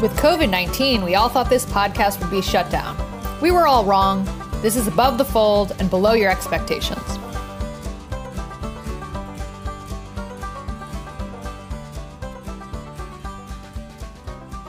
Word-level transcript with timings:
With 0.00 0.16
COVID 0.16 0.48
19, 0.48 1.02
we 1.02 1.16
all 1.16 1.28
thought 1.28 1.50
this 1.50 1.64
podcast 1.64 2.20
would 2.20 2.30
be 2.30 2.40
shut 2.40 2.70
down. 2.70 2.96
We 3.40 3.50
were 3.50 3.66
all 3.66 3.84
wrong. 3.84 4.24
This 4.62 4.76
is 4.76 4.86
above 4.86 5.18
the 5.18 5.24
fold 5.24 5.74
and 5.80 5.90
below 5.90 6.12
your 6.12 6.30
expectations. 6.30 7.02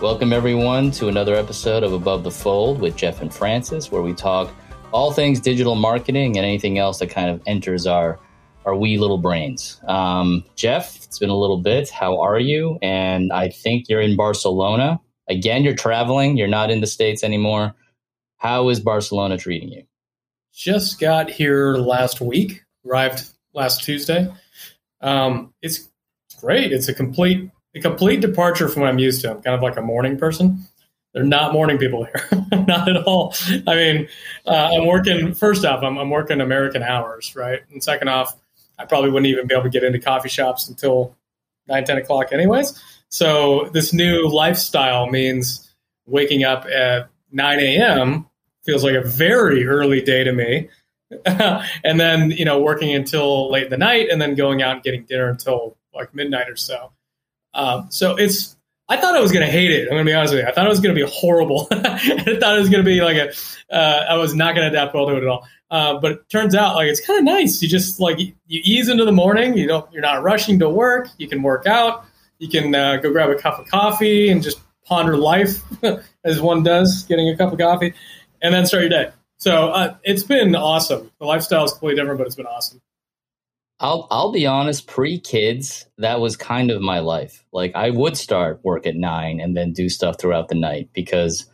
Welcome, 0.02 0.34
everyone, 0.34 0.90
to 0.94 1.10
another 1.10 1.36
episode 1.36 1.84
of 1.84 1.94
Above 1.94 2.24
the 2.24 2.32
Fold 2.32 2.82
with 2.82 2.96
Jeff 2.96 3.22
and 3.22 3.32
Francis, 3.32 3.92
where 3.92 4.02
we 4.02 4.16
talk 4.16 4.52
all 4.92 5.14
things 5.14 5.40
digital 5.40 5.76
marketing 5.76 6.38
and 6.38 6.44
anything 6.44 6.80
else 6.80 6.98
that 6.98 7.12
kind 7.12 7.30
of 7.30 7.40
enters 7.46 7.86
our, 7.86 8.20
our 8.66 8.76
wee 8.76 8.98
little 8.98 9.20
brains. 9.20 9.80
Um, 9.88 10.44
Jeff, 10.56 10.96
it's 11.04 11.20
been 11.20 11.30
a 11.30 11.38
little 11.38 11.62
bit. 11.62 11.92
How 11.92 12.20
are 12.20 12.40
you? 12.40 12.80
And 12.82 13.32
I 13.32 13.50
think 13.50 13.90
you're 13.90 14.02
in 14.02 14.16
Barcelona. 14.16 15.00
Again, 15.30 15.64
you're 15.64 15.76
traveling, 15.76 16.38
you're 16.38 16.48
not 16.48 16.72
in 16.72 16.82
the 16.82 16.88
States 16.88 17.24
anymore. 17.24 17.76
How 18.38 18.70
is 18.70 18.80
Barcelona 18.80 19.38
treating 19.38 19.70
you? 19.70 19.84
Just 20.54 21.00
got 21.00 21.30
here 21.30 21.76
last 21.76 22.20
week, 22.20 22.64
arrived 22.86 23.30
last 23.54 23.84
Tuesday. 23.84 24.28
Um, 25.02 25.54
it's 25.62 25.90
great. 26.40 26.72
It's 26.72 26.88
a 26.88 26.94
complete 26.94 27.50
a 27.76 27.80
complete 27.80 28.22
departure 28.22 28.68
from 28.68 28.82
what 28.82 28.90
I'm 28.90 29.00
used 29.00 29.22
to. 29.22 29.32
I'm 29.32 29.42
kind 29.42 29.56
of 29.56 29.62
like 29.62 29.78
a 29.78 29.82
morning 29.82 30.18
person. 30.18 30.66
They're 31.14 31.24
not 31.24 31.54
morning 31.54 31.78
people 31.78 32.06
here, 32.06 32.30
not 32.68 32.88
at 32.90 32.98
all. 33.04 33.34
I 33.68 33.76
mean, 33.76 34.08
uh, 34.46 34.72
I'm 34.74 34.86
working. 34.86 35.34
First 35.34 35.66
off, 35.66 35.84
I'm, 35.84 35.98
I'm 35.98 36.10
working 36.10 36.40
American 36.40 36.84
hours, 36.84 37.36
right? 37.36 37.62
And 37.72 37.84
second 37.84 38.10
off, 38.10 38.36
I 38.78 38.86
probably 38.86 39.10
wouldn't 39.10 39.28
even 39.28 39.48
be 39.48 39.54
able 39.54 39.64
to 39.64 39.70
get 39.70 39.84
into 39.84 40.00
coffee 40.00 40.30
shops 40.30 40.68
until 40.70 41.16
nine, 41.68 41.84
10 41.84 41.98
o'clock, 41.98 42.32
anyways. 42.32 42.80
So 43.10 43.70
this 43.74 43.94
new 43.94 44.28
lifestyle 44.28 45.08
means 45.08 45.70
waking 46.06 46.44
up 46.44 46.66
at 46.66 47.10
9 47.32 47.60
a.m. 47.60 48.28
feels 48.66 48.84
like 48.84 48.96
a 48.96 49.02
very 49.02 49.68
early 49.68 50.02
day 50.02 50.24
to 50.24 50.32
me. 50.32 50.70
and 51.26 52.00
then, 52.00 52.32
you 52.32 52.46
know, 52.46 52.62
working 52.62 52.94
until 52.94 53.52
late 53.52 53.64
in 53.66 53.70
the 53.72 53.78
night 53.78 54.10
and 54.10 54.22
then 54.22 54.36
going 54.36 54.62
out 54.62 54.76
and 54.76 54.84
getting 54.84 55.06
dinner 55.06 55.30
until 55.30 55.76
like 55.94 56.14
midnight 56.14 56.50
or 56.50 56.56
so. 56.56 56.92
Um, 57.56 57.88
so 57.90 58.16
it's, 58.16 58.56
I 58.88 58.98
thought 58.98 59.16
I 59.16 59.20
was 59.20 59.32
going 59.32 59.46
to 59.46 59.52
hate 59.52 59.72
it. 59.72 59.84
I'm 59.84 59.90
going 59.90 60.06
to 60.06 60.10
be 60.10 60.16
honest 60.16 60.34
with 60.34 60.44
you. 60.44 60.48
I 60.48 60.52
thought 60.52 60.66
it 60.66 60.70
was 60.70 60.80
going 60.80 60.96
to 60.96 61.06
be 61.06 61.12
horrible. 61.12 61.68
I 61.72 62.38
thought 62.40 62.56
it 62.56 62.60
was 62.60 62.70
going 62.70 62.84
to 62.84 62.90
be 62.90 63.02
like 63.02 63.18
a, 63.18 63.34
uh, 63.74 64.06
I 64.10 64.18
was 64.18 64.36
not 64.36 64.56
going 64.56 64.72
to 64.72 64.78
adapt 64.78 64.94
well 64.94 65.08
to 65.08 65.18
it 65.18 65.24
at 65.24 65.28
all. 65.28 65.48
Uh, 65.72 66.00
but 66.00 66.12
it 66.12 66.30
turns 66.30 66.56
out 66.56 66.76
like 66.76 66.88
it's 66.88 67.06
kind 67.06 67.20
of 67.20 67.26
nice. 67.26 67.62
You 67.62 67.68
just 67.68 68.00
like 68.00 68.20
you 68.20 68.34
ease 68.48 68.90
into 68.90 69.06
the 69.06 69.12
morning. 69.12 69.56
You 69.56 69.68
don't. 69.68 69.92
You're 69.94 70.02
not 70.02 70.24
rushing 70.24 70.58
to 70.60 70.70
work. 70.70 71.10
You 71.20 71.28
can 71.28 71.44
work 71.44 71.68
out. 71.68 72.06
You 72.40 72.50
can 72.50 72.74
uh, 72.74 72.98
go 72.98 73.12
grab 73.12 73.30
a 73.30 73.36
cup 73.36 73.60
of 73.60 73.68
coffee 73.68 74.30
and 74.30 74.42
just 74.42 74.60
ponder 74.86 75.18
life 75.18 75.62
as 76.24 76.42
one 76.42 76.64
does, 76.64 77.04
getting 77.04 77.30
a 77.30 77.38
cup 77.38 77.52
of 77.54 77.60
coffee, 77.60 77.94
and 78.42 78.54
then 78.54 78.66
start 78.66 78.82
your 78.82 78.90
day. 78.90 79.12
So 79.38 79.70
uh, 79.70 79.96
it's 80.04 80.24
been 80.24 80.56
awesome. 80.56 81.12
The 81.20 81.26
lifestyle 81.26 81.64
is 81.66 81.72
completely 81.72 82.02
different, 82.02 82.18
but 82.18 82.28
it's 82.28 82.36
been 82.36 82.48
awesome. 82.48 82.82
I'll 83.80 84.08
I'll 84.12 84.32
be 84.32 84.46
honest, 84.46 84.88
pre 84.88 85.20
kids, 85.20 85.86
that 85.98 86.20
was 86.20 86.36
kind 86.36 86.70
of 86.72 86.82
my 86.82 87.00
life. 87.00 87.46
Like 87.54 87.74
I 87.76 87.90
would 87.90 88.18
start 88.18 88.60
work 88.64 88.86
at 88.86 88.96
nine 88.96 89.40
and 89.40 89.56
then 89.56 89.72
do 89.72 89.88
stuff 89.88 90.20
throughout 90.20 90.50
the 90.50 90.56
night 90.56 90.90
because 90.94 91.46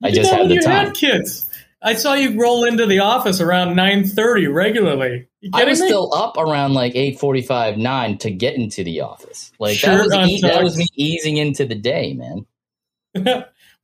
you 0.00 0.08
I 0.08 0.12
just 0.12 0.32
had 0.32 0.48
the 0.48 0.54
you 0.54 0.62
time. 0.62 0.86
Had 0.86 0.94
kids. 0.94 1.50
I 1.82 1.94
saw 1.94 2.14
you 2.14 2.40
roll 2.40 2.64
into 2.64 2.86
the 2.86 3.00
office 3.00 3.40
around 3.40 3.76
nine 3.76 4.04
thirty 4.04 4.46
regularly. 4.46 5.28
I 5.52 5.64
was 5.64 5.80
me? 5.80 5.86
still 5.86 6.12
up 6.14 6.36
around 6.36 6.74
like 6.74 6.96
eight 6.96 7.20
forty 7.20 7.42
five, 7.42 7.76
nine 7.76 8.18
to 8.18 8.30
get 8.30 8.54
into 8.54 8.82
the 8.82 9.02
office. 9.02 9.52
Like 9.58 9.78
Shirt 9.78 10.08
that 10.10 10.20
was 10.20 10.28
e- 10.30 10.40
that 10.42 10.62
was 10.64 10.76
me 10.76 10.86
easing 10.94 11.36
into 11.36 11.64
the 11.66 11.74
day, 11.74 12.14
man. 12.14 12.46
we 13.14 13.22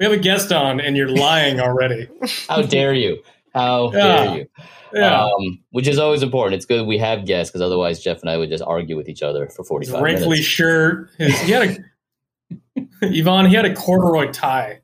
have 0.04 0.12
a 0.12 0.16
guest 0.18 0.50
on, 0.52 0.80
and 0.80 0.96
you're 0.96 1.08
lying 1.08 1.60
already. 1.60 2.08
How 2.48 2.62
dare 2.62 2.94
you? 2.94 3.22
How 3.54 3.92
Yeah. 3.92 4.24
dare 4.24 4.36
you? 4.38 4.46
Yeah, 4.94 5.24
Um, 5.24 5.60
which 5.70 5.86
is 5.88 5.98
always 5.98 6.22
important. 6.22 6.54
It's 6.56 6.66
good 6.66 6.86
we 6.86 6.98
have 6.98 7.24
guests 7.24 7.50
because 7.50 7.62
otherwise 7.62 8.02
Jeff 8.02 8.20
and 8.20 8.28
I 8.28 8.36
would 8.36 8.50
just 8.50 8.62
argue 8.62 8.96
with 8.96 9.08
each 9.08 9.22
other 9.22 9.48
for 9.48 9.64
forty 9.64 9.86
his 9.86 9.94
five 9.94 10.02
wrinkly 10.02 10.28
minutes. 10.28 10.46
shirt. 10.46 11.10
His, 11.18 11.38
he 11.40 11.52
had 11.52 11.78
a 12.76 12.86
Yvonne. 13.02 13.46
He 13.46 13.54
had 13.54 13.64
a 13.64 13.74
corduroy 13.74 14.30
tie. 14.32 14.80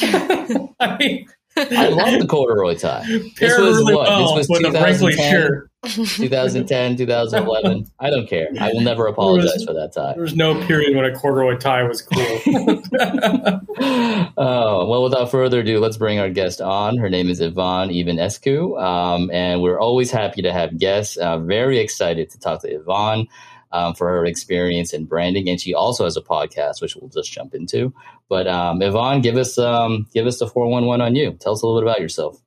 I 0.00 0.96
mean, 0.98 1.26
I 1.56 1.88
love 1.88 2.20
the 2.20 2.26
corduroy 2.26 2.74
tie. 2.74 3.04
This 3.06 3.56
was 3.58 3.78
really 3.78 3.94
what? 3.94 4.08
well 4.08 4.36
This 4.36 4.48
was 4.48 4.60
with 4.60 4.74
a 4.74 4.82
wrinkly 4.82 5.12
2010? 5.12 6.26
2010, 6.26 6.96
2011. 6.96 7.86
I 8.00 8.10
don't 8.10 8.28
care. 8.28 8.48
I 8.58 8.72
will 8.72 8.80
never 8.80 9.06
apologize 9.06 9.62
for 9.64 9.72
that 9.74 9.92
tie. 9.92 10.14
There 10.14 10.22
was 10.22 10.34
no 10.34 10.60
period 10.66 10.96
when 10.96 11.04
a 11.04 11.14
corduroy 11.14 11.56
tie 11.56 11.84
was 11.84 12.02
cool. 12.02 12.20
oh, 14.36 14.88
well, 14.88 15.04
without 15.04 15.30
further 15.30 15.60
ado, 15.60 15.78
let's 15.78 15.96
bring 15.96 16.18
our 16.18 16.30
guest 16.30 16.60
on. 16.60 16.96
Her 16.96 17.10
name 17.10 17.28
is 17.28 17.40
Yvonne 17.40 17.90
Ivanescu, 17.90 18.82
um, 18.82 19.30
and 19.30 19.62
we're 19.62 19.78
always 19.78 20.10
happy 20.10 20.42
to 20.42 20.52
have 20.52 20.76
guests. 20.78 21.16
Uh, 21.16 21.38
very 21.38 21.78
excited 21.78 22.30
to 22.30 22.40
talk 22.40 22.62
to 22.62 22.68
Yvonne 22.68 23.28
um, 23.74 23.94
for 23.94 24.08
her 24.08 24.24
experience 24.24 24.92
in 24.92 25.04
branding, 25.04 25.48
and 25.48 25.60
she 25.60 25.74
also 25.74 26.04
has 26.04 26.16
a 26.16 26.22
podcast, 26.22 26.80
which 26.80 26.96
we'll 26.96 27.10
just 27.10 27.32
jump 27.32 27.54
into. 27.54 27.92
But 28.28 28.46
um, 28.46 28.80
Yvonne, 28.80 29.20
give 29.20 29.36
us 29.36 29.58
um, 29.58 30.06
give 30.14 30.26
us 30.26 30.38
the 30.38 30.46
four 30.46 30.68
one 30.68 30.86
one 30.86 31.00
on 31.00 31.16
you. 31.16 31.32
Tell 31.32 31.52
us 31.52 31.62
a 31.62 31.66
little 31.66 31.80
bit 31.80 31.88
about 31.88 32.00
yourself. 32.00 32.40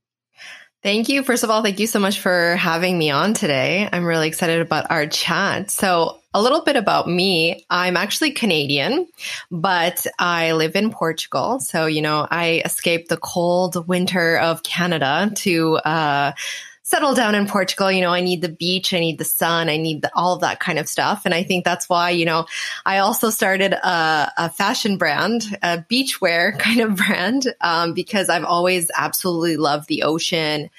Thank 0.84 1.10
you. 1.10 1.24
First 1.24 1.44
of 1.44 1.50
all, 1.50 1.64
thank 1.64 1.80
you 1.80 1.88
so 1.88 2.00
much 2.00 2.20
for 2.20 2.56
having 2.56 2.98
me 2.98 3.10
on 3.10 3.34
today. 3.34 3.90
I'm 3.92 4.06
really 4.06 4.28
excited 4.28 4.62
about 4.62 4.90
our 4.90 5.06
chat. 5.06 5.70
So, 5.70 6.20
a 6.34 6.42
little 6.42 6.64
bit 6.64 6.76
about 6.76 7.10
me. 7.10 7.66
I'm 7.70 7.98
actually 7.98 8.32
Canadian, 8.32 9.08
but 9.50 10.06
I 10.20 10.52
live 10.54 10.76
in 10.76 10.92
Portugal. 10.92 11.60
So, 11.60 11.88
you 11.88 12.02
know, 12.02 12.28
I 12.30 12.62
escaped 12.64 13.10
the 13.10 13.18
cold 13.18 13.88
winter 13.88 14.38
of 14.38 14.62
Canada 14.62 15.32
to 15.38 15.78
uh, 15.78 16.34
settle 16.88 17.14
down 17.14 17.36
in 17.36 17.46
Portugal. 17.48 17.92
You 17.92 18.00
know, 18.00 18.14
I 18.14 18.22
need 18.22 18.42
the 18.42 18.48
beach, 18.48 18.94
I 18.94 19.00
need 19.02 19.18
the 19.18 19.26
sun, 19.26 19.68
I 19.68 19.76
need 19.76 20.04
the, 20.04 20.12
all 20.16 20.36
of 20.36 20.40
that 20.40 20.62
kind 20.62 20.80
of 20.80 20.88
stuff. 20.88 21.24
And 21.26 21.34
I 21.34 21.44
think 21.44 21.66
that's 21.66 21.90
why, 21.90 22.12
you 22.12 22.24
know, 22.24 22.46
I 22.86 23.00
also 23.00 23.30
started 23.30 23.74
a, 23.74 24.32
a 24.38 24.50
fashion 24.50 24.98
brand, 24.98 25.58
a 25.62 25.80
beachwear 25.80 26.58
kind 26.60 26.80
of 26.80 26.96
brand, 26.96 27.54
um, 27.60 27.94
because 27.94 28.30
I've 28.30 28.46
always 28.46 28.90
absolutely 28.96 29.58
loved 29.58 29.90
the 29.90 30.04
ocean. 30.04 30.70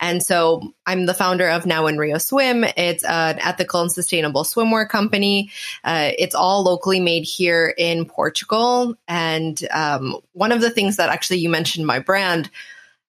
And 0.00 0.20
so 0.20 0.74
I'm 0.84 1.06
the 1.06 1.14
founder 1.14 1.48
of 1.48 1.64
Now 1.64 1.86
in 1.86 1.96
Rio 1.96 2.18
Swim. 2.18 2.64
It's 2.76 3.04
an 3.04 3.38
ethical 3.38 3.82
and 3.82 3.92
sustainable 3.92 4.42
swimwear 4.42 4.88
company. 4.88 5.52
Uh, 5.84 6.10
it's 6.18 6.34
all 6.34 6.64
locally 6.64 6.98
made 6.98 7.22
here 7.22 7.72
in 7.78 8.04
Portugal. 8.04 8.96
And 9.06 9.62
um, 9.70 10.16
one 10.32 10.50
of 10.50 10.60
the 10.60 10.70
things 10.70 10.96
that 10.96 11.08
actually 11.08 11.38
you 11.38 11.50
mentioned 11.50 11.86
my 11.86 12.00
brand 12.00 12.50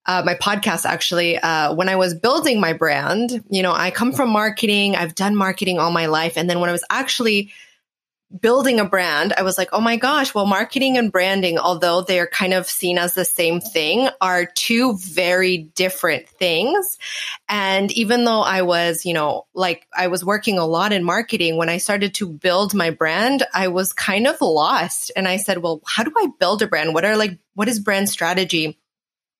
uh, 0.05 0.21
my 0.25 0.35
podcast 0.35 0.85
actually 0.85 1.37
uh, 1.37 1.73
when 1.73 1.89
i 1.89 1.95
was 1.95 2.13
building 2.13 2.59
my 2.59 2.73
brand 2.73 3.43
you 3.49 3.61
know 3.61 3.71
i 3.71 3.91
come 3.91 4.11
from 4.11 4.29
marketing. 4.29 4.95
I've 4.95 5.15
done 5.15 5.35
marketing 5.35 5.79
all 5.79 5.91
my 5.91 6.07
life. 6.07 6.37
And 6.37 6.49
then 6.49 6.59
when 6.59 6.69
i 6.69 6.73
was 6.73 6.83
actually 6.89 7.51
building 8.41 8.79
a 8.79 8.85
brand 8.85 9.31
i 9.37 9.43
was 9.43 9.59
like 9.59 9.69
oh 9.73 9.79
my 9.79 9.95
gosh 9.95 10.33
well 10.33 10.47
marketing 10.47 10.97
and 10.97 11.11
branding 11.11 11.59
although 11.59 12.01
they're 12.01 12.25
kind 12.25 12.51
of 12.51 12.67
seen 12.67 12.97
as 12.97 13.13
the 13.13 13.23
same 13.23 13.61
thing 13.61 14.09
are 14.21 14.47
two 14.47 14.97
very 14.97 15.57
different 15.75 16.27
things. 16.27 16.97
And 17.47 17.91
even 17.91 18.23
though 18.25 18.41
i 18.41 18.63
was 18.63 19.05
you 19.05 19.13
know 19.13 19.45
like 19.53 19.85
i 19.95 20.07
was 20.07 20.25
working 20.25 20.57
a 20.57 20.65
lot 20.65 20.93
in 20.93 21.03
marketing 21.03 21.57
when 21.57 21.69
i 21.69 21.77
started 21.77 22.15
to 22.15 22.27
build 22.27 22.73
my 22.73 22.89
brand 22.89 23.43
i 23.53 23.67
was 23.67 23.93
kind 23.93 24.25
of 24.27 24.41
lost. 24.41 25.11
And 25.15 25.27
i 25.27 25.37
said 25.37 25.59
well 25.59 25.81
how 25.85 26.03
do 26.03 26.11
i 26.17 26.27
build 26.39 26.61
a 26.63 26.67
brand? 26.67 26.93
What 26.93 27.05
are 27.05 27.15
like 27.15 27.37
what 27.53 27.69
is 27.69 27.79
brand 27.79 28.09
strategy 28.09 28.79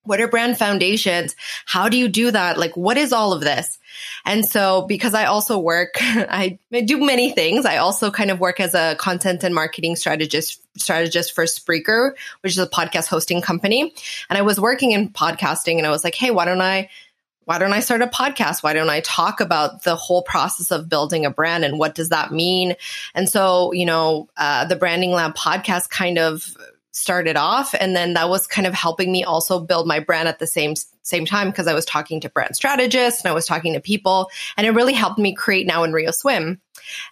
what 0.03 0.19
are 0.19 0.27
brand 0.27 0.57
foundations? 0.57 1.35
How 1.65 1.89
do 1.89 1.97
you 1.97 2.07
do 2.07 2.31
that? 2.31 2.57
Like, 2.57 2.75
what 2.75 2.97
is 2.97 3.13
all 3.13 3.33
of 3.33 3.41
this? 3.41 3.79
And 4.25 4.45
so, 4.45 4.83
because 4.83 5.13
I 5.13 5.25
also 5.25 5.57
work, 5.57 5.95
I 6.01 6.59
do 6.85 6.99
many 6.99 7.31
things. 7.31 7.65
I 7.65 7.77
also 7.77 8.11
kind 8.11 8.31
of 8.31 8.39
work 8.39 8.59
as 8.59 8.73
a 8.73 8.95
content 8.95 9.43
and 9.43 9.55
marketing 9.55 9.95
strategist, 9.95 10.61
strategist 10.77 11.33
for 11.33 11.45
Spreaker, 11.45 12.11
which 12.41 12.53
is 12.53 12.59
a 12.59 12.67
podcast 12.67 13.07
hosting 13.07 13.41
company. 13.41 13.93
And 14.29 14.37
I 14.37 14.41
was 14.41 14.59
working 14.59 14.91
in 14.91 15.09
podcasting 15.09 15.77
and 15.77 15.87
I 15.87 15.89
was 15.89 16.03
like, 16.03 16.15
Hey, 16.15 16.31
why 16.31 16.45
don't 16.45 16.61
I, 16.61 16.89
why 17.45 17.57
don't 17.57 17.73
I 17.73 17.81
start 17.81 18.01
a 18.01 18.07
podcast? 18.07 18.63
Why 18.63 18.73
don't 18.73 18.89
I 18.89 19.01
talk 19.01 19.41
about 19.41 19.83
the 19.83 19.95
whole 19.95 20.23
process 20.23 20.71
of 20.71 20.87
building 20.87 21.25
a 21.25 21.29
brand 21.29 21.65
and 21.65 21.77
what 21.77 21.93
does 21.93 22.09
that 22.09 22.31
mean? 22.31 22.75
And 23.13 23.29
so, 23.29 23.73
you 23.73 23.85
know, 23.85 24.29
uh, 24.37 24.65
the 24.65 24.77
Branding 24.77 25.11
Lab 25.11 25.35
podcast 25.35 25.89
kind 25.89 26.17
of 26.17 26.55
started 26.93 27.35
off 27.35 27.73
and 27.79 27.95
then 27.95 28.13
that 28.13 28.29
was 28.29 28.45
kind 28.45 28.67
of 28.67 28.73
helping 28.73 29.11
me 29.11 29.23
also 29.23 29.59
build 29.59 29.87
my 29.87 29.99
brand 29.99 30.27
at 30.27 30.37
the 30.37 30.45
same 30.45 30.75
same 31.01 31.25
time 31.25 31.49
because 31.49 31.65
I 31.67 31.73
was 31.73 31.85
talking 31.85 32.21
to 32.21 32.29
brand 32.29 32.55
strategists 32.55 33.23
and 33.23 33.31
I 33.31 33.33
was 33.33 33.47
talking 33.47 33.73
to 33.73 33.79
people 33.81 34.29
and 34.57 34.67
it 34.67 34.71
really 34.71 34.93
helped 34.93 35.17
me 35.19 35.33
create 35.33 35.65
now 35.65 35.83
in 35.83 35.91
Rio 35.91 36.11
Swim. 36.11 36.61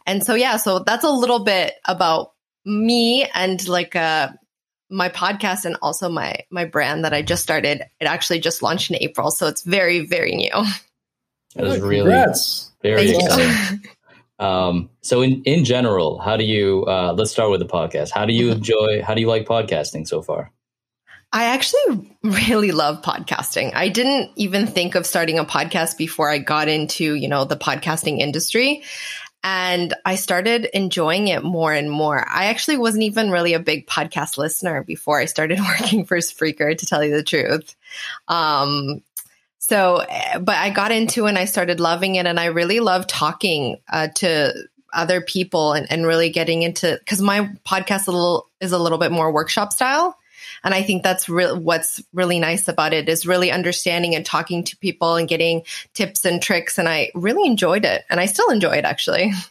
And 0.05 0.23
so 0.23 0.35
yeah, 0.35 0.57
so 0.57 0.79
that's 0.79 1.03
a 1.03 1.09
little 1.09 1.43
bit 1.43 1.73
about 1.85 2.33
me 2.63 3.27
and 3.33 3.67
like 3.67 3.95
uh 3.95 4.29
my 4.91 5.09
podcast 5.09 5.65
and 5.65 5.77
also 5.81 6.09
my 6.09 6.35
my 6.51 6.65
brand 6.65 7.03
that 7.03 7.13
I 7.13 7.23
just 7.23 7.41
started. 7.41 7.81
It 7.99 8.05
actually 8.05 8.39
just 8.39 8.61
launched 8.61 8.91
in 8.91 8.97
April, 9.01 9.31
so 9.31 9.47
it's 9.47 9.63
very 9.63 10.05
very 10.05 10.35
new. 10.35 10.51
That 11.55 11.65
is 11.65 11.81
Oh, 11.81 11.87
really 11.87 12.01
congrats. 12.01 12.71
very 12.83 13.07
Thank 13.07 13.23
exciting. 13.23 13.89
Um, 14.41 14.89
so 15.01 15.21
in, 15.21 15.41
in 15.43 15.63
general, 15.63 16.19
how 16.19 16.35
do 16.35 16.43
you, 16.43 16.83
uh, 16.85 17.13
let's 17.15 17.31
start 17.31 17.51
with 17.51 17.59
the 17.59 17.67
podcast. 17.67 18.09
How 18.11 18.25
do 18.25 18.33
you 18.33 18.49
Mhm. 18.49 18.55
enjoy, 18.55 19.01
how 19.03 19.13
do 19.13 19.21
you 19.21 19.27
like 19.27 19.45
podcasting 19.45 20.07
so 20.07 20.21
far? 20.21 20.51
I 21.31 21.45
actually 21.45 22.11
really 22.23 22.71
love 22.71 23.01
podcasting. 23.03 23.71
I 23.73 23.87
didn't 23.89 24.31
even 24.35 24.67
think 24.67 24.95
of 24.95 25.05
starting 25.05 25.39
a 25.39 25.45
podcast 25.45 25.97
before 25.97 26.29
I 26.29 26.39
got 26.39 26.67
into, 26.67 27.13
you 27.15 27.27
know, 27.27 27.45
the 27.45 27.55
podcasting 27.55 28.19
industry. 28.19 28.83
And 29.43 29.95
I 30.05 30.15
started 30.15 30.65
enjoying 30.65 31.27
it 31.27 31.43
more 31.43 31.73
and 31.73 31.89
more. 31.89 32.27
I 32.29 32.45
actually 32.45 32.77
wasn't 32.77 33.03
even 33.05 33.31
really 33.31 33.53
a 33.53 33.59
big 33.59 33.87
podcast 33.87 34.37
listener 34.37 34.83
before 34.83 35.19
I 35.19 35.25
started 35.25 35.59
working 35.79 36.05
for 36.05 36.17
Spreaker, 36.17 36.77
to 36.77 36.85
tell 36.85 37.03
you 37.03 37.15
the 37.15 37.23
truth. 37.23 37.75
Um, 38.27 39.01
so, 39.63 40.03
but 40.41 40.55
I 40.55 40.71
got 40.71 40.91
into 40.91 41.27
and 41.27 41.37
I 41.37 41.45
started 41.45 41.79
loving 41.79 42.15
it. 42.15 42.25
And 42.25 42.39
I 42.39 42.45
really 42.45 42.79
love 42.79 43.05
talking 43.05 43.77
uh, 43.87 44.07
to 44.15 44.53
other 44.91 45.21
people 45.21 45.73
and, 45.73 45.85
and 45.91 46.03
really 46.03 46.31
getting 46.31 46.63
into, 46.63 46.97
because 46.97 47.21
my 47.21 47.47
podcast 47.63 48.07
a 48.07 48.11
little, 48.11 48.49
is 48.59 48.71
a 48.71 48.79
little 48.79 48.97
bit 48.97 49.11
more 49.11 49.31
workshop 49.31 49.71
style. 49.71 50.17
And 50.63 50.73
I 50.73 50.81
think 50.81 51.03
that's 51.03 51.29
re- 51.29 51.53
what's 51.53 52.01
really 52.11 52.39
nice 52.39 52.67
about 52.67 52.91
it 52.91 53.07
is 53.07 53.27
really 53.27 53.51
understanding 53.51 54.15
and 54.15 54.25
talking 54.25 54.63
to 54.63 54.75
people 54.77 55.15
and 55.15 55.29
getting 55.29 55.61
tips 55.93 56.25
and 56.25 56.41
tricks. 56.41 56.79
And 56.79 56.89
I 56.89 57.11
really 57.13 57.47
enjoyed 57.47 57.85
it. 57.85 58.03
And 58.09 58.19
I 58.19 58.25
still 58.25 58.49
enjoy 58.49 58.77
it 58.77 58.85
actually. 58.85 59.31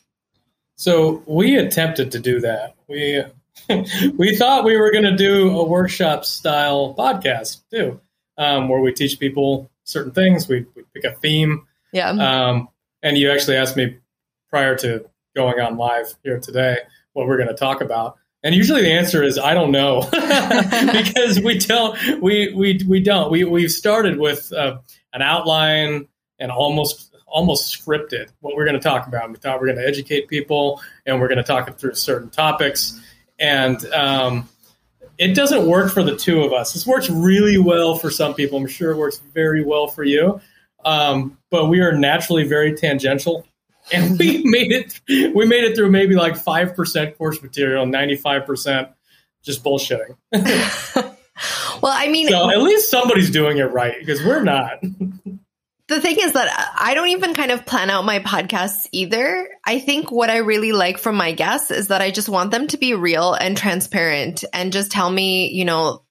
So 0.77 1.23
we 1.27 1.59
attempted 1.59 2.11
to 2.12 2.19
do 2.19 2.41
that. 2.41 2.75
We 2.89 3.23
we 4.17 4.35
thought 4.35 4.65
we 4.65 4.79
were 4.79 4.91
going 4.91 5.05
to 5.05 5.15
do 5.15 5.51
a 5.59 5.62
workshop 5.62 6.25
style 6.25 6.95
podcast 6.99 7.61
too, 7.71 8.01
um, 8.39 8.71
where 8.71 8.81
we 8.81 8.91
teach 8.91 9.21
people 9.21 9.69
certain 9.90 10.12
things. 10.12 10.48
We, 10.48 10.66
we 10.75 10.84
pick 10.94 11.04
a 11.04 11.14
theme. 11.14 11.66
Yeah. 11.92 12.10
Um, 12.10 12.69
and 13.02 13.16
you 13.16 13.31
actually 13.31 13.56
asked 13.56 13.76
me 13.76 13.98
prior 14.48 14.76
to 14.78 15.08
going 15.34 15.60
on 15.60 15.76
live 15.76 16.14
here 16.22 16.40
today 16.40 16.78
what 17.12 17.26
we're 17.26 17.37
going 17.37 17.48
to 17.48 17.54
talk 17.54 17.81
about. 17.81 18.16
And 18.42 18.54
usually 18.54 18.82
the 18.82 18.92
answer 18.92 19.22
is 19.22 19.38
I 19.38 19.54
don't 19.54 19.70
know 19.70 20.00
because 20.10 21.40
we 21.40 21.58
don't 21.58 22.22
we 22.22 22.54
we 22.54 22.81
we 22.88 23.00
don't 23.00 23.31
we 23.31 23.44
we've 23.44 23.70
started 23.70 24.19
with 24.19 24.52
uh, 24.52 24.78
an 25.12 25.20
outline 25.20 26.08
and 26.38 26.50
almost 26.50 27.14
almost 27.26 27.78
scripted 27.78 28.31
what 28.40 28.56
we're 28.56 28.64
going 28.64 28.81
to 28.81 28.82
talk 28.82 29.06
about. 29.06 29.28
We 29.28 29.37
thought 29.37 29.60
we 29.60 29.69
are 29.69 29.75
going 29.75 29.84
to 29.84 29.88
educate 29.88 30.28
people 30.28 30.81
and 31.04 31.20
we're 31.20 31.28
going 31.28 31.38
to 31.38 31.44
talk 31.44 31.76
through 31.78 31.94
certain 31.94 32.31
topics 32.31 32.98
and 33.38 33.84
um, 33.92 34.48
it 35.20 35.34
doesn't 35.34 35.67
work 35.67 35.93
for 35.93 36.02
the 36.02 36.17
two 36.17 36.43
of 36.43 36.55
us. 36.55 36.72
This 36.72 36.87
works 36.87 37.11
really 37.11 37.58
well 37.58 37.99
for 37.99 38.11
some 38.11 38.32
people. 38.32 38.58
I'm 38.58 38.67
sure 38.67 38.90
it 38.90 38.96
works 38.96 39.19
very 39.34 39.62
well 39.62 39.87
for 39.87 40.02
you. 40.02 40.40
Um, 40.82 41.37
but 41.50 41.67
we 41.67 41.81
are 41.81 41.93
naturally 41.93 42.49
very 42.49 42.75
tangential 42.75 43.46
and 43.93 44.19
we 44.19 44.43
made 44.44 44.72
it 44.72 45.00
we 45.34 45.46
made 45.46 45.64
it 45.64 45.75
through 45.75 45.90
maybe 45.90 46.14
like 46.14 46.34
5% 46.34 47.17
course 47.17 47.43
material 47.43 47.87
95% 47.87 48.93
just 49.43 49.64
bullshitting 49.64 50.17
well 51.82 51.93
i 51.96 52.06
mean 52.08 52.28
so 52.28 52.50
at 52.50 52.61
least 52.61 52.90
somebody's 52.90 53.31
doing 53.31 53.56
it 53.56 53.73
right 53.73 53.99
because 53.99 54.23
we're 54.23 54.43
not 54.43 54.82
the 55.90 56.00
thing 56.00 56.19
is 56.20 56.34
that 56.34 56.72
I 56.81 56.94
don't 56.94 57.08
even 57.08 57.34
kind 57.34 57.50
of 57.50 57.66
plan 57.66 57.90
out 57.90 58.04
my 58.04 58.20
podcasts 58.20 58.88
either. 58.92 59.48
I 59.66 59.81
think 59.81 60.12
what 60.12 60.31
I 60.31 60.37
really 60.37 60.70
like 60.70 60.98
from 60.98 61.16
my 61.16 61.32
guests 61.32 61.72
is 61.72 61.88
that 61.88 62.00
I 62.00 62.12
just 62.12 62.28
want 62.28 62.52
them 62.52 62.69
to 62.69 62.78
be 62.78 62.94
real 62.94 63.34
and 63.34 63.56
transparent 63.56 64.44
and 64.52 64.72
just 64.72 64.92
tell 64.92 65.10
me, 65.10 65.48
you 65.48 65.64
know, 65.64 66.04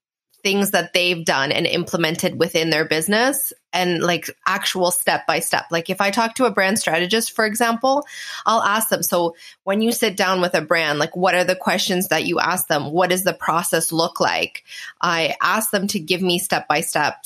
things 0.43 0.71
that 0.71 0.91
they've 0.93 1.23
done 1.23 1.53
and 1.53 1.65
implemented 1.65 2.37
within 2.37 2.69
their 2.69 2.85
business 2.85 3.53
and 3.71 4.01
like 4.01 4.29
actual 4.45 4.91
step 4.91 5.27
by 5.27 5.39
step. 5.39 5.65
Like 5.69 5.89
if 5.89 6.01
I 6.01 6.11
talk 6.11 6.35
to 6.35 6.45
a 6.45 6.51
brand 6.51 6.79
strategist, 6.79 7.31
for 7.31 7.45
example, 7.45 8.05
I'll 8.45 8.63
ask 8.63 8.89
them, 8.89 9.03
so 9.03 9.35
when 9.63 9.81
you 9.81 9.91
sit 9.91 10.17
down 10.17 10.41
with 10.41 10.55
a 10.55 10.61
brand, 10.61 10.99
like 10.99 11.15
what 11.15 11.35
are 11.35 11.43
the 11.43 11.55
questions 11.55 12.07
that 12.07 12.25
you 12.25 12.39
ask 12.39 12.67
them? 12.67 12.91
What 12.91 13.11
does 13.11 13.23
the 13.23 13.33
process 13.33 13.91
look 13.91 14.19
like? 14.19 14.63
I 15.01 15.35
ask 15.41 15.71
them 15.71 15.87
to 15.87 15.99
give 15.99 16.21
me 16.21 16.39
step 16.39 16.67
by 16.67 16.81
step 16.81 17.25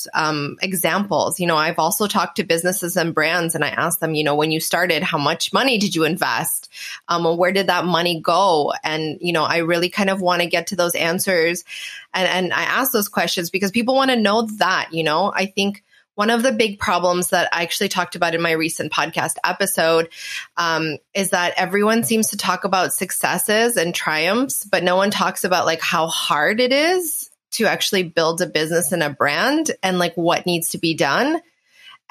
examples. 0.60 1.40
You 1.40 1.46
know, 1.46 1.56
I've 1.56 1.78
also 1.78 2.06
talked 2.06 2.36
to 2.36 2.44
businesses 2.44 2.96
and 2.96 3.14
brands 3.14 3.54
and 3.54 3.64
I 3.64 3.68
ask 3.68 4.00
them, 4.00 4.14
you 4.14 4.24
know, 4.24 4.34
when 4.34 4.50
you 4.50 4.60
started, 4.60 5.02
how 5.02 5.18
much 5.18 5.52
money 5.52 5.78
did 5.78 5.96
you 5.96 6.04
invest? 6.04 6.70
Um, 7.08 7.24
where 7.36 7.52
did 7.52 7.68
that 7.68 7.84
money 7.84 8.20
go? 8.20 8.72
And, 8.82 9.18
you 9.20 9.32
know, 9.32 9.44
I 9.44 9.58
really 9.58 9.88
kind 9.88 10.10
of 10.10 10.20
want 10.20 10.42
to 10.42 10.48
get 10.48 10.66
to 10.68 10.76
those 10.76 10.94
answers. 10.94 11.64
And, 12.12 12.28
and 12.28 12.52
I 12.52 12.62
ask 12.62 12.92
those 12.92 13.08
questions 13.08 13.50
because 13.50 13.70
people 13.70 13.94
want 13.94 14.10
to 14.10 14.16
know 14.16 14.42
that, 14.58 14.88
you 14.92 15.02
know, 15.02 15.32
I 15.34 15.46
think 15.46 15.82
one 16.14 16.30
of 16.30 16.42
the 16.42 16.52
big 16.52 16.78
problems 16.78 17.30
that 17.30 17.48
I 17.52 17.62
actually 17.62 17.88
talked 17.88 18.14
about 18.14 18.34
in 18.34 18.42
my 18.42 18.52
recent 18.52 18.92
podcast 18.92 19.34
episode 19.44 20.08
um, 20.56 20.98
is 21.12 21.30
that 21.30 21.54
everyone 21.56 22.04
seems 22.04 22.28
to 22.28 22.36
talk 22.36 22.64
about 22.64 22.92
successes 22.92 23.76
and 23.76 23.94
triumphs, 23.94 24.64
but 24.64 24.84
no 24.84 24.96
one 24.96 25.10
talks 25.10 25.44
about 25.44 25.66
like 25.66 25.80
how 25.80 26.06
hard 26.06 26.60
it 26.60 26.72
is 26.72 27.30
to 27.52 27.66
actually 27.66 28.04
build 28.04 28.40
a 28.40 28.46
business 28.46 28.92
and 28.92 29.02
a 29.02 29.10
brand 29.10 29.70
and 29.82 29.98
like 29.98 30.14
what 30.14 30.46
needs 30.46 30.70
to 30.70 30.78
be 30.78 30.94
done. 30.94 31.40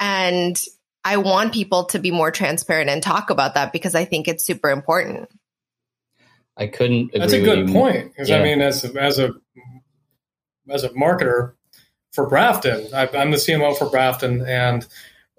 And 0.00 0.60
I 1.04 1.18
want 1.18 1.52
people 1.52 1.84
to 1.86 1.98
be 1.98 2.10
more 2.10 2.30
transparent 2.30 2.90
and 2.90 3.02
talk 3.02 3.30
about 3.30 3.54
that 3.54 3.72
because 3.72 3.94
I 3.94 4.04
think 4.04 4.26
it's 4.26 4.44
super 4.44 4.70
important. 4.70 5.30
I 6.56 6.66
couldn't. 6.68 7.10
That's 7.12 7.32
a 7.32 7.40
good 7.40 7.68
point 7.68 8.12
because 8.12 8.28
yeah. 8.28 8.38
I 8.38 8.42
mean, 8.42 8.60
as 8.60 8.84
a, 8.84 9.00
as 9.00 9.18
a 9.18 9.34
as 10.68 10.84
a 10.84 10.90
marketer, 10.90 11.54
for 12.14 12.26
Brafton. 12.26 12.86
I, 12.94 13.08
am 13.14 13.32
the 13.32 13.36
CMO 13.36 13.76
for 13.76 13.90
Brafton, 13.90 14.46
and 14.46 14.86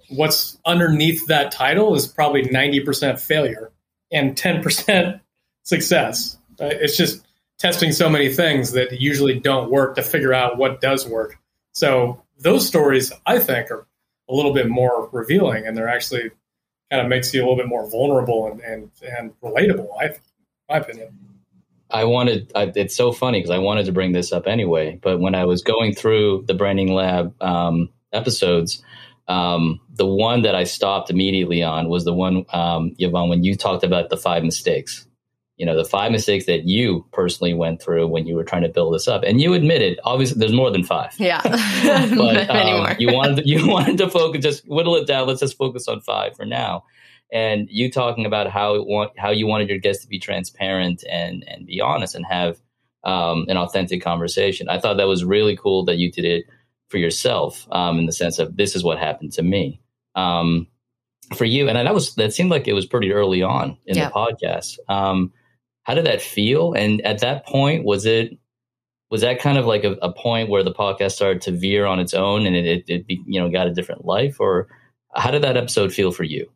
what's 0.10 0.58
underneath 0.66 1.26
that 1.28 1.52
title 1.52 1.96
is 1.96 2.06
probably 2.06 2.44
90% 2.44 3.20
failure 3.20 3.72
and 4.12 4.36
10% 4.36 5.20
success. 5.64 6.38
Uh, 6.60 6.66
it's 6.66 6.98
just 6.98 7.26
testing 7.58 7.94
so 7.94 8.10
many 8.10 8.32
things 8.32 8.74
that 8.74 9.00
usually 9.00 9.40
don't 9.40 9.72
work 9.72 9.96
to 9.96 10.02
figure 10.02 10.34
out 10.34 10.58
what 10.58 10.82
does 10.82 11.08
work. 11.08 11.40
So 11.72 12.22
those 12.38 12.68
stories, 12.68 13.12
I 13.26 13.40
think, 13.40 13.72
are 13.72 13.88
a 14.30 14.34
little 14.34 14.54
bit 14.54 14.70
more 14.70 15.10
revealing, 15.14 15.66
and 15.66 15.78
they're 15.78 15.90
actually 15.90 16.32
kind 16.92 17.02
of 17.02 17.08
makes 17.08 17.34
you 17.34 17.40
a 17.40 17.44
little 17.44 17.56
bit 17.56 17.68
more 17.68 17.90
vulnerable 17.90 18.48
and 18.52 18.62
and, 18.62 18.92
and 19.18 19.40
relatable. 19.42 19.90
I, 20.00 20.16
my 20.70 20.78
opinion. 20.78 21.25
I 21.96 22.04
wanted, 22.04 22.52
I, 22.54 22.74
it's 22.76 22.94
so 22.94 23.14
funny 23.14 23.40
because 23.40 23.52
I 23.52 23.58
wanted 23.58 23.86
to 23.86 23.94
bring 23.94 24.12
this 24.12 24.34
up 24.34 24.48
anyway. 24.48 25.00
But 25.02 25.22
when 25.22 25.34
I 25.34 25.46
was 25.46 25.62
going 25.62 25.96
through 25.96 26.44
the 26.46 26.54
Branding 26.54 26.94
Lab 26.94 27.34
um, 27.42 27.88
episodes, 28.12 28.84
um, 29.30 29.80
the 29.94 30.06
one 30.06 30.42
that 30.42 30.56
I 30.56 30.66
stopped 30.66 31.10
immediately 31.10 31.64
on 31.64 31.88
was 31.88 32.04
the 32.04 32.14
one, 32.14 32.46
um, 32.52 32.94
Yvonne, 33.00 33.30
when 33.30 33.46
you 33.46 33.56
talked 33.56 33.86
about 33.86 34.10
the 34.10 34.18
five 34.18 34.44
mistakes. 34.44 35.08
You 35.56 35.66
know, 35.66 35.78
the 35.78 35.86
five 35.86 36.12
mistakes 36.12 36.48
that 36.48 36.66
you 36.66 37.06
personally 37.14 37.54
went 37.54 37.82
through 37.82 38.08
when 38.08 38.28
you 38.28 38.36
were 38.36 38.44
trying 38.44 38.64
to 38.64 38.70
build 38.70 38.94
this 38.94 39.08
up, 39.08 39.24
and 39.24 39.40
you 39.40 39.54
admitted, 39.54 39.98
obviously, 40.04 40.38
there's 40.38 40.52
more 40.52 40.70
than 40.70 40.84
five. 40.84 41.14
Yeah, 41.18 41.40
but 42.18 42.50
um, 42.50 42.94
you 43.00 43.14
wanted 43.14 43.38
to, 43.38 43.48
you 43.48 43.66
wanted 43.70 43.98
to 44.00 44.10
focus, 44.10 44.44
just 44.44 44.68
whittle 44.68 44.98
it 44.98 45.08
down. 45.08 45.28
Let's 45.28 45.40
just 45.40 45.56
focus 45.56 45.88
on 45.88 46.02
five 46.02 46.36
for 46.36 46.46
now 46.46 46.84
and 47.32 47.68
you 47.70 47.92
talking 47.92 48.26
about 48.26 48.50
how 48.50 48.82
want, 48.84 49.12
how 49.18 49.32
you 49.32 49.48
wanted 49.48 49.70
your 49.70 49.80
guests 49.80 50.04
to 50.04 50.10
be 50.10 50.20
transparent 50.20 51.04
and 51.10 51.44
and 51.48 51.66
be 51.66 51.82
honest 51.82 52.16
and 52.16 52.26
have 52.26 52.60
um, 53.04 53.46
an 53.48 53.58
authentic 53.58 54.02
conversation. 54.02 54.70
I 54.70 54.80
thought 54.80 54.98
that 54.98 55.08
was 55.08 55.24
really 55.24 55.56
cool 55.56 55.86
that 55.86 55.98
you 55.98 56.12
did 56.12 56.26
it 56.26 56.46
for 56.90 56.98
yourself 56.98 57.68
um, 57.72 58.00
in 58.00 58.06
the 58.06 58.12
sense 58.12 58.40
of 58.40 58.58
this 58.58 58.76
is 58.76 58.84
what 58.84 58.98
happened 58.98 59.34
to 59.34 59.44
me. 59.44 59.82
Um, 60.16 60.68
for 61.36 61.46
you, 61.46 61.68
and 61.68 61.76
that 61.76 61.94
was 61.94 62.16
that 62.16 62.34
seemed 62.34 62.52
like 62.52 62.68
it 62.68 62.74
was 62.74 62.86
pretty 62.86 63.12
early 63.12 63.42
on 63.42 63.78
in 63.86 63.98
yeah. 63.98 64.10
the 64.10 64.14
podcast. 64.14 64.78
Um, 64.88 65.34
how 65.84 65.94
did 65.96 66.06
that 66.06 66.22
feel? 66.22 66.74
And 66.74 67.02
at 67.02 67.20
that 67.22 67.46
point, 67.46 67.84
was 67.84 68.06
it 68.06 68.38
was 69.10 69.22
that 69.22 69.40
kind 69.40 69.58
of 69.58 69.66
like 69.66 69.84
a, 69.84 69.94
a 70.02 70.12
point 70.12 70.50
where 70.50 70.64
the 70.64 70.74
podcast 70.74 71.14
started 71.14 71.42
to 71.44 71.52
veer 71.52 71.86
on 71.86 72.00
its 72.00 72.14
own 72.14 72.46
and 72.46 72.56
it, 72.56 72.66
it, 72.66 73.06
it 73.08 73.20
you 73.26 73.40
know 73.40 73.50
got 73.50 73.68
a 73.68 73.74
different 73.74 74.06
life, 74.06 74.40
or 74.40 74.68
how 75.16 75.32
did 75.32 75.44
that 75.44 75.58
episode 75.58 75.94
feel 75.94 76.12
for 76.12 76.24
you? 76.24 76.50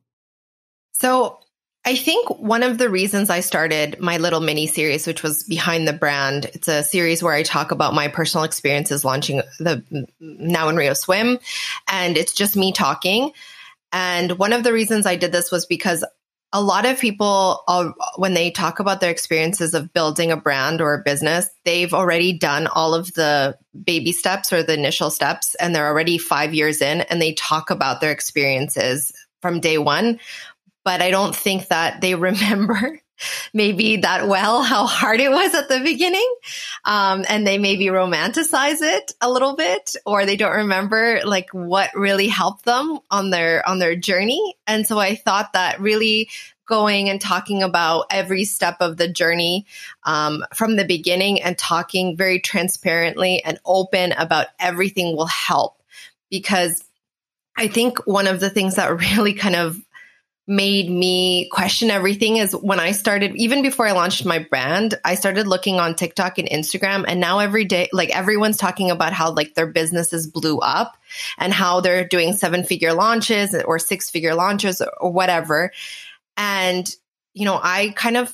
So 1.00 1.40
I 1.86 1.96
think 1.96 2.30
one 2.40 2.62
of 2.62 2.78
the 2.78 2.90
reasons 2.90 3.30
I 3.30 3.40
started 3.40 4.00
my 4.00 4.18
little 4.18 4.42
mini 4.42 4.68
series, 4.68 5.08
which 5.08 5.24
was 5.24 5.44
Behind 5.44 5.88
the 5.88 5.94
Brand, 5.94 6.46
it's 6.54 6.68
a 6.68 6.84
series 6.84 7.24
where 7.24 7.34
I 7.34 7.44
talk 7.44 7.72
about 7.72 7.94
my 7.94 8.10
personal 8.10 8.44
experiences 8.44 9.06
launching 9.06 9.42
the 9.60 9.84
Now 10.20 10.68
in 10.68 10.76
Rio 10.76 10.94
Swim. 10.94 11.40
And 11.90 12.18
it's 12.18 12.34
just 12.34 12.58
me 12.58 12.74
talking. 12.74 13.32
And 13.94 14.38
one 14.38 14.52
of 14.52 14.64
the 14.64 14.74
reasons 14.74 15.06
I 15.06 15.16
did 15.16 15.32
this 15.32 15.52
was 15.52 15.66
because 15.66 16.04
a 16.52 16.62
lot 16.62 16.86
of 16.86 17.00
people, 17.00 17.64
uh, 17.68 17.92
when 18.18 18.34
they 18.34 18.52
talk 18.52 18.80
about 18.80 19.00
their 19.00 19.12
experiences 19.12 19.74
of 19.74 19.94
building 19.94 20.32
a 20.32 20.38
brand 20.38 20.82
or 20.82 20.96
a 20.96 21.04
business, 21.04 21.48
they've 21.64 21.94
already 21.94 22.38
done 22.38 22.68
all 22.68 22.94
of 22.94 23.14
the 23.14 23.58
baby 23.86 24.12
steps 24.12 24.52
or 24.52 24.64
the 24.64 24.74
initial 24.74 25.12
steps, 25.12 25.56
and 25.56 25.74
they're 25.74 25.88
already 25.88 26.18
five 26.18 26.54
years 26.54 26.82
in, 26.82 27.02
and 27.02 27.22
they 27.22 27.34
talk 27.34 27.70
about 27.70 28.02
their 28.02 28.12
experiences 28.12 29.14
from 29.42 29.60
day 29.60 29.78
one 29.78 30.20
but 30.90 31.04
I 31.04 31.12
don't 31.12 31.36
think 31.36 31.68
that 31.68 32.02
they 32.02 32.16
remember 32.30 33.00
maybe 33.54 33.98
that 33.98 34.28
well 34.28 34.64
how 34.64 34.88
hard 34.88 35.20
it 35.20 35.30
was 35.30 35.54
at 35.54 35.70
the 35.70 35.82
beginning. 35.82 36.36
Um, 36.84 37.26
and 37.30 37.46
they 37.46 37.60
maybe 37.60 37.86
romanticize 37.86 38.82
it 38.82 39.12
a 39.22 39.30
little 39.30 39.56
bit, 39.56 39.96
or 40.04 40.26
they 40.26 40.36
don't 40.36 40.56
remember 40.56 41.22
like 41.26 41.50
what 41.52 41.92
really 41.94 42.28
helped 42.28 42.66
them 42.66 42.98
on 43.12 43.30
their, 43.30 43.68
on 43.70 43.78
their 43.78 43.96
journey. 43.96 44.56
And 44.66 44.88
so 44.88 44.98
I 44.98 45.14
thought 45.14 45.54
that 45.54 45.80
really 45.80 46.32
going 46.66 47.08
and 47.08 47.22
talking 47.22 47.62
about 47.62 48.08
every 48.10 48.46
step 48.46 48.78
of 48.80 48.98
the 48.98 49.08
journey 49.08 49.68
um, 50.06 50.44
from 50.56 50.76
the 50.76 50.86
beginning 50.86 51.40
and 51.40 51.56
talking 51.56 52.18
very 52.18 52.40
transparently 52.40 53.44
and 53.44 53.60
open 53.64 54.12
about 54.14 54.48
everything 54.60 55.16
will 55.16 55.28
help 55.28 55.84
because 56.32 56.84
I 57.56 57.68
think 57.68 58.08
one 58.08 58.26
of 58.26 58.40
the 58.40 58.50
things 58.50 58.78
that 58.78 58.98
really 59.12 59.34
kind 59.34 59.56
of 59.56 59.80
made 60.50 60.90
me 60.90 61.48
question 61.50 61.92
everything 61.92 62.38
is 62.38 62.54
when 62.54 62.80
I 62.80 62.92
started, 62.92 63.36
even 63.36 63.62
before 63.62 63.88
I 63.88 63.92
launched 63.92 64.26
my 64.26 64.40
brand, 64.40 64.96
I 65.06 65.14
started 65.14 65.48
looking 65.48 65.80
on 65.80 65.94
TikTok 65.96 66.40
and 66.40 66.50
Instagram. 66.50 67.06
And 67.08 67.20
now 67.20 67.38
every 67.38 67.66
day, 67.66 67.88
like 67.94 68.10
everyone's 68.10 68.58
talking 68.58 68.90
about 68.90 69.14
how 69.14 69.32
like 69.32 69.54
their 69.54 69.68
businesses 69.68 70.26
blew 70.26 70.58
up 70.58 70.98
and 71.38 71.54
how 71.54 71.82
they're 71.82 72.04
doing 72.04 72.34
seven 72.34 72.64
figure 72.64 72.94
launches 72.94 73.56
or 73.64 73.78
six 73.78 74.10
figure 74.10 74.34
launches 74.34 74.82
or 75.00 75.12
whatever. 75.12 75.72
And, 76.36 76.90
you 77.34 77.46
know, 77.46 77.60
I 77.62 77.94
kind 77.96 78.18
of 78.18 78.34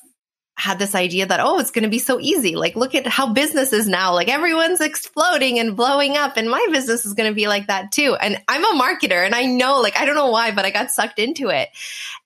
had 0.57 0.79
this 0.79 0.95
idea 0.95 1.25
that, 1.25 1.41
oh, 1.41 1.59
it's 1.59 1.71
going 1.71 1.83
to 1.83 1.89
be 1.89 1.99
so 1.99 2.19
easy. 2.19 2.55
Like, 2.55 2.75
look 2.75 2.95
at 2.95 3.05
how 3.05 3.33
business 3.33 3.73
is 3.73 3.87
now. 3.87 4.13
Like, 4.13 4.29
everyone's 4.29 4.79
exploding 4.79 5.59
and 5.59 5.75
blowing 5.75 6.15
up, 6.15 6.37
and 6.37 6.49
my 6.49 6.65
business 6.71 7.05
is 7.05 7.13
going 7.13 7.29
to 7.29 7.35
be 7.35 7.47
like 7.47 7.67
that 7.67 7.91
too. 7.91 8.15
And 8.15 8.41
I'm 8.47 8.63
a 8.63 8.81
marketer, 8.81 9.25
and 9.25 9.35
I 9.35 9.45
know, 9.45 9.81
like, 9.81 9.97
I 9.97 10.05
don't 10.05 10.15
know 10.15 10.31
why, 10.31 10.51
but 10.51 10.65
I 10.65 10.71
got 10.71 10.91
sucked 10.91 11.19
into 11.19 11.49
it. 11.49 11.69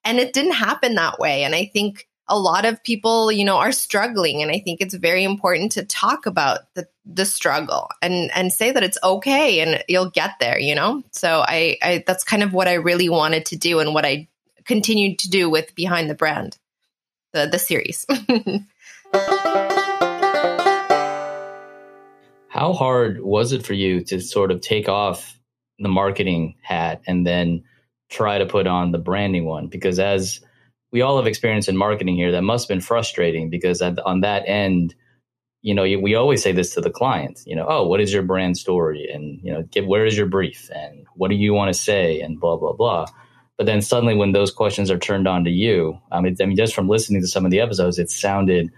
And 0.04 0.20
it 0.20 0.34
didn't 0.34 0.54
happen 0.54 0.96
that 0.96 1.20
way. 1.20 1.44
And 1.44 1.56
I 1.56 1.66
think 1.66 2.08
a 2.28 2.38
lot 2.38 2.66
of 2.66 2.84
people, 2.84 3.32
you 3.32 3.44
know, 3.44 3.58
are 3.58 3.72
struggling. 3.72 4.44
And 4.44 4.52
I 4.52 4.60
think 4.60 4.80
it's 4.80 4.94
very 4.94 5.24
important 5.24 5.72
to 5.74 5.84
talk 5.84 6.28
about 6.28 6.60
the, 6.76 6.88
the 7.06 7.26
struggle 7.26 7.90
and, 8.02 8.30
and 8.36 8.54
say 8.54 8.72
that 8.72 8.84
it's 8.84 9.00
okay 9.04 9.62
and 9.62 9.84
you'll 9.88 10.12
get 10.12 10.34
there, 10.40 10.60
you 10.60 10.76
know? 10.76 11.02
So 11.12 11.44
I, 11.46 11.78
I, 11.82 12.04
that's 12.06 12.24
kind 12.24 12.44
of 12.44 12.54
what 12.54 12.68
I 12.68 12.76
really 12.76 13.10
wanted 13.10 13.48
to 13.48 13.58
do 13.58 13.80
and 13.80 13.96
what 13.96 14.06
I 14.06 14.28
continued 14.66 15.18
to 15.20 15.30
do 15.30 15.50
with 15.50 15.74
Behind 15.74 16.08
the 16.08 16.16
Brand 16.16 16.60
the 17.34 17.48
the 17.48 17.60
series. 17.60 18.06
How 22.50 22.74
hard 22.74 23.22
was 23.22 23.54
it 23.54 23.66
for 23.66 23.74
you 23.74 24.04
to 24.06 24.20
sort 24.20 24.52
of 24.52 24.62
take 24.62 24.90
off 24.90 25.40
the 25.78 25.88
marketing 25.88 26.56
hat 26.62 27.02
and 27.08 27.26
then 27.26 27.64
try 28.10 28.38
to 28.38 28.46
put 28.46 28.68
on 28.68 28.92
the 28.92 28.98
branding 28.98 29.46
one? 29.46 29.68
Because 29.68 30.00
as 30.00 30.42
we 30.92 31.02
all 31.02 31.18
have 31.18 31.28
experience 31.28 31.68
in 31.68 31.78
marketing 31.78 32.16
here, 32.16 32.32
that 32.32 32.42
must 32.42 32.68
have 32.68 32.76
been 32.76 32.82
frustrating 32.82 33.50
because 33.50 33.82
on 33.82 34.22
that 34.22 34.44
end, 34.48 34.96
you 35.62 35.74
know, 35.74 35.84
we 35.84 36.16
always 36.16 36.42
say 36.42 36.52
this 36.52 36.74
to 36.74 36.82
the 36.82 36.90
client, 36.90 37.42
you 37.46 37.56
know, 37.56 37.66
oh, 37.70 37.86
what 37.88 38.02
is 38.02 38.12
your 38.12 38.24
brand 38.24 38.58
story? 38.58 39.10
And, 39.14 39.40
you 39.44 39.54
know, 39.54 39.62
get, 39.64 39.88
where 39.88 40.06
is 40.06 40.18
your 40.18 40.28
brief? 40.28 40.70
And 40.74 41.06
what 41.16 41.30
do 41.30 41.36
you 41.36 41.54
want 41.54 41.74
to 41.74 41.80
say? 41.80 42.22
And 42.22 42.40
blah, 42.40 42.58
blah, 42.58 42.74
blah. 42.74 43.06
But 43.60 43.66
then 43.66 43.82
suddenly, 43.82 44.16
when 44.16 44.32
those 44.32 44.52
questions 44.52 44.90
are 44.90 44.98
turned 44.98 45.28
on 45.28 45.44
to 45.44 45.52
you, 45.52 46.00
I 46.14 46.22
mean, 46.22 46.38
I 46.40 46.46
mean, 46.46 46.56
just 46.56 46.74
from 46.74 46.88
listening 46.88 47.20
to 47.20 47.28
some 47.28 47.44
of 47.44 47.52
the 47.52 47.60
episodes, 47.60 48.00
it 48.00 48.10
sounded 48.10 48.72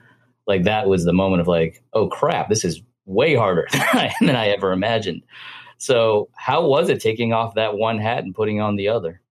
like 0.47 0.63
that 0.63 0.87
was 0.87 1.05
the 1.05 1.13
moment 1.13 1.39
of 1.39 1.47
like, 1.47 1.83
oh 1.93 2.07
crap, 2.07 2.49
this 2.49 2.65
is 2.65 2.81
way 3.05 3.35
harder 3.35 3.67
than 4.19 4.35
I 4.35 4.47
ever 4.47 4.71
imagined. 4.71 5.21
So, 5.77 6.29
how 6.35 6.65
was 6.65 6.89
it 6.89 6.99
taking 6.99 7.31
off 7.31 7.53
that 7.53 7.77
one 7.77 7.99
hat 7.99 8.23
and 8.23 8.33
putting 8.33 8.59
on 8.59 8.75
the 8.75 8.87
other? 8.87 9.21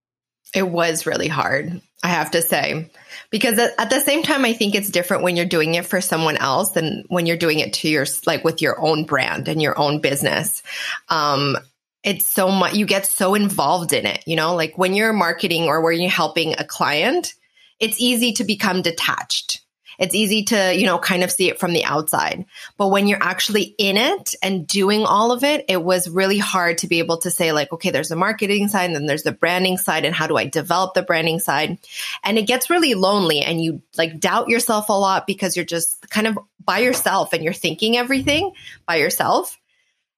It 0.55 0.69
was 0.69 1.05
really 1.05 1.27
hard, 1.27 1.83
I 2.05 2.09
have 2.11 2.31
to 2.31 2.43
say, 2.43 2.89
because 3.31 3.59
at 3.59 3.91
the 3.91 4.01
same 4.01 4.23
time, 4.23 4.45
I 4.45 4.53
think 4.53 4.77
it's 4.77 4.89
different 4.89 5.25
when 5.25 5.35
you're 5.35 5.47
doing 5.47 5.75
it 5.75 5.85
for 5.85 6.01
someone 6.01 6.37
else 6.37 6.71
than 6.71 7.03
when 7.09 7.27
you're 7.27 7.37
doing 7.37 7.59
it 7.59 7.73
to 7.75 7.89
your 7.89 8.07
like 8.25 8.45
with 8.45 8.63
your 8.63 8.81
own 8.81 9.03
brand 9.03 9.49
and 9.49 9.61
your 9.61 9.77
own 9.77 10.01
business. 10.01 10.63
Um, 11.09 11.59
it's 12.03 12.27
so 12.27 12.51
much 12.51 12.75
you 12.75 12.87
get 12.87 13.07
so 13.07 13.35
involved 13.35 13.93
in 13.93 14.07
it 14.07 14.23
you 14.27 14.37
know? 14.37 14.55
Like 14.55 14.77
when 14.79 14.95
you're 14.95 15.13
marketing 15.13 15.65
or 15.65 15.81
when 15.81 16.01
you're 16.01 16.11
helping 16.11 16.55
a 16.55 16.65
client 16.65 17.35
it's 17.79 18.01
easy 18.01 18.35
to 18.35 18.45
become 18.45 18.83
detached. 18.83 19.63
It's 19.99 20.15
easy 20.15 20.45
to 20.45 20.75
you 20.75 20.87
know 20.87 20.99
kind 20.99 21.23
of 21.23 21.31
see 21.31 21.51
it 21.51 21.61
from 21.61 21.75
the 21.75 21.85
outside. 21.85 22.47
But 22.79 22.89
when 22.89 23.07
you're 23.07 23.23
actually 23.23 23.75
in 23.79 23.99
it 23.99 24.35
and 24.43 24.67
doing 24.67 25.05
all 25.05 25.31
of 25.31 25.45
it 25.45 25.67
it 25.69 25.83
was 25.83 26.09
really 26.09 26.39
hard 26.39 26.79
to 26.79 26.87
be 26.87 27.01
able 27.01 27.19
to 27.19 27.31
say 27.31 27.53
like 27.53 27.71
okay 27.73 27.91
there's 27.91 28.09
the 28.09 28.17
marketing 28.17 28.69
side 28.69 28.87
and 28.87 28.95
then 28.95 29.07
there's 29.07 29.25
the 29.25 29.33
branding 29.33 29.77
side 29.77 30.07
and 30.07 30.15
how 30.15 30.27
do 30.27 30.37
i 30.39 30.47
develop 30.47 30.95
the 30.95 31.03
branding 31.03 31.39
side? 31.39 31.79
And 32.25 32.39
it 32.39 32.47
gets 32.47 32.71
really 32.71 32.95
lonely 32.95 33.41
and 33.41 33.63
you 33.63 33.83
like 33.99 34.19
doubt 34.21 34.49
yourself 34.49 34.89
a 34.89 34.95
lot 34.95 35.27
because 35.27 35.55
you're 35.55 35.67
just 35.67 36.09
kind 36.09 36.27
of 36.27 36.39
by 36.65 36.79
yourself 36.79 37.35
and 37.35 37.45
you're 37.45 37.53
thinking 37.53 37.97
everything 37.99 38.53
by 38.87 38.97
yourself 38.97 39.60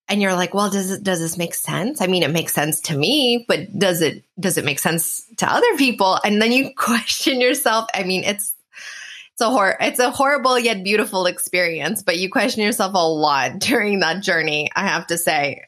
and 0.08 0.20
you're 0.20 0.34
like, 0.34 0.52
well, 0.52 0.70
does 0.70 0.90
it 0.90 1.02
does 1.02 1.20
this 1.20 1.38
make 1.38 1.54
sense? 1.54 2.00
I 2.00 2.06
mean, 2.06 2.22
it 2.22 2.30
makes 2.30 2.52
sense 2.52 2.80
to 2.82 2.96
me, 2.96 3.44
but 3.48 3.78
does 3.78 4.02
it 4.02 4.24
does 4.38 4.58
it 4.58 4.64
make 4.64 4.78
sense 4.78 5.24
to 5.38 5.50
other 5.50 5.76
people? 5.76 6.18
And 6.24 6.40
then 6.40 6.52
you 6.52 6.70
question 6.76 7.40
yourself. 7.40 7.88
I 7.94 8.02
mean, 8.04 8.24
it's 8.24 8.54
it's 9.32 9.40
a 9.40 9.48
hor- 9.50 9.76
it's 9.80 9.98
a 9.98 10.10
horrible 10.10 10.58
yet 10.58 10.84
beautiful 10.84 11.26
experience, 11.26 12.02
but 12.02 12.18
you 12.18 12.30
question 12.30 12.62
yourself 12.62 12.92
a 12.94 13.08
lot 13.08 13.58
during 13.58 14.00
that 14.00 14.22
journey, 14.22 14.70
I 14.74 14.86
have 14.86 15.06
to 15.08 15.18
say. 15.18 15.62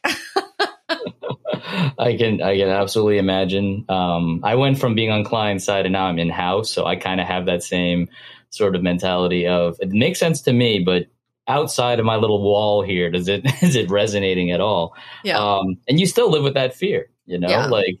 I 1.97 2.15
can 2.17 2.41
I 2.41 2.57
can 2.57 2.69
absolutely 2.69 3.17
imagine. 3.17 3.85
Um, 3.89 4.41
I 4.43 4.55
went 4.55 4.79
from 4.79 4.93
being 4.95 5.11
on 5.11 5.23
client 5.23 5.61
side 5.61 5.85
and 5.85 5.93
now 5.93 6.05
I'm 6.05 6.19
in 6.19 6.29
house, 6.29 6.69
so 6.69 6.85
I 6.85 6.95
kind 6.95 7.19
of 7.19 7.27
have 7.27 7.47
that 7.47 7.63
same 7.63 8.09
sort 8.51 8.75
of 8.75 8.83
mentality 8.83 9.47
of 9.47 9.77
it 9.79 9.89
makes 9.89 10.19
sense 10.19 10.41
to 10.43 10.53
me, 10.53 10.79
but 10.79 11.07
outside 11.47 11.99
of 11.99 12.05
my 12.05 12.15
little 12.15 12.41
wall 12.41 12.81
here 12.81 13.09
does 13.11 13.27
it 13.27 13.45
is 13.61 13.75
it 13.75 13.89
resonating 13.89 14.51
at 14.51 14.61
all? 14.61 14.95
Yeah. 15.23 15.39
Um 15.39 15.77
and 15.87 15.99
you 15.99 16.05
still 16.05 16.29
live 16.29 16.43
with 16.43 16.55
that 16.55 16.73
fear 16.73 17.09
you 17.25 17.39
know 17.39 17.49
yeah. 17.49 17.67
like 17.67 17.99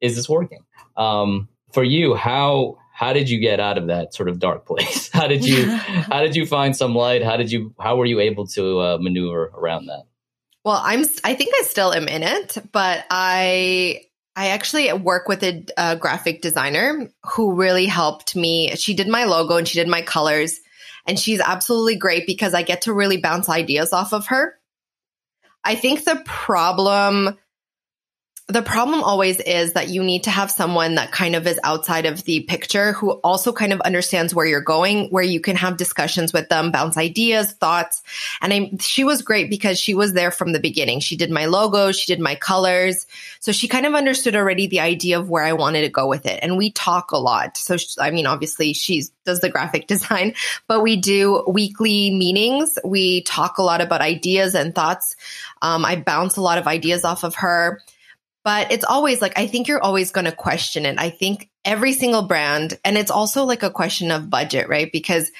is 0.00 0.16
this 0.16 0.28
working? 0.28 0.64
Um 0.96 1.48
for 1.72 1.84
you 1.84 2.14
how 2.14 2.78
how 2.92 3.12
did 3.12 3.30
you 3.30 3.40
get 3.40 3.58
out 3.58 3.78
of 3.78 3.86
that 3.86 4.14
sort 4.14 4.28
of 4.28 4.38
dark 4.38 4.66
place? 4.66 5.10
How 5.12 5.26
did 5.26 5.44
you 5.44 5.70
how 5.76 6.20
did 6.20 6.36
you 6.36 6.46
find 6.46 6.76
some 6.76 6.94
light? 6.94 7.22
How 7.22 7.36
did 7.36 7.50
you 7.50 7.74
how 7.78 7.96
were 7.96 8.06
you 8.06 8.20
able 8.20 8.46
to 8.48 8.78
uh, 8.80 8.98
maneuver 9.00 9.50
around 9.54 9.86
that? 9.86 10.04
Well 10.64 10.80
i'm 10.82 11.04
i 11.24 11.34
think 11.34 11.54
i 11.58 11.62
still 11.62 11.92
am 11.92 12.06
in 12.06 12.22
it 12.22 12.56
but 12.70 13.04
i 13.10 14.02
I 14.34 14.48
actually 14.48 14.92
work 14.92 15.28
with 15.28 15.42
a, 15.42 15.64
a 15.76 15.96
graphic 15.96 16.40
designer 16.40 17.10
who 17.34 17.54
really 17.54 17.86
helped 17.86 18.34
me. 18.34 18.74
She 18.76 18.94
did 18.94 19.08
my 19.08 19.24
logo 19.24 19.56
and 19.56 19.68
she 19.68 19.78
did 19.78 19.88
my 19.88 20.02
colors 20.02 20.58
and 21.06 21.18
she's 21.18 21.40
absolutely 21.40 21.96
great 21.96 22.26
because 22.26 22.54
I 22.54 22.62
get 22.62 22.82
to 22.82 22.92
really 22.92 23.16
bounce 23.16 23.48
ideas 23.48 23.92
off 23.92 24.12
of 24.12 24.28
her. 24.28 24.54
I 25.64 25.74
think 25.74 26.04
the 26.04 26.22
problem 26.24 27.38
the 28.52 28.62
problem 28.62 29.02
always 29.02 29.40
is 29.40 29.72
that 29.72 29.88
you 29.88 30.02
need 30.02 30.24
to 30.24 30.30
have 30.30 30.50
someone 30.50 30.96
that 30.96 31.10
kind 31.10 31.34
of 31.34 31.46
is 31.46 31.58
outside 31.64 32.06
of 32.06 32.22
the 32.24 32.40
picture 32.40 32.92
who 32.92 33.12
also 33.24 33.52
kind 33.52 33.72
of 33.72 33.80
understands 33.80 34.34
where 34.34 34.44
you're 34.44 34.60
going, 34.60 35.08
where 35.08 35.22
you 35.22 35.40
can 35.40 35.56
have 35.56 35.76
discussions 35.76 36.32
with 36.32 36.48
them, 36.48 36.70
bounce 36.70 36.96
ideas, 36.96 37.52
thoughts. 37.52 38.02
And 38.42 38.52
I, 38.52 38.70
she 38.80 39.04
was 39.04 39.22
great 39.22 39.48
because 39.48 39.78
she 39.78 39.94
was 39.94 40.12
there 40.12 40.30
from 40.30 40.52
the 40.52 40.60
beginning. 40.60 41.00
She 41.00 41.16
did 41.16 41.30
my 41.30 41.46
logo, 41.46 41.92
she 41.92 42.12
did 42.12 42.20
my 42.20 42.34
colors. 42.34 43.06
So 43.40 43.52
she 43.52 43.68
kind 43.68 43.86
of 43.86 43.94
understood 43.94 44.36
already 44.36 44.66
the 44.66 44.80
idea 44.80 45.18
of 45.18 45.30
where 45.30 45.44
I 45.44 45.54
wanted 45.54 45.82
to 45.82 45.88
go 45.88 46.06
with 46.06 46.26
it. 46.26 46.40
And 46.42 46.58
we 46.58 46.70
talk 46.70 47.12
a 47.12 47.18
lot. 47.18 47.56
So, 47.56 47.76
she, 47.76 47.88
I 47.98 48.10
mean, 48.10 48.26
obviously 48.26 48.74
she 48.74 49.04
does 49.24 49.40
the 49.40 49.50
graphic 49.50 49.86
design, 49.92 50.34
but 50.68 50.82
we 50.82 50.96
do 50.96 51.42
weekly 51.48 52.10
meetings. 52.10 52.78
We 52.84 53.22
talk 53.22 53.58
a 53.58 53.62
lot 53.62 53.80
about 53.80 54.00
ideas 54.00 54.54
and 54.54 54.74
thoughts. 54.74 55.16
Um, 55.62 55.84
I 55.84 55.96
bounce 55.96 56.36
a 56.36 56.42
lot 56.42 56.58
of 56.58 56.66
ideas 56.66 57.04
off 57.04 57.24
of 57.24 57.36
her. 57.36 57.80
But 58.44 58.72
it's 58.72 58.84
always 58.84 59.20
like, 59.22 59.38
I 59.38 59.46
think 59.46 59.68
you're 59.68 59.82
always 59.82 60.10
going 60.10 60.24
to 60.24 60.32
question 60.32 60.84
it. 60.84 60.98
I 60.98 61.10
think 61.10 61.48
every 61.64 61.92
single 61.92 62.22
brand, 62.22 62.78
and 62.84 62.98
it's 62.98 63.10
also 63.10 63.44
like 63.44 63.62
a 63.62 63.70
question 63.70 64.10
of 64.10 64.30
budget, 64.30 64.68
right? 64.68 64.90
Because 64.92 65.30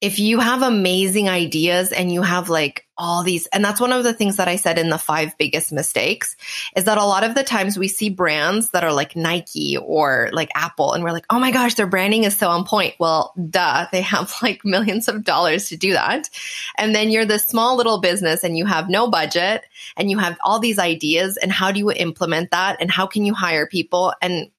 if 0.00 0.18
you 0.18 0.40
have 0.40 0.62
amazing 0.62 1.28
ideas 1.28 1.92
and 1.92 2.10
you 2.10 2.22
have 2.22 2.48
like 2.48 2.86
all 2.96 3.22
these, 3.22 3.46
and 3.48 3.62
that's 3.62 3.80
one 3.80 3.92
of 3.92 4.02
the 4.02 4.14
things 4.14 4.36
that 4.36 4.48
I 4.48 4.56
said 4.56 4.78
in 4.78 4.88
the 4.88 4.96
five 4.96 5.36
biggest 5.36 5.72
mistakes 5.72 6.36
is 6.74 6.84
that 6.84 6.96
a 6.96 7.04
lot 7.04 7.22
of 7.22 7.34
the 7.34 7.44
times 7.44 7.78
we 7.78 7.88
see 7.88 8.08
brands 8.08 8.70
that 8.70 8.82
are 8.82 8.94
like 8.94 9.14
Nike 9.14 9.76
or 9.76 10.30
like 10.32 10.50
Apple, 10.54 10.94
and 10.94 11.04
we're 11.04 11.12
like, 11.12 11.26
oh 11.28 11.38
my 11.38 11.50
gosh, 11.50 11.74
their 11.74 11.86
branding 11.86 12.24
is 12.24 12.36
so 12.36 12.48
on 12.48 12.64
point. 12.64 12.94
Well, 12.98 13.34
duh, 13.50 13.86
they 13.92 14.00
have 14.00 14.34
like 14.42 14.64
millions 14.64 15.06
of 15.06 15.22
dollars 15.22 15.68
to 15.68 15.76
do 15.76 15.92
that. 15.92 16.30
And 16.78 16.94
then 16.94 17.10
you're 17.10 17.26
this 17.26 17.44
small 17.44 17.76
little 17.76 18.00
business 18.00 18.42
and 18.42 18.56
you 18.56 18.64
have 18.64 18.88
no 18.88 19.10
budget 19.10 19.64
and 19.98 20.10
you 20.10 20.18
have 20.18 20.38
all 20.42 20.60
these 20.60 20.78
ideas. 20.78 21.36
And 21.36 21.52
how 21.52 21.72
do 21.72 21.78
you 21.78 21.92
implement 21.92 22.52
that? 22.52 22.78
And 22.80 22.90
how 22.90 23.06
can 23.06 23.26
you 23.26 23.34
hire 23.34 23.66
people? 23.66 24.14
And 24.22 24.50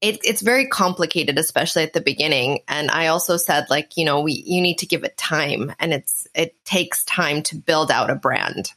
it, 0.00 0.20
it's 0.24 0.40
very 0.40 0.66
complicated, 0.66 1.38
especially 1.38 1.82
at 1.82 1.92
the 1.92 2.00
beginning. 2.00 2.60
And 2.68 2.90
I 2.90 3.08
also 3.08 3.36
said, 3.36 3.68
like, 3.68 3.96
you 3.96 4.04
know, 4.04 4.20
we 4.20 4.32
you 4.46 4.62
need 4.62 4.78
to 4.78 4.86
give 4.86 5.04
it 5.04 5.16
time, 5.16 5.74
and 5.78 5.92
it's 5.92 6.26
it 6.34 6.62
takes 6.64 7.04
time 7.04 7.42
to 7.44 7.56
build 7.56 7.90
out 7.90 8.10
a 8.10 8.14
brand. 8.14 8.72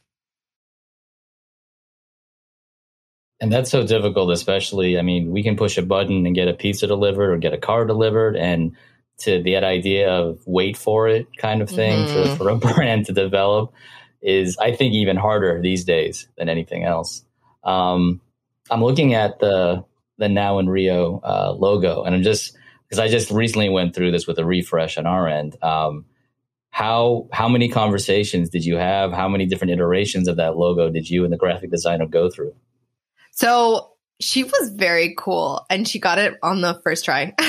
And 3.40 3.52
that's 3.52 3.72
so 3.72 3.86
difficult, 3.86 4.32
especially. 4.32 4.98
I 4.98 5.02
mean, 5.02 5.32
we 5.32 5.44
can 5.44 5.58
push 5.58 5.78
a 5.78 5.82
button 5.82 6.26
and 6.26 6.36
get 6.36 6.48
a 6.48 6.54
pizza 6.54 6.88
delivered 6.88 7.32
or 7.32 7.38
get 7.38 7.54
a 7.54 7.58
car 7.58 7.86
delivered, 7.86 8.36
and 8.36 8.76
to 9.20 9.42
that 9.44 9.64
idea 9.64 10.10
of 10.10 10.42
wait 10.46 10.76
for 10.76 11.08
it 11.08 11.28
kind 11.38 11.62
of 11.62 11.70
thing 11.70 12.06
mm-hmm. 12.06 12.36
for, 12.36 12.46
for 12.46 12.50
a 12.50 12.56
brand 12.74 13.06
to 13.06 13.14
develop 13.14 13.74
is, 14.22 14.58
I 14.58 14.76
think, 14.76 14.94
even 14.94 15.18
harder 15.18 15.62
these 15.62 15.84
days 15.86 16.28
than 16.38 16.50
anything 16.50 16.84
else. 16.84 17.24
Um, 17.64 18.22
I'm 18.70 18.84
looking 18.84 19.14
at 19.14 19.40
the 19.40 19.86
the 20.18 20.30
Now 20.30 20.60
in 20.60 20.70
Rio 20.70 21.20
uh, 21.24 21.56
logo, 21.58 22.04
and 22.04 22.16
I'm 22.16 22.24
just 22.24 22.56
because 22.88 23.00
I 23.00 23.08
just 23.08 23.32
recently 23.32 23.70
went 23.70 23.96
through 23.96 24.12
this 24.12 24.28
with 24.28 24.38
a 24.40 24.46
refresh 24.46 24.98
on 24.98 25.06
our 25.06 25.28
end. 25.28 25.62
Um, 25.64 26.06
how 26.70 27.28
how 27.32 27.48
many 27.48 27.70
conversations 27.70 28.50
did 28.50 28.66
you 28.66 28.78
have? 28.78 29.12
How 29.14 29.28
many 29.30 29.46
different 29.46 29.72
iterations 29.72 30.28
of 30.28 30.38
that 30.38 30.58
logo 30.58 30.90
did 30.90 31.10
you 31.10 31.24
and 31.24 31.32
the 31.32 31.38
graphic 31.38 31.72
designer 31.72 32.08
go 32.08 32.30
through? 32.30 32.56
So 33.32 33.92
she 34.20 34.44
was 34.44 34.70
very 34.76 35.16
cool, 35.18 35.66
and 35.70 35.88
she 35.88 36.00
got 36.00 36.18
it 36.18 36.36
on 36.42 36.62
the 36.62 36.80
first 36.84 37.06
try. 37.06 37.34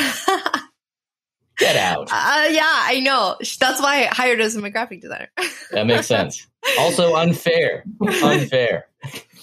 Get 1.57 1.77
out. 1.77 2.09
Uh, 2.11 2.49
yeah, 2.51 2.63
I 2.65 3.01
know. 3.01 3.37
That's 3.61 3.81
why 3.81 4.03
I 4.03 4.05
hired 4.07 4.41
her 4.41 4.45
as 4.45 4.57
my 4.57 4.71
graphic 4.71 5.01
designer. 5.01 5.29
that 5.71 5.87
makes 5.87 6.07
sense. 6.07 6.47
Also 6.79 7.15
unfair. 7.15 7.85
Unfair. 8.01 8.87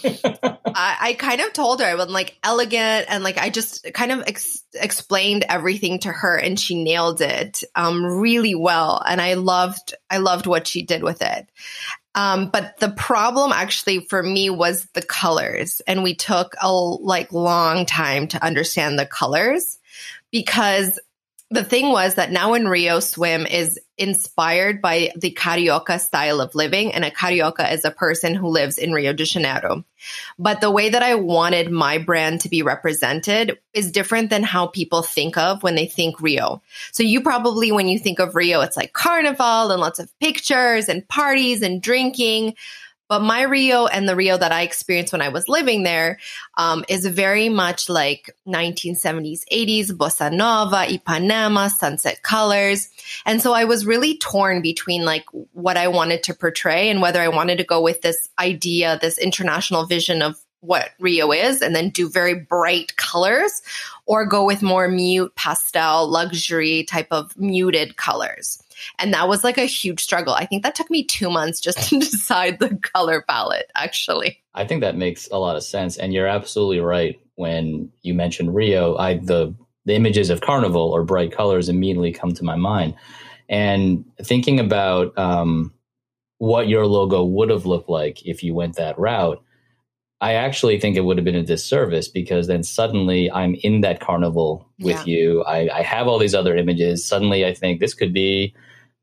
I, 0.73 0.97
I, 0.99 1.15
kind 1.17 1.41
of 1.41 1.53
told 1.53 1.81
her 1.81 1.85
I 1.85 1.95
was 1.95 2.07
like 2.07 2.37
elegant 2.43 3.07
and 3.09 3.23
like 3.23 3.37
I 3.37 3.49
just 3.49 3.85
kind 3.93 4.11
of 4.11 4.23
ex- 4.27 4.63
explained 4.73 5.45
everything 5.47 5.99
to 5.99 6.09
her 6.09 6.37
and 6.37 6.59
she 6.59 6.81
nailed 6.81 7.21
it 7.21 7.63
um, 7.75 8.05
really 8.05 8.55
well 8.55 9.01
and 9.05 9.21
I 9.21 9.35
loved 9.35 9.93
I 10.09 10.17
loved 10.17 10.47
what 10.47 10.67
she 10.67 10.83
did 10.83 11.03
with 11.03 11.21
it. 11.21 11.49
Um, 12.13 12.49
but 12.49 12.77
the 12.79 12.89
problem 12.89 13.51
actually 13.53 14.01
for 14.01 14.21
me 14.21 14.49
was 14.49 14.85
the 14.93 15.01
colors 15.01 15.81
and 15.87 16.03
we 16.03 16.15
took 16.15 16.55
a 16.61 16.71
like 16.71 17.31
long 17.31 17.85
time 17.85 18.27
to 18.29 18.43
understand 18.43 18.99
the 18.99 19.05
colors 19.05 19.79
because 20.31 20.99
the 21.51 21.65
thing 21.65 21.91
was 21.91 22.15
that 22.15 22.31
now 22.31 22.53
in 22.53 22.69
Rio 22.69 23.01
swim 23.01 23.45
is 23.45 23.77
inspired 23.97 24.81
by 24.81 25.11
the 25.17 25.33
carioca 25.33 25.99
style 25.99 26.39
of 26.39 26.55
living 26.55 26.93
and 26.93 27.03
a 27.03 27.11
carioca 27.11 27.71
is 27.73 27.83
a 27.83 27.91
person 27.91 28.33
who 28.33 28.47
lives 28.47 28.77
in 28.77 28.93
Rio 28.93 29.11
de 29.11 29.25
Janeiro. 29.25 29.83
But 30.39 30.61
the 30.61 30.71
way 30.71 30.89
that 30.89 31.03
I 31.03 31.15
wanted 31.15 31.69
my 31.69 31.97
brand 31.97 32.39
to 32.41 32.49
be 32.49 32.61
represented 32.61 33.59
is 33.73 33.91
different 33.91 34.29
than 34.29 34.43
how 34.43 34.67
people 34.67 35.03
think 35.03 35.37
of 35.37 35.61
when 35.61 35.75
they 35.75 35.87
think 35.87 36.21
Rio. 36.21 36.61
So 36.93 37.03
you 37.03 37.19
probably 37.21 37.73
when 37.73 37.89
you 37.89 37.99
think 37.99 38.19
of 38.19 38.33
Rio 38.33 38.61
it's 38.61 38.77
like 38.77 38.93
carnival 38.93 39.71
and 39.71 39.81
lots 39.81 39.99
of 39.99 40.09
pictures 40.21 40.87
and 40.87 41.05
parties 41.07 41.61
and 41.61 41.81
drinking. 41.81 42.55
But 43.11 43.23
my 43.23 43.41
Rio 43.41 43.87
and 43.87 44.07
the 44.07 44.15
Rio 44.15 44.37
that 44.37 44.53
I 44.53 44.61
experienced 44.61 45.11
when 45.11 45.21
I 45.21 45.27
was 45.27 45.49
living 45.49 45.83
there 45.83 46.17
um, 46.55 46.85
is 46.87 47.05
very 47.05 47.49
much 47.49 47.89
like 47.89 48.33
1970s, 48.47 49.41
80s, 49.51 49.87
bossa 49.87 50.31
nova, 50.31 50.85
Ipanema, 50.87 51.69
sunset 51.69 52.23
colors. 52.23 52.87
And 53.25 53.41
so 53.41 53.51
I 53.51 53.65
was 53.65 53.85
really 53.85 54.17
torn 54.17 54.61
between 54.61 55.03
like 55.03 55.25
what 55.51 55.75
I 55.75 55.89
wanted 55.89 56.23
to 56.23 56.33
portray 56.33 56.89
and 56.89 57.01
whether 57.01 57.19
I 57.19 57.27
wanted 57.27 57.57
to 57.57 57.65
go 57.65 57.81
with 57.81 58.01
this 58.01 58.29
idea, 58.39 58.97
this 59.01 59.17
international 59.17 59.85
vision 59.87 60.21
of 60.21 60.37
what 60.61 60.91
Rio 60.99 61.31
is 61.31 61.61
and 61.61 61.75
then 61.75 61.89
do 61.89 62.09
very 62.09 62.35
bright 62.35 62.95
colors 62.95 63.61
or 64.05 64.25
go 64.25 64.45
with 64.45 64.61
more 64.61 64.87
mute 64.87 65.33
pastel 65.35 66.07
luxury 66.07 66.83
type 66.83 67.07
of 67.11 67.35
muted 67.37 67.97
colors. 67.97 68.61
And 68.99 69.13
that 69.13 69.27
was 69.27 69.43
like 69.43 69.57
a 69.57 69.65
huge 69.65 69.99
struggle. 69.99 70.33
I 70.33 70.45
think 70.45 70.63
that 70.63 70.75
took 70.75 70.89
me 70.89 71.03
two 71.03 71.29
months 71.29 71.59
just 71.59 71.89
to 71.89 71.99
decide 71.99 72.59
the 72.59 72.75
color 72.77 73.23
palette, 73.27 73.71
actually. 73.75 74.39
I 74.53 74.65
think 74.65 74.81
that 74.81 74.95
makes 74.95 75.27
a 75.31 75.37
lot 75.37 75.55
of 75.55 75.63
sense. 75.63 75.97
And 75.97 76.13
you're 76.13 76.27
absolutely 76.27 76.79
right. 76.79 77.19
When 77.35 77.91
you 78.03 78.13
mentioned 78.13 78.53
Rio, 78.53 78.97
I 78.97 79.17
the 79.17 79.55
the 79.85 79.95
images 79.95 80.29
of 80.29 80.41
carnival 80.41 80.91
or 80.91 81.03
bright 81.03 81.31
colors 81.31 81.69
immediately 81.69 82.11
come 82.11 82.33
to 82.33 82.43
my 82.43 82.55
mind. 82.55 82.93
And 83.49 84.05
thinking 84.21 84.59
about 84.59 85.17
um, 85.17 85.73
what 86.37 86.67
your 86.67 86.85
logo 86.85 87.23
would 87.23 87.49
have 87.49 87.65
looked 87.65 87.89
like 87.89 88.25
if 88.25 88.43
you 88.43 88.53
went 88.53 88.75
that 88.75 88.99
route, 88.99 89.43
I 90.21 90.33
actually 90.33 90.79
think 90.79 90.95
it 90.95 91.01
would 91.01 91.17
have 91.17 91.25
been 91.25 91.35
a 91.35 91.43
disservice 91.43 92.07
because 92.07 92.45
then 92.45 92.61
suddenly 92.61 93.31
I'm 93.31 93.55
in 93.63 93.81
that 93.81 93.99
carnival 93.99 94.69
with 94.79 95.07
yeah. 95.07 95.13
you. 95.13 95.43
I, 95.43 95.67
I, 95.79 95.81
have 95.81 96.07
all 96.07 96.19
these 96.19 96.35
other 96.35 96.55
images. 96.55 97.03
Suddenly 97.03 97.43
I 97.43 97.55
think 97.55 97.79
this 97.79 97.95
could 97.95 98.13
be 98.13 98.53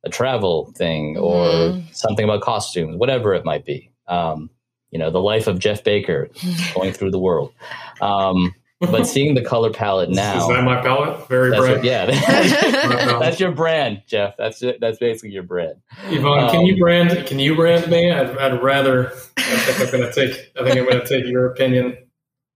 a 0.04 0.10
travel 0.10 0.72
thing 0.76 1.16
or 1.16 1.46
mm. 1.46 1.94
something 1.94 2.25
about 2.25 2.42
costumes, 2.42 2.96
whatever 2.96 3.34
it 3.34 3.44
might 3.44 3.64
be. 3.64 3.90
Um, 4.07 4.48
you 4.90 4.98
know, 4.98 5.11
the 5.11 5.20
life 5.20 5.48
of 5.48 5.59
Jeff 5.59 5.83
Baker 5.83 6.31
going 6.74 6.92
through 6.92 7.11
the 7.11 7.18
world. 7.18 7.52
Um, 8.00 8.54
but 8.81 9.07
seeing 9.07 9.35
the 9.35 9.43
color 9.43 9.71
palette 9.71 10.11
now, 10.11 10.38
is 10.38 10.49
that 10.49 10.62
my 10.62 10.81
palette? 10.81 11.29
Very 11.29 11.51
bright. 11.51 11.83
yeah, 11.83 12.07
that's 13.19 13.41
your 13.41 13.51
brand, 13.51 14.03
Jeff. 14.07 14.37
That's 14.37 14.62
that's 14.81 14.99
basically 14.99 15.31
your 15.31 15.43
brand. 15.43 15.77
Yvonne, 16.07 16.45
um, 16.45 16.51
can 16.51 16.62
you 16.62 16.75
um, 16.75 16.79
brand? 16.79 17.27
Can 17.27 17.38
you 17.38 17.57
brand 17.57 17.91
me? 17.91 18.11
I'd, 18.11 18.37
I'd 18.38 18.62
rather. 18.62 19.12
I 19.37 19.43
think 19.43 19.81
I'm 19.81 20.01
going 20.01 20.12
to 20.12 20.14
take. 20.14 20.53
I 20.59 20.64
think 20.64 20.79
I'm 20.79 20.85
going 20.85 21.01
to 21.01 21.07
take 21.07 21.27
your 21.27 21.47
opinion. 21.47 21.97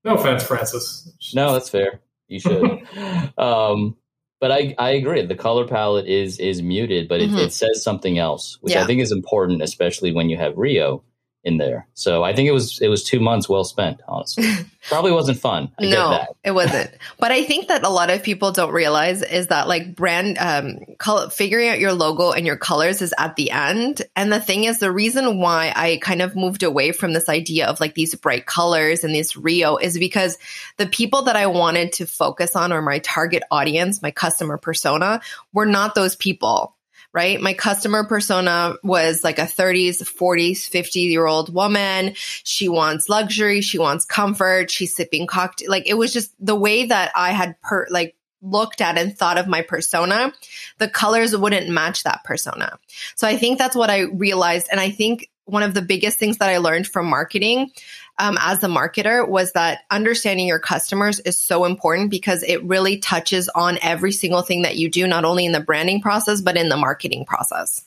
No 0.05 0.15
offense, 0.15 0.45
Francis. 0.45 1.13
No, 1.35 1.53
that's 1.53 1.69
fair. 1.69 2.01
You 2.29 2.41
should. 2.41 2.87
um, 3.39 3.97
but 4.41 4.51
I, 4.51 4.75
I 4.79 4.91
agree. 4.91 5.25
The 5.25 5.35
color 5.35 5.67
palette 5.67 6.07
is 6.07 6.39
is 6.39 6.63
muted, 6.63 7.09
but 7.09 7.21
mm-hmm. 7.21 7.37
it, 7.37 7.43
it, 7.45 7.53
says 7.53 7.83
something 7.83 8.19
else, 8.19 8.59
which 8.61 8.75
yeah. 8.75 8.83
I 8.83 8.87
think 8.87 9.01
is 9.01 9.13
important, 9.13 9.63
especially 9.63 10.13
when 10.13 10.31
you 10.31 10.37
have 10.37 10.57
Rio 10.57 11.03
in 11.45 11.57
there. 11.57 11.89
So 11.95 12.23
I 12.23 12.35
think 12.35 12.49
it 12.49 12.53
was 12.53 12.81
it 12.81 12.89
was 12.89 13.03
two 13.03 13.19
months 13.19 13.49
well 13.49 13.65
spent. 13.65 14.01
Honestly, 14.07 14.47
probably 14.89 15.11
wasn't 15.11 15.39
fun. 15.39 15.73
I 15.79 15.87
no, 15.87 16.25
it 16.45 16.53
wasn't. 16.53 16.91
But 17.19 17.33
I 17.33 17.43
think 17.43 17.69
that 17.69 17.85
a 17.85 17.89
lot 17.89 18.11
of 18.11 18.23
people 18.23 18.53
don't 18.53 18.73
realize 18.73 19.23
is 19.23 19.49
that 19.49 19.67
like 19.67 19.97
brand 19.97 20.39
um, 20.39 20.79
color, 20.99 21.31
figuring 21.31 21.69
out 21.69 21.81
your 21.81 21.93
logo 21.93 22.31
and 22.31 22.47
your 22.47 22.57
colors 22.57 23.03
is 23.03 23.13
at 23.19 23.35
the 23.35 23.51
end. 23.51 24.03
And 24.15 24.33
the 24.33 24.41
thing 24.41 24.65
is, 24.65 24.79
the 24.79 24.93
reason 24.93 25.39
why 25.39 25.73
I 25.75 25.99
kind 26.01 26.23
of 26.23 26.37
moved 26.37 26.63
away 26.63 26.93
from 26.93 27.13
this 27.13 27.29
idea 27.29 27.67
of 27.67 27.81
like 27.81 27.95
these 27.95 28.15
bright 28.15 28.47
colors 28.47 29.03
and 29.03 29.15
this 29.15 29.37
Rio 29.37 29.77
is 29.77 29.99
because 29.99 30.39
the 30.77 30.87
people 30.87 31.23
that 31.23 31.37
I 31.37 31.47
wanted 31.47 31.93
to 31.95 32.07
focus 32.07 32.55
on 32.55 32.73
or 32.73 32.83
my 32.83 33.01
target 33.01 33.43
audience, 33.51 34.01
my 34.01 34.13
customer 34.13 34.59
persona, 34.59 35.21
were 35.53 35.67
not 35.67 35.97
those 35.97 36.15
people 36.15 36.77
right? 37.13 37.41
My 37.41 37.53
customer 37.53 38.05
persona 38.05 38.75
was 38.83 39.23
like 39.23 39.39
a 39.39 39.43
30s, 39.43 40.03
40s, 40.03 40.67
50 40.69 41.01
year 41.01 41.27
old 41.27 41.53
woman. 41.53 42.15
She 42.45 42.69
wants 42.69 43.09
luxury. 43.09 43.61
She 43.61 43.79
wants 43.79 44.05
comfort. 44.05 44.71
She's 44.71 44.95
sipping 44.95 45.27
cocktail. 45.27 45.71
Like 45.71 45.87
it 45.87 45.95
was 45.95 46.13
just 46.13 46.35
the 46.45 46.57
way 46.57 46.87
that 46.87 47.13
I 47.15 47.31
had 47.31 47.61
per 47.61 47.87
like 47.91 48.17
looked 48.43 48.81
at 48.81 48.99
and 48.99 49.17
thought 49.17 49.39
of 49.39 49.47
my 49.47 49.63
persona, 49.63 50.33
the 50.79 50.89
colors 50.89 51.37
wouldn't 51.37 51.69
match 51.69 52.03
that 52.03 52.25
persona. 52.25 52.79
So 53.15 53.29
I 53.29 53.37
think 53.37 53.59
that's 53.59 53.77
what 53.77 53.91
I 53.91 54.01
realized. 54.01 54.67
And 54.71 54.81
I 54.81 54.91
think 54.91 55.31
one 55.45 55.63
of 55.63 55.75
the 55.75 55.83
biggest 55.83 56.19
things 56.19 56.39
that 56.39 56.49
I 56.49 56.59
learned 56.59 56.87
from 56.87 57.07
marketing 57.07 57.71
um, 58.19 58.37
as 58.41 58.63
a 58.63 58.69
marketer 58.69 59.27
was 59.27 59.53
that 59.53 59.81
understanding 59.91 60.47
your 60.47 60.59
customers 60.59 61.21
is 61.21 61.39
so 61.39 61.65
important 61.65 62.11
because 62.11 62.43
it 62.43 62.63
really 62.65 62.99
touches 62.99 63.49
on 63.51 63.79
every 63.83 64.13
single 64.13 64.43
thing 64.43 64.63
that 64.63 64.77
you 64.77 64.91
do, 64.91 65.07
not 65.07 65.25
only 65.25 65.47
in 65.47 65.53
the 65.53 65.61
branding 65.61 66.01
process, 66.01 66.41
but 66.41 66.57
in 66.57 66.69
the 66.69 66.77
marketing 66.77 67.25
process. 67.25 67.85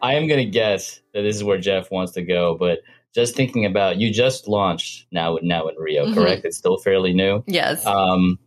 I 0.00 0.14
am 0.14 0.28
going 0.28 0.44
to 0.44 0.50
guess 0.50 1.00
that 1.14 1.22
this 1.22 1.36
is 1.36 1.44
where 1.44 1.58
Jeff 1.58 1.90
wants 1.90 2.12
to 2.12 2.22
go, 2.22 2.56
but 2.58 2.80
just 3.14 3.34
thinking 3.34 3.64
about 3.64 3.98
you 3.98 4.12
just 4.12 4.46
launched 4.48 5.06
now 5.10 5.38
now 5.42 5.68
in 5.68 5.76
Rio, 5.76 6.06
mm-hmm. 6.06 6.14
correct? 6.14 6.44
It's 6.44 6.56
still 6.56 6.78
fairly 6.78 7.12
new. 7.12 7.42
Yes. 7.46 7.84
Um, 7.86 8.38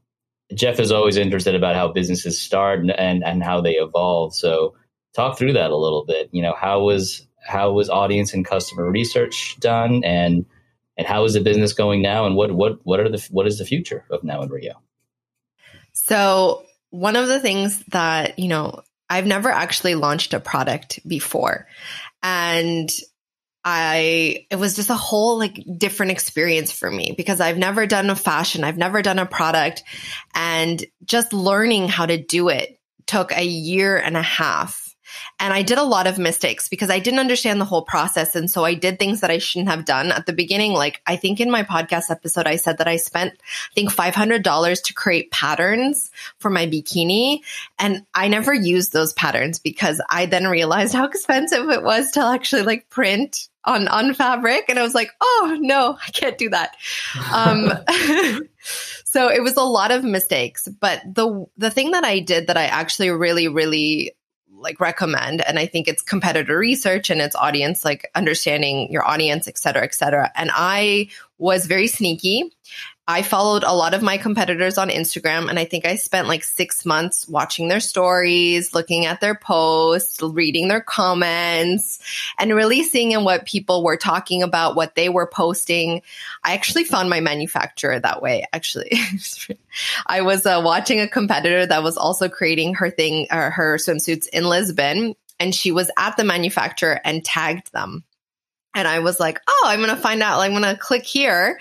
Jeff 0.54 0.80
is 0.80 0.92
always 0.92 1.18
interested 1.18 1.56
about 1.56 1.76
how 1.76 1.92
businesses 1.92 2.40
start 2.40 2.80
and, 2.80 2.92
and, 2.92 3.24
and 3.24 3.44
how 3.44 3.62
they 3.62 3.74
evolve. 3.74 4.36
So 4.36 4.76
talk 5.16 5.38
through 5.38 5.54
that 5.54 5.72
a 5.72 5.78
little 5.78 6.06
bit. 6.06 6.30
You 6.32 6.42
know, 6.42 6.54
how 6.54 6.84
was 6.84 7.26
how 7.44 7.72
was 7.72 7.90
audience 7.90 8.34
and 8.34 8.46
customer 8.46 8.90
research 8.90 9.58
done, 9.60 10.04
and 10.04 10.46
and 10.98 11.08
how 11.08 11.24
is 11.26 11.34
the 11.34 11.42
business 11.42 11.74
going 11.74 12.02
now, 12.02 12.26
and 12.26 12.36
what 12.36 12.52
what 12.52 12.80
what 12.84 13.00
are 13.00 13.10
the 13.10 13.26
what 13.32 13.48
is 13.48 13.58
the 13.58 13.66
future 13.66 14.06
of 14.10 14.24
Now 14.24 14.42
in 14.42 14.50
Rio? 14.50 14.82
So 15.94 16.64
one 16.90 17.16
of 17.16 17.28
the 17.28 17.40
things 17.40 17.84
that 17.88 18.40
you 18.40 18.48
know 18.48 18.84
I've 19.10 19.28
never 19.28 19.50
actually 19.50 19.96
launched 19.96 20.34
a 20.34 20.40
product 20.40 21.00
before, 21.08 21.68
and 22.24 22.90
I 23.64 24.48
it 24.50 24.56
was 24.56 24.76
just 24.76 24.90
a 24.90 24.96
whole 24.96 25.38
like 25.38 25.64
different 25.78 26.12
experience 26.12 26.72
for 26.72 26.90
me 26.90 27.14
because 27.16 27.40
I've 27.40 27.58
never 27.58 27.86
done 27.86 28.10
a 28.10 28.16
fashion, 28.16 28.64
I've 28.64 28.78
never 28.78 29.02
done 29.02 29.20
a 29.20 29.26
product 29.26 29.84
and 30.34 30.84
just 31.04 31.34
learning 31.34 31.88
how 31.88 32.06
to 32.06 32.18
do 32.18 32.50
it 32.50 32.80
took 33.06 33.32
a 33.32 33.44
year 33.44 33.98
and 33.98 34.16
a 34.18 34.22
half 34.22 34.91
and 35.40 35.54
I 35.54 35.62
did 35.62 35.78
a 35.78 35.84
lot 35.84 36.08
of 36.08 36.18
mistakes 36.18 36.70
because 36.70 36.90
I 36.90 37.00
didn't 37.00 37.20
understand 37.20 37.60
the 37.60 37.66
whole 37.66 37.82
process. 37.82 38.36
And 38.36 38.50
so 38.50 38.64
I 38.64 38.74
did 38.74 39.00
things 39.00 39.22
that 39.22 39.32
I 39.32 39.38
shouldn't 39.38 39.70
have 39.70 39.86
done 39.86 40.12
at 40.12 40.26
the 40.26 40.34
beginning. 40.34 40.74
Like 40.74 41.02
I 41.08 41.16
think 41.16 41.40
in 41.40 41.50
my 41.50 41.64
podcast 41.64 42.10
episode, 42.10 42.48
I 42.48 42.58
said 42.58 42.78
that 42.78 42.88
I 42.88 42.98
spent, 42.98 43.34
I 43.34 43.74
think 43.74 43.92
$500 43.92 44.84
to 44.84 44.94
create 44.94 45.32
patterns 45.32 46.12
for 46.40 46.50
my 46.50 46.68
bikini. 46.68 47.40
And 47.80 48.06
I 48.14 48.28
never 48.28 48.54
used 48.54 48.94
those 48.94 49.14
patterns 49.14 49.60
because 49.60 50.02
I 50.10 50.26
then 50.26 50.48
realized 50.48 50.94
how 50.94 51.06
expensive 51.06 51.70
it 51.70 51.84
was 51.84 52.12
to 52.12 52.22
actually 52.22 52.64
like 52.64 52.90
print 52.90 53.50
on 53.64 53.88
on 53.88 54.14
fabric 54.14 54.66
and 54.70 54.80
i 54.80 54.82
was 54.82 54.96
like 54.96 55.12
oh 55.22 55.58
no 55.62 55.96
i 56.08 56.12
can't 56.12 56.38
do 56.38 56.50
that 56.50 56.76
um 57.32 57.72
so 59.04 59.30
it 59.30 59.44
was 59.44 59.56
a 59.56 59.62
lot 59.62 59.92
of 59.92 60.04
mistakes 60.04 60.68
but 60.80 61.02
the 61.06 61.46
the 61.58 61.70
thing 61.70 61.92
that 61.92 62.04
i 62.04 62.18
did 62.20 62.48
that 62.48 62.58
i 62.58 62.66
actually 62.66 63.12
really 63.12 63.48
really 63.48 64.14
like 64.62 64.80
recommend. 64.80 65.42
And 65.42 65.60
i 65.60 65.66
think 65.66 65.88
it's 65.88 66.02
competitor 66.02 66.58
research 66.58 67.10
and 67.10 67.22
it's 67.22 67.36
audience 67.36 67.84
like 67.86 68.10
understanding 68.16 68.92
your 68.92 69.08
audience 69.08 69.48
et 69.48 69.58
cetera 69.58 69.84
et 69.84 69.94
cetera. 69.94 70.32
And 70.36 70.52
i 70.54 71.08
was 71.38 71.66
very 71.66 71.88
sneaky 71.88 72.52
I 73.12 73.24
followed 73.24 73.64
a 73.64 73.74
lot 73.74 73.94
of 73.94 74.02
my 74.02 74.18
competitors 74.18 74.78
on 74.78 74.90
Instagram, 74.90 75.50
and 75.50 75.60
I 75.60 75.66
think 75.66 75.86
I 75.86 75.96
spent 75.96 76.30
like 76.30 76.46
six 76.46 76.86
months 76.86 77.28
watching 77.28 77.68
their 77.68 77.82
stories, 77.82 78.74
looking 78.74 79.06
at 79.06 79.20
their 79.20 79.36
posts, 79.36 80.22
reading 80.22 80.70
their 80.70 80.80
comments, 80.80 82.00
and 82.40 82.56
really 82.56 82.84
seeing 82.84 83.12
what 83.26 83.46
people 83.46 83.84
were 83.84 83.98
talking 83.98 84.44
about, 84.44 84.78
what 84.78 84.96
they 84.96 85.10
were 85.10 85.28
posting. 85.28 86.02
I 86.46 86.54
actually 86.54 86.86
found 86.86 87.10
my 87.10 87.20
manufacturer 87.20 88.00
that 88.00 88.22
way, 88.22 88.46
actually. 88.54 88.94
I 90.08 90.22
was 90.22 90.46
uh, 90.46 90.62
watching 90.64 91.02
a 91.02 91.08
competitor 91.08 91.66
that 91.66 91.84
was 91.84 91.98
also 91.98 92.30
creating 92.30 92.76
her 92.76 92.90
thing, 92.90 93.28
uh, 93.30 93.50
her 93.50 93.76
swimsuits 93.76 94.28
in 94.30 94.46
Lisbon, 94.46 95.16
and 95.38 95.54
she 95.54 95.74
was 95.74 95.92
at 95.98 96.16
the 96.16 96.24
manufacturer 96.24 97.02
and 97.04 97.26
tagged 97.26 97.74
them. 97.74 98.06
And 98.74 98.88
I 98.88 99.00
was 99.00 99.20
like, 99.20 99.42
oh, 99.50 99.64
I'm 99.66 99.80
going 99.80 99.90
to 99.90 99.98
find 99.98 100.24
out. 100.24 100.40
I'm 100.40 100.52
going 100.52 100.64
to 100.64 100.78
click 100.78 101.04
here 101.04 101.60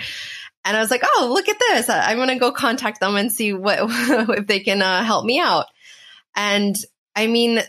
and 0.65 0.77
I 0.77 0.81
was 0.81 0.91
like, 0.91 1.03
oh, 1.05 1.31
look 1.33 1.49
at 1.49 1.59
this. 1.59 1.89
I'm 1.89 2.17
going 2.17 2.29
to 2.29 2.39
go 2.39 2.53
contact 2.53 3.01
them 3.01 3.17
and 3.17 3.33
see 3.33 3.53
what, 3.53 3.79
if 4.39 4.47
they 4.47 4.61
can 4.61 4.83
uh, 4.83 5.03
help 5.03 5.25
me 5.25 5.41
out. 5.41 5.67
And 6.37 6.77
I 7.17 7.27
mean, 7.27 7.61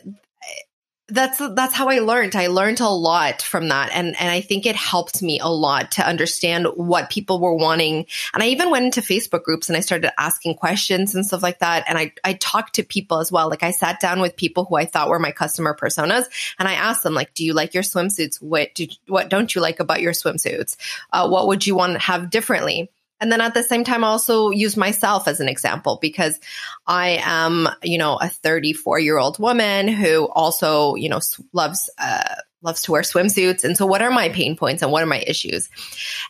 that's 1.12 1.38
that's 1.38 1.74
how 1.74 1.90
I 1.90 2.00
learned. 2.00 2.36
I 2.36 2.48
learned 2.48 2.80
a 2.80 2.90
lot 2.90 3.42
from 3.42 3.68
that, 3.70 3.92
and 3.94 4.16
and 4.20 4.30
I 4.30 4.42
think 4.42 4.66
it 4.66 4.76
helped 4.76 5.22
me 5.22 5.40
a 5.40 5.48
lot 5.48 5.92
to 5.94 6.08
understand 6.08 6.68
what 6.76 7.10
people 7.10 7.40
were 7.40 7.54
wanting. 7.54 8.06
And 8.34 8.42
I 8.42 8.48
even 8.48 8.72
went 8.72 8.86
into 8.86 9.02
Facebook 9.02 9.44
groups 9.44 9.70
and 9.70 9.78
I 9.78 9.82
started 9.82 10.12
asking 10.20 10.56
questions 10.56 11.14
and 11.14 11.26
stuff 11.26 11.44
like 11.44 11.60
that. 11.60 11.84
And 11.88 11.98
I 11.98 12.14
I 12.24 12.34
talked 12.34 12.76
to 12.76 12.84
people 12.84 13.20
as 13.20 13.32
well. 13.32 13.50
Like 13.50 13.64
I 13.64 13.72
sat 13.72 14.00
down 14.00 14.22
with 14.22 14.36
people 14.36 14.66
who 14.66 14.76
I 14.76 14.86
thought 14.86 15.10
were 15.10 15.20
my 15.20 15.32
customer 15.32 15.78
personas, 15.80 16.26
and 16.58 16.68
I 16.68 16.74
asked 16.74 17.04
them 17.04 17.14
like, 17.14 17.34
"Do 17.34 17.46
you 17.46 17.54
like 17.54 17.74
your 17.74 17.84
swimsuits? 17.84 18.42
What 18.42 18.74
do 18.74 18.88
what 19.08 19.30
don't 19.30 19.54
you 19.54 19.62
like 19.62 19.80
about 19.80 20.02
your 20.02 20.14
swimsuits? 20.14 20.78
Uh, 21.12 21.28
what 21.28 21.48
would 21.48 21.68
you 21.68 21.76
want 21.76 21.94
to 21.94 22.00
have 22.00 22.30
differently?" 22.30 22.90
And 23.22 23.32
then 23.32 23.40
at 23.40 23.54
the 23.54 23.64
same 23.64 23.84
time, 23.84 24.04
I 24.04 24.08
also 24.08 24.50
use 24.50 24.76
myself 24.76 25.28
as 25.28 25.40
an 25.40 25.48
example 25.48 26.00
because 26.02 26.40
I 26.88 27.22
am, 27.24 27.70
you 27.84 28.00
know, 28.00 28.18
a 28.18 28.28
34 28.28 29.00
year 29.00 29.18
old 29.18 29.38
woman 29.38 29.88
who 29.88 30.28
also, 30.28 30.96
you 30.96 31.08
know, 31.08 31.20
loves, 31.54 31.90
uh, 32.00 32.36
loves 32.64 32.82
to 32.84 32.92
wear 32.92 33.04
swimsuits. 33.04 33.64
And 33.64 33.78
so 33.78 33.86
what 33.86 34.02
are 34.02 34.12
my 34.12 34.30
pain 34.30 34.58
points 34.58 34.82
and 34.82 34.92
what 34.92 35.04
are 35.04 35.08
my 35.08 35.24
issues? 35.26 35.70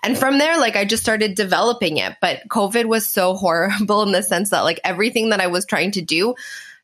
And 0.03 0.17
from 0.17 0.37
there, 0.37 0.57
like 0.59 0.75
I 0.75 0.85
just 0.85 1.03
started 1.03 1.35
developing 1.35 1.97
it. 1.97 2.15
But 2.21 2.41
COVID 2.49 2.85
was 2.85 3.07
so 3.07 3.35
horrible 3.35 4.03
in 4.03 4.11
the 4.11 4.23
sense 4.23 4.49
that 4.49 4.61
like 4.61 4.79
everything 4.83 5.29
that 5.29 5.41
I 5.41 5.47
was 5.47 5.65
trying 5.65 5.91
to 5.91 6.01
do 6.01 6.35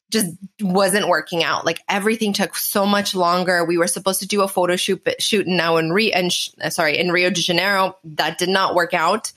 just 0.10 0.34
wasn't 0.62 1.08
working 1.08 1.44
out. 1.44 1.66
Like 1.66 1.82
everything 1.90 2.32
took 2.32 2.56
so 2.56 2.86
much 2.86 3.14
longer. 3.14 3.66
We 3.66 3.78
were 3.78 3.88
supposed 3.88 4.22
to 4.22 4.28
do 4.28 4.42
a 4.42 4.48
photo 4.48 4.76
shoot, 4.76 5.06
shoot 5.20 5.48
now 5.48 5.78
in 5.78 5.92
Rio, 5.92 6.14
and 6.14 6.32
sh- 6.32 6.50
uh, 6.62 6.70
sorry, 6.70 6.98
in 6.98 7.12
Rio 7.12 7.30
de 7.30 7.42
Janeiro. 7.42 7.98
That 8.04 8.38
did 8.38 8.50
not 8.50 8.74
work 8.74 8.94
out. 8.94 9.32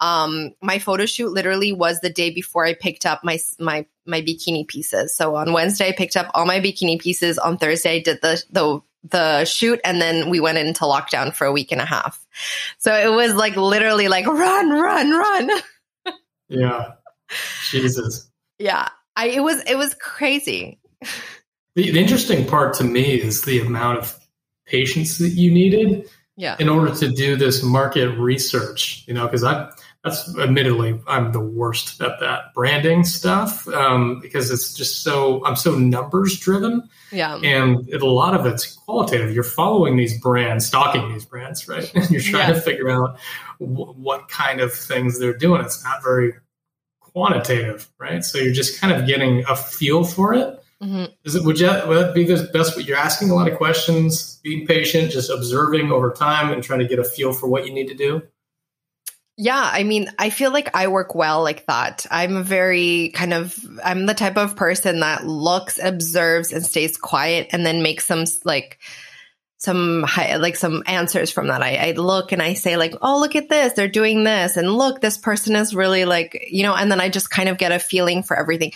Um, 0.00 0.52
my 0.62 0.78
photo 0.78 1.04
shoot 1.04 1.30
literally 1.30 1.72
was 1.72 2.00
the 2.00 2.10
day 2.10 2.30
before 2.30 2.64
I 2.64 2.74
picked 2.74 3.04
up 3.04 3.22
my 3.22 3.38
my 3.58 3.86
my 4.06 4.22
bikini 4.22 4.66
pieces. 4.66 5.14
So 5.14 5.36
on 5.36 5.52
Wednesday, 5.52 5.88
I 5.88 5.92
picked 5.92 6.16
up 6.16 6.30
all 6.34 6.46
my 6.46 6.60
bikini 6.60 6.98
pieces. 6.98 7.38
On 7.38 7.58
Thursday, 7.58 7.96
I 7.96 8.00
did 8.00 8.20
the 8.22 8.42
the 8.50 8.80
the 9.10 9.44
shoot, 9.44 9.80
and 9.84 10.00
then 10.00 10.30
we 10.30 10.40
went 10.40 10.56
into 10.56 10.84
lockdown 10.84 11.34
for 11.34 11.46
a 11.46 11.52
week 11.52 11.70
and 11.70 11.80
a 11.80 11.86
half. 11.86 12.26
So 12.78 12.94
it 12.94 13.14
was 13.14 13.34
like 13.34 13.56
literally 13.56 14.08
like 14.08 14.26
run, 14.26 14.70
run, 14.70 15.10
run. 15.10 15.50
yeah, 16.48 16.92
Jesus. 17.70 18.30
Yeah, 18.58 18.88
I 19.16 19.28
it 19.28 19.40
was 19.40 19.62
it 19.66 19.76
was 19.76 19.94
crazy. 19.94 20.78
The, 21.74 21.90
the 21.90 21.98
interesting 21.98 22.46
part 22.46 22.74
to 22.74 22.84
me 22.84 23.20
is 23.20 23.42
the 23.42 23.60
amount 23.60 23.98
of 23.98 24.18
patience 24.66 25.18
that 25.18 25.30
you 25.30 25.50
needed 25.50 26.08
yeah. 26.36 26.56
in 26.58 26.68
order 26.68 26.94
to 26.94 27.08
do 27.10 27.36
this 27.36 27.62
market 27.62 28.08
research. 28.18 29.04
You 29.06 29.14
know, 29.14 29.26
because 29.26 29.44
I 29.44 29.70
that's 30.04 30.36
admittedly 30.38 31.00
I'm 31.06 31.32
the 31.32 31.40
worst 31.40 32.00
at 32.02 32.20
that 32.20 32.52
branding 32.54 33.04
stuff 33.04 33.66
um, 33.68 34.20
because 34.20 34.50
it's 34.50 34.74
just 34.74 35.02
so 35.02 35.44
I'm 35.46 35.56
so 35.56 35.76
numbers 35.78 36.38
driven. 36.38 36.88
Yeah, 37.10 37.36
and 37.36 37.88
it, 37.88 38.02
a 38.02 38.06
lot 38.06 38.34
of 38.34 38.44
it's 38.44 38.74
qualitative. 38.74 39.34
You're 39.34 39.44
following 39.44 39.96
these 39.96 40.20
brands, 40.20 40.66
stalking 40.66 41.10
these 41.12 41.24
brands, 41.24 41.66
right? 41.68 41.90
And 41.94 42.10
you're 42.10 42.20
trying 42.20 42.48
yeah. 42.48 42.54
to 42.54 42.60
figure 42.60 42.90
out 42.90 43.18
w- 43.58 43.92
what 43.92 44.28
kind 44.28 44.60
of 44.60 44.74
things 44.74 45.18
they're 45.18 45.36
doing. 45.36 45.62
It's 45.62 45.82
not 45.82 46.02
very 46.02 46.34
quantitative, 47.14 47.88
right? 47.98 48.24
So 48.24 48.38
you're 48.38 48.52
just 48.52 48.80
kind 48.80 48.92
of 48.92 49.06
getting 49.06 49.44
a 49.48 49.56
feel 49.56 50.04
for 50.04 50.34
it. 50.34 50.60
Mm-hmm. 50.82 51.04
Is 51.24 51.34
it 51.34 51.44
would, 51.44 51.58
you, 51.58 51.68
would 51.86 51.96
that 51.96 52.14
be 52.14 52.24
the 52.24 52.50
best? 52.52 52.78
You're 52.84 52.98
asking 52.98 53.30
a 53.30 53.34
lot 53.34 53.48
of 53.50 53.56
questions, 53.56 54.40
being 54.42 54.66
patient, 54.66 55.12
just 55.12 55.30
observing 55.30 55.90
over 55.90 56.10
time, 56.10 56.52
and 56.52 56.62
trying 56.62 56.80
to 56.80 56.88
get 56.88 56.98
a 56.98 57.04
feel 57.04 57.32
for 57.32 57.46
what 57.46 57.66
you 57.66 57.72
need 57.72 57.88
to 57.88 57.94
do. 57.94 58.22
Yeah, 59.36 59.68
I 59.72 59.82
mean, 59.82 60.10
I 60.18 60.30
feel 60.30 60.52
like 60.52 60.76
I 60.76 60.88
work 60.88 61.14
well 61.14 61.42
like 61.42 61.66
that. 61.66 62.06
I'm 62.10 62.36
a 62.36 62.42
very 62.42 63.10
kind 63.14 63.32
of 63.32 63.56
I'm 63.82 64.06
the 64.06 64.14
type 64.14 64.36
of 64.36 64.56
person 64.56 65.00
that 65.00 65.26
looks, 65.26 65.80
observes, 65.82 66.52
and 66.52 66.64
stays 66.64 66.96
quiet, 66.96 67.48
and 67.52 67.64
then 67.64 67.82
makes 67.82 68.06
some 68.06 68.24
like 68.44 68.78
some 69.58 70.02
like 70.16 70.56
some 70.56 70.82
answers 70.86 71.30
from 71.30 71.46
that. 71.46 71.62
I, 71.62 71.76
I, 71.76 71.92
look 71.92 72.32
and 72.32 72.42
I 72.42 72.54
say 72.54 72.76
like, 72.76 72.94
oh, 73.00 73.18
look 73.18 73.34
at 73.34 73.48
this, 73.48 73.72
they're 73.72 73.88
doing 73.88 74.24
this, 74.24 74.56
and 74.56 74.70
look, 74.70 75.00
this 75.00 75.16
person 75.16 75.56
is 75.56 75.74
really 75.74 76.04
like, 76.04 76.48
you 76.50 76.62
know, 76.62 76.74
and 76.74 76.90
then 76.90 77.00
I 77.00 77.08
just 77.08 77.30
kind 77.30 77.48
of 77.48 77.56
get 77.56 77.72
a 77.72 77.78
feeling 77.78 78.22
for 78.22 78.38
everything. 78.38 78.72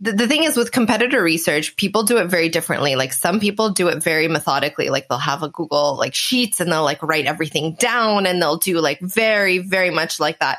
The, 0.00 0.12
the 0.12 0.26
thing 0.26 0.44
is 0.44 0.56
with 0.56 0.72
competitor 0.72 1.22
research, 1.22 1.76
people 1.76 2.02
do 2.02 2.18
it 2.18 2.26
very 2.26 2.48
differently. 2.48 2.96
Like 2.96 3.12
some 3.12 3.40
people 3.40 3.70
do 3.70 3.88
it 3.88 4.02
very 4.02 4.26
methodically. 4.26 4.88
Like 4.88 5.08
they'll 5.08 5.18
have 5.18 5.42
a 5.42 5.48
Google 5.48 5.96
like 5.96 6.14
sheets 6.14 6.60
and 6.60 6.72
they'll 6.72 6.82
like 6.82 7.02
write 7.02 7.26
everything 7.26 7.74
down 7.74 8.26
and 8.26 8.40
they'll 8.40 8.58
do 8.58 8.80
like 8.80 9.00
very, 9.00 9.58
very 9.58 9.90
much 9.90 10.18
like 10.18 10.40
that. 10.40 10.58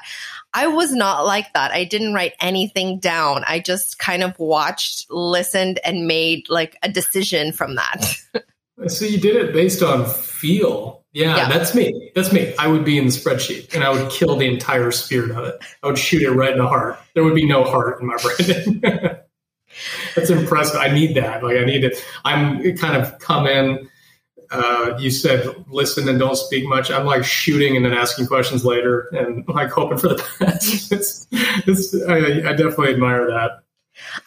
I 0.54 0.68
was 0.68 0.94
not 0.94 1.26
like 1.26 1.52
that. 1.54 1.72
I 1.72 1.84
didn't 1.84 2.14
write 2.14 2.34
anything 2.40 3.00
down. 3.00 3.44
I 3.46 3.60
just 3.60 3.98
kind 3.98 4.22
of 4.22 4.38
watched, 4.38 5.10
listened, 5.10 5.80
and 5.84 6.06
made 6.06 6.48
like 6.48 6.78
a 6.84 6.92
decision 6.92 7.52
from 7.52 7.76
that. 7.76 8.16
So 8.88 9.06
you 9.06 9.20
did 9.20 9.36
it 9.36 9.54
based 9.54 9.84
on 9.84 10.06
feel. 10.06 11.04
Yeah, 11.14 11.38
yeah, 11.38 11.50
that's 11.50 11.76
me. 11.76 12.12
That's 12.16 12.34
me. 12.34 12.56
I 12.58 12.68
would 12.68 12.84
be 12.84 12.98
in 12.98 13.06
the 13.06 13.12
spreadsheet 13.12 13.74
and 13.76 13.84
I 13.84 13.92
would 13.92 14.12
kill 14.12 14.36
the 14.36 14.48
entire 14.48 14.92
spirit 14.92 15.32
of 15.32 15.46
it. 15.46 15.64
I 15.84 15.88
would 15.88 15.98
shoot 15.98 16.24
it 16.24 16.32
right 16.32 16.52
in 16.52 16.58
the 16.58 16.68
heart. 16.68 16.98
There 17.14 17.24
would 17.24 17.36
be 17.36 17.46
no 17.46 17.64
heart 17.64 18.02
in 18.02 18.08
my 18.08 18.18
branding. 18.18 18.82
that's 20.16 20.32
impressive. 20.32 20.80
I 20.80 20.90
need 20.90 21.16
that. 21.16 21.44
Like 21.44 21.58
I 21.58 21.66
need 21.66 21.84
it. 21.84 22.04
I'm 22.26 22.76
kind 22.78 23.00
of 23.00 23.20
come 23.20 23.46
in. 23.46 23.90
Uh, 24.50 24.98
you 25.00 25.12
said 25.12 25.48
listen 25.68 26.10
and 26.10 26.18
don't 26.18 26.36
speak 26.36 26.68
much. 26.68 26.90
I'm 26.90 27.06
like 27.06 27.24
shooting 27.24 27.76
and 27.76 27.86
then 27.86 27.94
asking 27.94 28.26
questions 28.26 28.66
later 28.66 29.08
and 29.12 29.48
like 29.48 29.70
hoping 29.70 30.00
for 30.00 30.10
the 30.10 30.16
best. 30.40 30.92
it's, 30.92 31.28
it's, 31.32 31.96
I, 32.08 32.18
I 32.50 32.54
definitely 32.54 32.94
admire 32.94 33.28
that. 33.28 33.64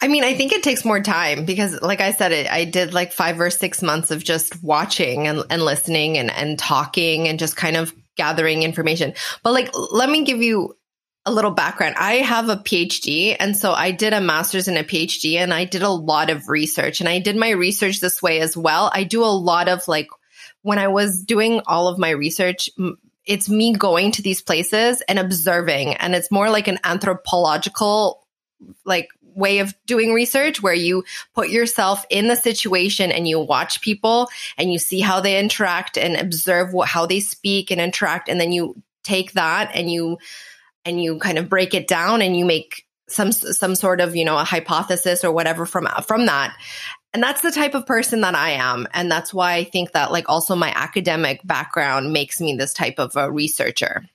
I 0.01 0.07
mean, 0.07 0.23
I 0.23 0.33
think 0.33 0.51
it 0.51 0.63
takes 0.63 0.85
more 0.85 1.01
time 1.01 1.45
because, 1.45 1.81
like 1.81 2.01
I 2.01 2.11
said, 2.11 2.31
it, 2.31 2.51
I 2.51 2.65
did 2.65 2.93
like 2.93 3.13
five 3.13 3.39
or 3.39 3.49
six 3.49 3.81
months 3.81 4.11
of 4.11 4.23
just 4.23 4.63
watching 4.63 5.27
and, 5.27 5.43
and 5.49 5.61
listening 5.61 6.17
and, 6.17 6.31
and 6.31 6.57
talking 6.57 7.27
and 7.27 7.39
just 7.39 7.55
kind 7.55 7.77
of 7.77 7.93
gathering 8.15 8.63
information. 8.63 9.13
But, 9.43 9.53
like, 9.53 9.69
let 9.91 10.09
me 10.09 10.23
give 10.23 10.41
you 10.41 10.75
a 11.25 11.31
little 11.31 11.51
background. 11.51 11.95
I 11.97 12.15
have 12.15 12.49
a 12.49 12.57
PhD, 12.57 13.35
and 13.39 13.55
so 13.55 13.73
I 13.73 13.91
did 13.91 14.13
a 14.13 14.21
master's 14.21 14.67
and 14.67 14.77
a 14.77 14.83
PhD, 14.83 15.35
and 15.35 15.53
I 15.53 15.65
did 15.65 15.83
a 15.83 15.89
lot 15.89 16.29
of 16.29 16.47
research. 16.47 16.99
And 16.99 17.09
I 17.09 17.19
did 17.19 17.35
my 17.35 17.49
research 17.49 17.99
this 17.99 18.21
way 18.21 18.39
as 18.39 18.55
well. 18.55 18.89
I 18.93 19.03
do 19.03 19.23
a 19.23 19.25
lot 19.25 19.67
of 19.67 19.87
like, 19.87 20.07
when 20.61 20.79
I 20.79 20.87
was 20.87 21.23
doing 21.23 21.61
all 21.65 21.87
of 21.87 21.97
my 21.97 22.09
research, 22.11 22.69
it's 23.25 23.49
me 23.49 23.73
going 23.73 24.11
to 24.13 24.21
these 24.21 24.41
places 24.41 25.01
and 25.07 25.19
observing, 25.19 25.95
and 25.95 26.15
it's 26.15 26.31
more 26.31 26.49
like 26.49 26.67
an 26.67 26.79
anthropological 26.83 28.23
like 28.85 29.09
way 29.37 29.59
of 29.59 29.73
doing 29.85 30.13
research 30.13 30.61
where 30.61 30.73
you 30.73 31.03
put 31.35 31.49
yourself 31.49 32.05
in 32.09 32.27
the 32.27 32.35
situation 32.35 33.11
and 33.11 33.27
you 33.27 33.39
watch 33.39 33.81
people 33.81 34.29
and 34.57 34.73
you 34.73 34.79
see 34.79 34.99
how 34.99 35.21
they 35.21 35.39
interact 35.39 35.97
and 35.97 36.17
observe 36.17 36.73
what, 36.73 36.89
how 36.89 37.05
they 37.05 37.19
speak 37.19 37.71
and 37.71 37.79
interact. 37.79 38.27
And 38.27 38.41
then 38.41 38.51
you 38.51 38.81
take 39.03 39.33
that 39.33 39.71
and 39.75 39.89
you, 39.91 40.17
and 40.83 41.01
you 41.01 41.19
kind 41.19 41.37
of 41.37 41.49
break 41.49 41.73
it 41.73 41.87
down 41.87 42.21
and 42.21 42.35
you 42.35 42.45
make 42.45 42.85
some, 43.07 43.31
some 43.31 43.75
sort 43.75 44.01
of, 44.01 44.15
you 44.15 44.25
know, 44.25 44.37
a 44.37 44.43
hypothesis 44.43 45.23
or 45.23 45.31
whatever 45.31 45.65
from, 45.65 45.87
from 46.05 46.25
that. 46.25 46.57
And 47.13 47.23
that's 47.23 47.41
the 47.41 47.51
type 47.51 47.73
of 47.73 47.85
person 47.85 48.21
that 48.21 48.35
I 48.35 48.51
am. 48.51 48.87
And 48.93 49.09
that's 49.09 49.33
why 49.33 49.53
I 49.53 49.63
think 49.63 49.93
that 49.93 50.11
like 50.11 50.27
also 50.27 50.55
my 50.55 50.73
academic 50.75 51.39
background 51.45 52.11
makes 52.11 52.41
me 52.41 52.55
this 52.55 52.73
type 52.73 52.95
of 52.97 53.15
a 53.15 53.31
researcher. 53.31 54.01
I 54.03 54.09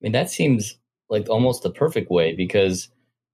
mean, 0.00 0.12
that 0.12 0.30
seems 0.30 0.76
like 1.08 1.28
almost 1.28 1.62
the 1.62 1.70
perfect 1.70 2.10
way 2.10 2.34
because 2.34 2.88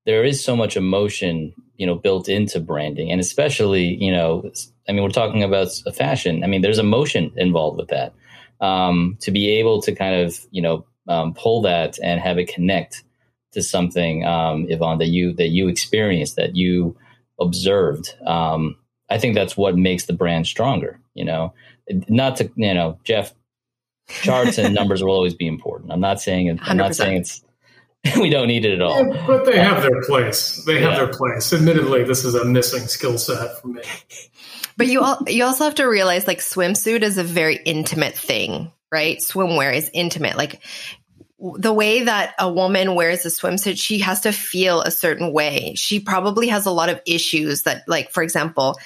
there 0.07 0.25
is 0.25 0.43
so 0.43 0.57
much 0.57 0.77
emotion, 0.77 1.53
you 1.77 1.87
know, 1.87 1.97
built 1.97 2.29
into 2.29 2.61
branding, 2.61 3.11
and 3.11 3.21
especially, 3.21 4.03
you 4.03 4.13
know, 4.13 4.51
I 4.89 4.93
mean, 4.93 5.03
we're 5.03 5.11
talking 5.11 5.43
about 5.43 5.69
a 5.85 5.93
fashion. 5.93 6.45
I 6.45 6.47
mean, 6.47 6.63
there's 6.63 6.79
emotion 6.79 7.33
involved 7.37 7.77
with 7.77 7.89
that. 7.89 8.15
Um, 8.61 9.19
to 9.21 9.31
be 9.31 9.51
able 9.59 9.83
to 9.83 9.95
kind 9.95 10.15
of, 10.15 10.39
you 10.51 10.63
know, 10.63 10.87
um, 11.09 11.35
pull 11.35 11.61
that 11.63 11.99
and 12.03 12.21
have 12.21 12.39
it 12.39 12.49
connect 12.49 13.03
to 13.53 13.63
something, 13.63 14.25
um, 14.25 14.67
Yvonne, 14.69 14.99
that 14.99 15.09
you 15.09 15.33
that 15.35 15.49
you 15.49 15.69
experienced, 15.69 16.37
that 16.37 16.57
you 16.57 16.97
observed. 17.41 18.15
Um, 18.25 18.77
I 19.11 19.19
think 19.19 19.35
that's 19.35 19.57
what 19.57 19.77
makes 19.77 20.07
the 20.07 20.13
brand 20.13 20.47
stronger. 20.47 21.01
You 21.15 21.25
know, 21.25 21.55
not 22.09 22.37
to, 22.37 22.51
you 22.57 22.75
know, 22.75 22.99
Jeff, 23.05 23.35
charts 24.09 24.59
and 24.59 24.75
numbers 24.81 25.03
will 25.03 25.13
always 25.13 25.35
be 25.35 25.47
important. 25.47 25.93
I'm 25.93 26.01
not 26.01 26.21
saying 26.21 26.47
it, 26.47 26.59
I'm 26.63 26.77
100%. 26.77 26.79
not 26.79 26.95
saying 26.97 27.17
it's 27.19 27.43
we 28.21 28.31
don't 28.31 28.49
need 28.49 28.65
it 28.65 28.75
at 28.75 28.83
all. 28.83 29.07
Yeah, 29.07 29.27
but 29.27 29.47
they 29.47 29.59
have 29.59 29.83
their 29.83 30.03
place. 30.03 30.65
They 30.65 30.81
have 30.81 30.93
yeah. 30.93 30.97
their 30.97 31.09
place. 31.09 31.53
Admittedly, 31.53 32.05
this 32.05 32.25
is 32.25 32.35
a 32.35 32.45
missing 32.45 32.87
skill 32.89 33.19
set 33.19 33.61
for 33.61 33.69
me. 33.69 33.83
But 34.79 34.89
you 34.89 35.01
all, 35.01 35.19
you 35.27 35.43
also 35.43 35.65
have 35.65 35.77
to 35.77 35.87
realize 35.87 36.27
like 36.27 36.41
swimsuit 36.41 37.01
is 37.01 37.17
a 37.17 37.25
very 37.25 37.57
intimate 37.57 38.15
thing, 38.15 38.71
right? 38.93 39.17
Swimwear 39.17 39.75
is 39.75 39.91
intimate. 39.95 40.37
Like 40.37 40.61
the 41.39 41.73
way 41.73 42.05
that 42.05 42.35
a 42.39 42.51
woman 42.51 42.95
wears 42.95 43.25
a 43.25 43.29
swimsuit, 43.29 43.79
she 43.79 43.99
has 44.01 44.21
to 44.23 44.33
feel 44.33 44.83
a 44.83 44.91
certain 44.91 45.33
way. 45.33 45.75
She 45.77 46.01
probably 46.01 46.49
has 46.49 46.67
a 46.67 46.71
lot 46.71 46.89
of 46.89 47.01
issues 47.07 47.63
that, 47.63 47.85
like, 47.87 48.11
for 48.11 48.23
example, 48.23 48.79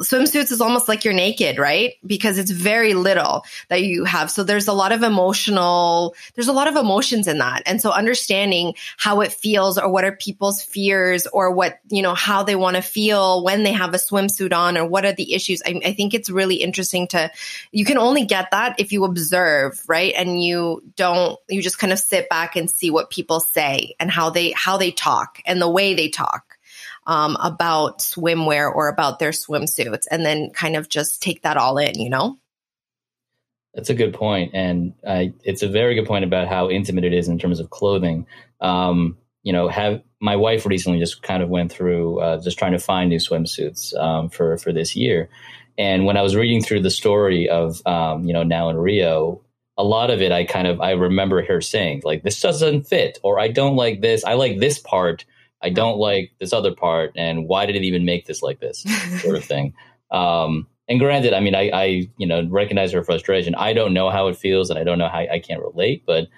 swimsuits 0.00 0.52
is 0.52 0.60
almost 0.60 0.88
like 0.88 1.04
you're 1.04 1.14
naked, 1.14 1.58
right? 1.58 1.94
Because 2.04 2.38
it's 2.38 2.50
very 2.50 2.94
little 2.94 3.44
that 3.68 3.82
you 3.82 4.04
have. 4.04 4.30
So 4.30 4.44
there's 4.44 4.68
a 4.68 4.72
lot 4.72 4.92
of 4.92 5.02
emotional, 5.02 6.14
there's 6.34 6.48
a 6.48 6.52
lot 6.52 6.68
of 6.68 6.76
emotions 6.76 7.26
in 7.28 7.38
that. 7.38 7.62
And 7.66 7.80
so 7.80 7.90
understanding 7.90 8.74
how 8.96 9.20
it 9.20 9.32
feels 9.32 9.78
or 9.78 9.90
what 9.90 10.04
are 10.04 10.12
people's 10.12 10.62
fears 10.62 11.26
or 11.26 11.50
what, 11.50 11.78
you 11.88 12.02
know, 12.02 12.14
how 12.14 12.42
they 12.42 12.56
want 12.56 12.76
to 12.76 12.82
feel 12.82 13.42
when 13.44 13.62
they 13.62 13.72
have 13.72 13.94
a 13.94 13.98
swimsuit 13.98 14.52
on 14.52 14.76
or 14.76 14.86
what 14.86 15.04
are 15.04 15.12
the 15.12 15.34
issues. 15.34 15.62
I, 15.66 15.80
I 15.84 15.92
think 15.92 16.14
it's 16.14 16.30
really 16.30 16.56
interesting 16.56 17.08
to, 17.08 17.30
you 17.72 17.84
can 17.84 17.98
only 17.98 18.24
get 18.24 18.50
that 18.50 18.78
if 18.78 18.92
you 18.92 19.04
observe, 19.04 19.82
right? 19.86 20.12
And 20.16 20.42
you 20.42 20.82
don't, 20.96 21.38
you 21.48 21.62
just 21.62 21.78
kind 21.78 21.92
of 21.92 21.98
sit 21.98 22.28
back 22.28 22.56
and 22.56 22.70
see 22.70 22.90
what 22.90 23.10
people 23.10 23.40
say 23.40 23.94
and 23.98 24.10
how 24.10 24.30
they, 24.30 24.52
how 24.52 24.76
they 24.76 24.90
talk 24.90 25.40
and 25.46 25.60
the 25.60 25.70
way 25.70 25.94
they 25.94 26.08
talk 26.08 26.55
um, 27.06 27.36
about 27.42 28.00
swimwear 28.00 28.72
or 28.72 28.88
about 28.88 29.18
their 29.18 29.30
swimsuits 29.30 30.04
and 30.10 30.24
then 30.24 30.50
kind 30.50 30.76
of 30.76 30.88
just 30.88 31.22
take 31.22 31.42
that 31.42 31.56
all 31.56 31.78
in, 31.78 31.98
you 31.98 32.10
know? 32.10 32.36
That's 33.74 33.90
a 33.90 33.94
good 33.94 34.14
point, 34.14 34.52
and 34.54 34.94
uh, 35.06 35.24
it's 35.44 35.62
a 35.62 35.68
very 35.68 35.94
good 35.94 36.06
point 36.06 36.24
about 36.24 36.48
how 36.48 36.70
intimate 36.70 37.04
it 37.04 37.12
is 37.12 37.28
in 37.28 37.38
terms 37.38 37.60
of 37.60 37.68
clothing. 37.68 38.26
Um, 38.62 39.18
you 39.42 39.52
know, 39.52 39.68
have 39.68 40.02
my 40.18 40.34
wife 40.34 40.64
recently 40.64 40.98
just 40.98 41.22
kind 41.22 41.42
of 41.42 41.50
went 41.50 41.70
through 41.70 42.18
uh, 42.20 42.40
just 42.42 42.58
trying 42.58 42.72
to 42.72 42.78
find 42.78 43.10
new 43.10 43.18
swimsuits 43.18 43.94
um, 43.98 44.30
for 44.30 44.56
for 44.56 44.72
this 44.72 44.96
year, 44.96 45.28
and 45.76 46.06
when 46.06 46.16
I 46.16 46.22
was 46.22 46.34
reading 46.34 46.62
through 46.62 46.80
the 46.80 46.90
story 46.90 47.50
of 47.50 47.86
um, 47.86 48.24
you 48.24 48.32
know 48.32 48.42
now 48.42 48.70
in 48.70 48.78
Rio, 48.78 49.42
a 49.76 49.84
lot 49.84 50.10
of 50.10 50.22
it 50.22 50.32
I 50.32 50.44
kind 50.44 50.66
of 50.66 50.80
I 50.80 50.92
remember 50.92 51.44
her 51.44 51.60
saying 51.60 52.00
like 52.02 52.22
this 52.22 52.40
doesn't 52.40 52.84
fit 52.84 53.18
or 53.22 53.38
I 53.38 53.48
don't 53.48 53.76
like 53.76 54.00
this. 54.00 54.24
I 54.24 54.34
like 54.34 54.58
this 54.58 54.78
part, 54.78 55.26
I 55.62 55.70
don't 55.70 55.98
like 55.98 56.32
this 56.38 56.52
other 56.52 56.74
part, 56.74 57.12
and 57.16 57.48
why 57.48 57.66
did 57.66 57.76
it 57.76 57.84
even 57.84 58.04
make 58.04 58.26
this 58.26 58.42
like 58.42 58.60
this 58.60 58.84
sort 59.20 59.36
of 59.36 59.44
thing? 59.44 59.74
Um, 60.08 60.68
and 60.88 61.00
granted, 61.00 61.34
I 61.34 61.40
mean, 61.40 61.56
I, 61.56 61.68
I, 61.70 61.84
you 62.16 62.28
know 62.28 62.46
recognize 62.48 62.92
her 62.92 63.02
frustration. 63.02 63.56
I 63.56 63.72
don't 63.72 63.92
know 63.92 64.08
how 64.08 64.28
it 64.28 64.36
feels, 64.36 64.70
and 64.70 64.78
I 64.78 64.84
don't 64.84 64.98
know 64.98 65.08
how 65.08 65.18
I 65.18 65.40
can't 65.40 65.60
relate. 65.60 66.04
But 66.06 66.28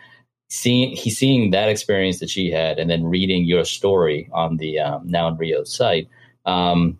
seeing 0.49 0.97
he's 0.97 1.19
seeing 1.19 1.51
that 1.51 1.69
experience 1.69 2.19
that 2.21 2.31
she 2.31 2.51
had, 2.51 2.79
and 2.79 2.89
then 2.89 3.05
reading 3.05 3.45
your 3.45 3.65
story 3.65 4.29
on 4.33 4.57
the 4.57 4.79
um, 4.79 5.07
Now 5.07 5.29
in 5.29 5.37
Rio 5.37 5.65
site, 5.65 6.09
um, 6.47 6.99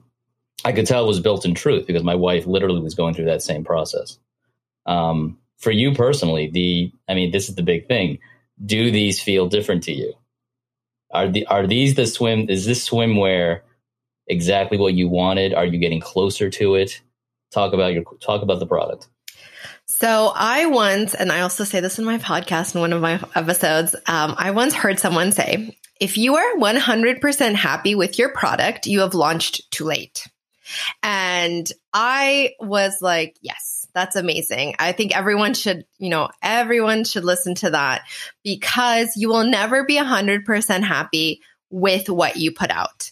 I 0.65 0.73
could 0.73 0.87
tell 0.87 1.05
it 1.05 1.09
was 1.09 1.21
built 1.21 1.47
in 1.47 1.55
truth 1.55 1.87
because 1.87 2.05
my 2.05 2.15
wife 2.15 2.47
literally 2.47 2.83
was 2.83 2.95
going 2.95 3.15
through 3.15 3.27
that 3.27 3.43
same 3.43 3.65
process. 3.65 4.19
Um, 4.85 5.39
for 5.57 5.71
you 5.71 5.95
personally, 5.95 6.51
the 6.53 6.93
I 7.09 7.15
mean, 7.15 7.31
this 7.31 7.49
is 7.49 7.55
the 7.55 7.63
big 7.63 7.89
thing. 7.89 8.19
Do 8.65 8.91
these 8.91 9.23
feel 9.23 9.49
different 9.49 9.85
to 9.85 9.93
you? 9.93 10.13
Are 11.11 11.29
the 11.29 11.47
are 11.47 11.67
these 11.67 11.95
the 11.95 12.07
swim? 12.07 12.49
Is 12.49 12.67
this 12.67 12.89
swimwear 12.89 13.61
exactly 14.27 14.79
what 14.79 14.95
you 14.95 15.09
wanted? 15.09 15.55
Are 15.55 15.65
you 15.65 15.79
getting 15.79 16.01
closer 16.01 16.51
to 16.51 16.75
it? 16.75 17.01
Talk 17.51 17.73
about 17.73 17.95
your 17.95 18.05
talk 18.21 18.43
about 18.43 18.59
the 18.59 18.67
product. 18.67 19.09
So 19.87 20.33
I 20.35 20.67
once, 20.67 21.15
and 21.15 21.33
I 21.33 21.41
also 21.41 21.65
say 21.65 21.81
this 21.81 21.99
in 21.99 22.05
my 22.05 22.19
podcast 22.19 22.75
in 22.75 22.83
one 22.83 22.93
of 22.93 23.01
my 23.01 23.21
episodes. 23.35 23.95
Um, 24.07 24.35
I 24.37 24.51
once 24.51 24.75
heard 24.75 24.99
someone 24.99 25.33
say, 25.33 25.75
"If 25.99 26.19
you 26.19 26.37
are 26.37 26.57
100% 26.57 27.55
happy 27.55 27.95
with 27.95 28.19
your 28.19 28.29
product, 28.29 28.87
you 28.87 29.01
have 29.01 29.15
launched 29.15 29.71
too 29.71 29.85
late." 29.85 30.29
And 31.03 31.71
I 31.95 32.53
was 32.61 32.99
like, 33.01 33.37
"Yes." 33.41 33.78
That's 33.99 34.15
amazing. 34.15 34.77
I 34.79 34.93
think 34.93 35.17
everyone 35.17 35.55
should, 35.55 35.85
you 35.99 36.09
know, 36.09 36.29
everyone 36.41 37.03
should 37.03 37.25
listen 37.25 37.57
to 37.57 37.71
that 37.71 38.03
because 38.45 39.17
you 39.17 39.29
will 39.29 39.43
never 39.43 39.83
be 39.83 39.97
100% 39.97 40.85
happy 40.85 41.43
with 41.69 42.09
what 42.09 42.37
you 42.37 42.53
put 42.53 42.71
out 42.71 43.11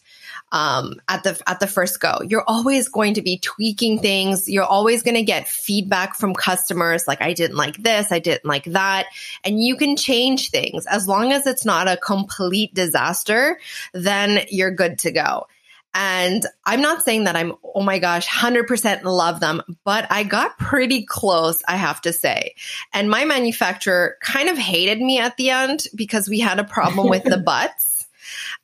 um, 0.53 1.01
at 1.09 1.25
the 1.25 1.43
at 1.49 1.59
the 1.59 1.67
first 1.67 1.99
go. 1.99 2.21
You're 2.25 2.45
always 2.47 2.89
going 2.89 3.15
to 3.15 3.23
be 3.23 3.39
tweaking 3.39 3.99
things. 3.99 4.49
You're 4.49 4.63
always 4.63 5.03
going 5.03 5.17
to 5.17 5.25
get 5.25 5.49
feedback 5.49 6.15
from 6.15 6.35
customers 6.35 7.09
like 7.09 7.21
I 7.21 7.33
didn't 7.33 7.57
like 7.57 7.79
this, 7.79 8.13
I 8.13 8.21
didn't 8.21 8.45
like 8.45 8.67
that, 8.67 9.07
and 9.43 9.61
you 9.61 9.75
can 9.77 9.97
change 9.97 10.51
things 10.51 10.87
as 10.87 11.09
long 11.09 11.33
as 11.33 11.49
it's 11.49 11.65
not 11.65 11.89
a 11.89 11.97
complete 11.97 12.73
disaster. 12.75 13.59
Then 13.93 14.47
you're 14.51 14.71
good 14.71 15.01
to 15.01 15.11
go. 15.11 15.49
And 15.99 16.45
I'm 16.67 16.83
not 16.83 17.03
saying 17.03 17.25
that 17.25 17.37
I'm, 17.37 17.55
oh 17.75 17.81
my 17.81 17.99
gosh, 17.99 18.29
100% 18.29 19.05
love 19.05 19.41
them, 19.41 19.63
but 19.83 20.07
I 20.11 20.25
got 20.25 20.59
pretty 20.59 21.07
close, 21.07 21.63
I 21.67 21.77
have 21.77 22.03
to 22.03 22.13
say. 22.13 22.55
And 22.93 23.11
my 23.11 23.25
manufacturer 23.25 24.19
kind 24.21 24.51
of 24.51 24.59
hated 24.59 25.01
me 25.01 25.19
at 25.19 25.39
the 25.39 25.49
end 25.49 25.85
because 25.95 26.29
we 26.29 26.39
had 26.39 26.59
a 26.59 26.65
problem 26.65 27.09
with 27.09 27.25
the 27.25 27.39
butts, 27.45 28.07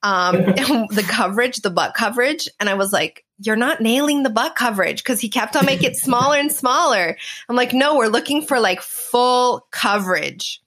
um, 0.03 0.35
the 0.45 1.07
coverage, 1.09 1.63
the 1.63 1.71
butt 1.71 1.95
coverage. 1.95 2.51
And 2.61 2.69
I 2.69 2.75
was 2.75 2.93
like, 2.93 3.25
you're 3.39 3.57
not 3.57 3.81
nailing 3.81 4.25
the 4.25 4.31
butt 4.31 4.55
coverage 4.55 5.03
because 5.03 5.19
he 5.19 5.31
kept 5.31 5.57
on 5.57 5.65
making 5.65 5.93
it 5.93 5.97
smaller 5.97 6.37
and 6.37 6.53
smaller. 6.53 7.17
I'm 7.49 7.57
like, 7.57 7.73
no, 7.73 7.97
we're 7.97 8.09
looking 8.09 8.43
for 8.43 8.61
like 8.61 8.83
full 8.83 9.67
coverage. 9.71 10.63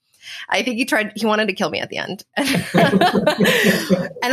I 0.48 0.62
think 0.62 0.76
he 0.76 0.84
tried, 0.84 1.12
he 1.16 1.26
wanted 1.26 1.48
to 1.48 1.54
kill 1.54 1.70
me 1.70 1.80
at 1.80 1.88
the 1.88 1.98
end. 1.98 2.24
and 2.36 2.46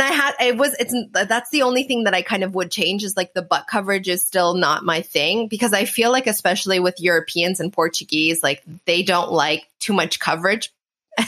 I 0.02 0.12
had, 0.12 0.34
it 0.40 0.56
was, 0.56 0.74
it's, 0.78 0.94
that's 1.12 1.50
the 1.50 1.62
only 1.62 1.84
thing 1.84 2.04
that 2.04 2.14
I 2.14 2.22
kind 2.22 2.44
of 2.44 2.54
would 2.54 2.70
change 2.70 3.04
is 3.04 3.16
like 3.16 3.34
the 3.34 3.42
butt 3.42 3.66
coverage 3.68 4.08
is 4.08 4.26
still 4.26 4.54
not 4.54 4.84
my 4.84 5.02
thing 5.02 5.48
because 5.48 5.72
I 5.72 5.84
feel 5.84 6.10
like, 6.10 6.26
especially 6.26 6.80
with 6.80 7.00
Europeans 7.00 7.60
and 7.60 7.72
Portuguese, 7.72 8.42
like 8.42 8.62
they 8.84 9.02
don't 9.02 9.32
like 9.32 9.68
too 9.80 9.92
much 9.92 10.18
coverage. 10.20 10.72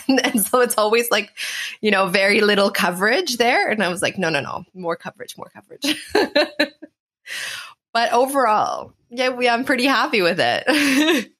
And, 0.08 0.26
and, 0.26 0.44
so 0.44 0.62
it's 0.62 0.76
always 0.78 1.12
like, 1.12 1.30
you 1.80 1.92
know, 1.92 2.08
very 2.08 2.40
little 2.40 2.72
coverage 2.72 3.36
there. 3.36 3.70
And 3.70 3.84
I 3.84 3.88
was 3.88 4.02
like, 4.02 4.18
no, 4.18 4.30
no, 4.30 4.40
no, 4.40 4.64
more 4.74 4.96
coverage, 4.96 5.38
more 5.38 5.48
coverage. 5.54 5.94
but 7.92 8.12
overall, 8.12 8.92
yeah, 9.10 9.28
we, 9.28 9.48
I'm 9.48 9.64
pretty 9.64 9.86
happy 9.86 10.22
with 10.22 10.40
it. 10.40 11.30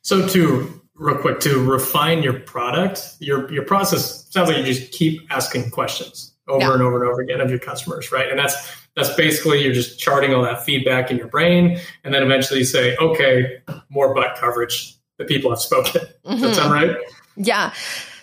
so 0.00 0.26
to 0.28 0.81
real 1.02 1.18
quick 1.18 1.40
to 1.40 1.62
refine 1.62 2.22
your 2.22 2.38
product 2.40 3.16
your 3.18 3.52
your 3.52 3.64
process 3.64 4.26
sounds 4.30 4.48
like 4.48 4.58
you 4.58 4.64
just 4.64 4.92
keep 4.92 5.20
asking 5.30 5.68
questions 5.70 6.34
over 6.48 6.60
yeah. 6.60 6.72
and 6.72 6.82
over 6.82 7.02
and 7.02 7.10
over 7.10 7.20
again 7.20 7.40
of 7.40 7.50
your 7.50 7.58
customers 7.58 8.12
right? 8.12 8.30
And 8.30 8.38
that's 8.38 8.54
that's 8.94 9.12
basically 9.14 9.62
you're 9.62 9.72
just 9.72 9.98
charting 9.98 10.34
all 10.34 10.42
that 10.42 10.64
feedback 10.64 11.10
in 11.10 11.16
your 11.16 11.28
brain 11.28 11.78
and 12.04 12.14
then 12.14 12.22
eventually 12.22 12.60
you 12.60 12.64
say 12.64 12.96
okay 12.96 13.62
more 13.88 14.14
butt 14.14 14.36
coverage. 14.36 14.96
The 15.18 15.24
people 15.24 15.50
have 15.50 15.60
spoken. 15.60 16.02
Mm-hmm. 16.24 16.30
does 16.30 16.40
that 16.40 16.54
sound 16.54 16.72
right? 16.72 16.96
Yeah. 17.36 17.72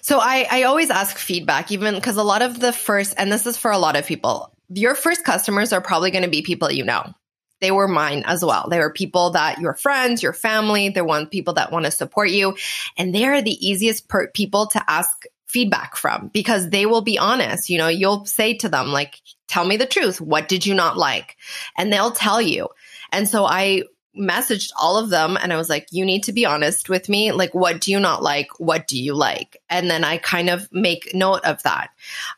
So 0.02 0.20
I, 0.20 0.48
I 0.50 0.63
always 0.63 0.89
ask 0.89 1.18
feedback 1.18 1.72
even 1.72 1.96
because 1.96 2.18
a 2.18 2.24
lot 2.24 2.42
of 2.42 2.60
the 2.60 2.72
first 2.72 3.13
and 3.18 3.32
this 3.32 3.46
is 3.46 3.58
for 3.58 3.72
a 3.72 3.78
lot 3.78 3.96
of 3.96 4.06
people 4.06 4.54
your 4.72 4.96
first 4.96 5.24
customers 5.24 5.74
are 5.74 5.82
probably 5.82 6.12
going 6.12 6.24
to 6.24 6.30
be 6.30 6.42
people 6.42 6.72
you 6.72 6.84
know 6.84 7.13
they 7.62 7.72
were 7.72 7.88
mine 7.88 8.24
as 8.26 8.43
well. 8.43 8.67
They 8.69 8.80
were 8.80 8.91
people 8.91 9.32
that 9.32 9.60
your 9.60 9.74
friends, 9.74 10.24
your 10.24 10.34
family, 10.34 10.89
they're 10.89 11.04
one 11.04 11.28
people 11.28 11.56
that 11.56 11.72
want 11.72 11.86
to 11.86 11.91
support 11.91 12.30
you. 12.30 12.56
And 12.98 13.13
they 13.13 13.26
are 13.26 13.41
the 13.41 13.67
easiest 13.67 14.08
per- 14.08 14.30
people 14.30 14.67
to 14.67 14.84
ask 14.89 15.26
feedback 15.48 15.95
from 15.95 16.30
because 16.32 16.69
they 16.69 16.86
will 16.86 17.02
be 17.02 17.17
honest. 17.17 17.69
You 17.69 17.80
know, 17.80 17.88
you'll 17.88 18.26
say 18.26 18.54
to 18.56 18.69
them, 18.69 18.88
like, 18.88 19.19
tell 19.48 19.65
me 19.65 19.78
the 19.78 19.86
truth. 19.86 20.22
What 20.22 20.48
did 20.48 20.65
you 20.65 20.76
not 20.76 20.98
like? 20.98 21.38
And 21.78 21.91
they'll 21.91 22.12
tell 22.12 22.41
you. 22.41 22.69
And 23.12 23.28
so 23.28 23.45
I 23.45 23.84
messaged 24.17 24.72
all 24.80 24.98
of 24.98 25.10
them 25.10 25.38
and 25.41 25.54
I 25.54 25.58
was 25.58 25.69
like, 25.69 25.88
you 25.91 26.06
need 26.06 26.24
to 26.24 26.34
be 26.34 26.45
honest 26.45 26.89
with 26.89 27.10
me. 27.10 27.32
Like, 27.32 27.54
what 27.54 27.82
do 27.82 27.91
you 27.91 28.00
not 28.00 28.22
like? 28.22 28.48
What 28.60 28.88
do 28.88 29.00
you 29.02 29.13
like? 29.15 29.58
And 29.69 29.89
then 29.89 30.04
I 30.04 30.17
kind 30.17 30.50
of 30.50 30.67
make 30.72 31.13
note 31.13 31.45
of 31.45 31.63
that. 31.63 31.89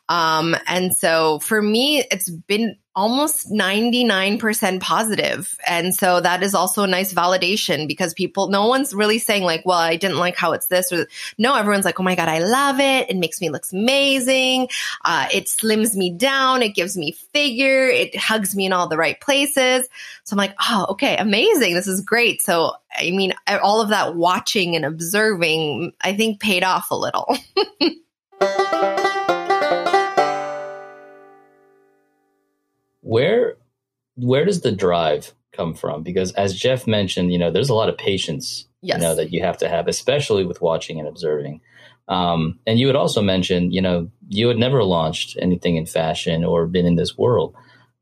Um, 0.08 0.56
and 0.66 0.94
so 0.96 1.38
for 1.40 1.60
me, 1.60 2.04
it's 2.10 2.30
been 2.30 2.76
almost 2.94 3.50
99% 3.50 4.80
positive. 4.80 5.56
And 5.66 5.94
so 5.94 6.20
that 6.20 6.42
is 6.42 6.54
also 6.54 6.82
a 6.82 6.86
nice 6.86 7.12
validation 7.12 7.88
because 7.88 8.12
people, 8.12 8.48
no 8.48 8.66
one's 8.66 8.94
really 8.94 9.18
saying 9.18 9.44
like, 9.44 9.64
well, 9.64 9.78
I 9.78 9.96
didn't 9.96 10.18
like 10.18 10.36
how 10.36 10.52
it's 10.52 10.66
this 10.66 10.92
or 10.92 11.06
no, 11.38 11.54
everyone's 11.54 11.86
like, 11.86 11.98
oh 11.98 12.02
my 12.02 12.14
God, 12.14 12.28
I 12.28 12.40
love 12.40 12.80
it. 12.80 13.08
It 13.08 13.16
makes 13.16 13.40
me 13.40 13.48
look 13.48 13.64
amazing. 13.72 14.68
Uh, 15.04 15.28
it 15.32 15.46
slims 15.46 15.96
me 15.96 16.12
down. 16.12 16.62
It 16.62 16.74
gives 16.74 16.96
me 16.96 17.12
figure. 17.12 17.86
It 17.86 18.16
hugs 18.16 18.54
me 18.54 18.66
in 18.66 18.72
all 18.72 18.88
the 18.88 18.98
right 18.98 19.18
places. 19.20 19.88
So 20.24 20.34
I'm 20.34 20.38
like, 20.38 20.54
oh, 20.60 20.86
okay, 20.90 21.16
amazing. 21.16 21.74
This 21.74 21.86
is 21.86 22.02
great. 22.02 22.42
So, 22.42 22.72
I 22.94 23.10
mean, 23.10 23.32
all 23.48 23.80
of 23.80 23.88
that 23.88 24.16
watching 24.16 24.76
and 24.76 24.84
observing, 24.84 25.92
I 26.00 26.14
think 26.14 26.40
paid 26.40 26.62
off 26.62 26.90
a 26.90 26.96
little. 26.96 27.36
where 33.02 33.56
where 34.16 34.44
does 34.44 34.62
the 34.62 34.72
drive 34.72 35.32
come 35.52 35.74
from? 35.74 36.02
Because 36.02 36.32
as 36.32 36.58
Jeff 36.58 36.86
mentioned, 36.86 37.32
you 37.32 37.38
know, 37.38 37.50
there's 37.50 37.68
a 37.68 37.74
lot 37.74 37.88
of 37.88 37.98
patience, 37.98 38.66
yes. 38.80 38.96
you 38.96 39.02
know, 39.02 39.14
that 39.14 39.32
you 39.32 39.42
have 39.42 39.58
to 39.58 39.68
have, 39.68 39.88
especially 39.88 40.44
with 40.44 40.62
watching 40.62 40.98
and 40.98 41.08
observing. 41.08 41.60
Um, 42.08 42.58
and 42.66 42.78
you 42.78 42.86
had 42.86 42.96
also 42.96 43.22
mentioned, 43.22 43.72
you 43.72 43.80
know, 43.80 44.10
you 44.28 44.48
had 44.48 44.58
never 44.58 44.82
launched 44.82 45.36
anything 45.40 45.76
in 45.76 45.86
fashion 45.86 46.44
or 46.44 46.66
been 46.66 46.86
in 46.86 46.96
this 46.96 47.16
world. 47.16 47.54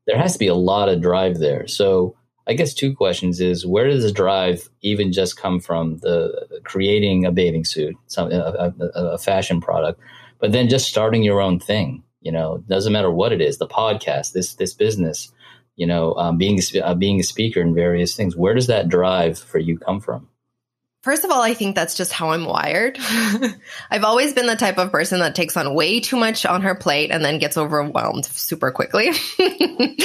There 0.07 0.17
has 0.17 0.33
to 0.33 0.39
be 0.39 0.47
a 0.47 0.55
lot 0.55 0.89
of 0.89 1.01
drive 1.01 1.39
there. 1.39 1.67
So 1.67 2.15
I 2.47 2.53
guess 2.53 2.73
two 2.73 2.95
questions 2.95 3.39
is 3.39 3.65
where 3.65 3.87
does 3.87 4.03
the 4.03 4.11
drive 4.11 4.69
even 4.81 5.13
just 5.13 5.37
come 5.37 5.59
from? 5.59 5.97
The 5.99 6.61
creating 6.63 7.25
a 7.25 7.31
bathing 7.31 7.63
suit, 7.63 7.95
some, 8.07 8.31
a, 8.31 8.73
a, 8.95 9.01
a 9.13 9.17
fashion 9.17 9.61
product, 9.61 10.01
but 10.39 10.51
then 10.51 10.67
just 10.67 10.89
starting 10.89 11.23
your 11.23 11.39
own 11.39 11.59
thing. 11.59 12.03
You 12.21 12.31
know, 12.31 12.57
doesn't 12.67 12.93
matter 12.93 13.11
what 13.11 13.33
it 13.33 13.41
is, 13.41 13.57
the 13.57 13.67
podcast, 13.67 14.33
this 14.33 14.53
this 14.55 14.73
business, 14.73 15.31
you 15.75 15.87
know, 15.87 16.13
um, 16.15 16.37
being 16.37 16.59
uh, 16.81 16.93
being 16.93 17.19
a 17.19 17.23
speaker 17.23 17.61
in 17.61 17.73
various 17.73 18.15
things. 18.15 18.35
Where 18.35 18.53
does 18.53 18.67
that 18.67 18.89
drive 18.89 19.39
for 19.39 19.57
you 19.57 19.77
come 19.77 19.99
from? 19.99 20.27
First 21.03 21.25
of 21.25 21.31
all, 21.31 21.41
I 21.41 21.55
think 21.55 21.75
that's 21.75 21.97
just 21.97 22.13
how 22.13 22.29
I'm 22.29 22.45
wired. 22.45 22.99
I've 23.89 24.03
always 24.03 24.33
been 24.33 24.45
the 24.45 24.55
type 24.55 24.77
of 24.77 24.91
person 24.91 25.19
that 25.21 25.33
takes 25.33 25.57
on 25.57 25.73
way 25.73 25.99
too 25.99 26.15
much 26.15 26.45
on 26.45 26.61
her 26.61 26.75
plate 26.75 27.09
and 27.09 27.25
then 27.25 27.39
gets 27.39 27.57
overwhelmed 27.57 28.25
super 28.25 28.69
quickly. 28.69 29.09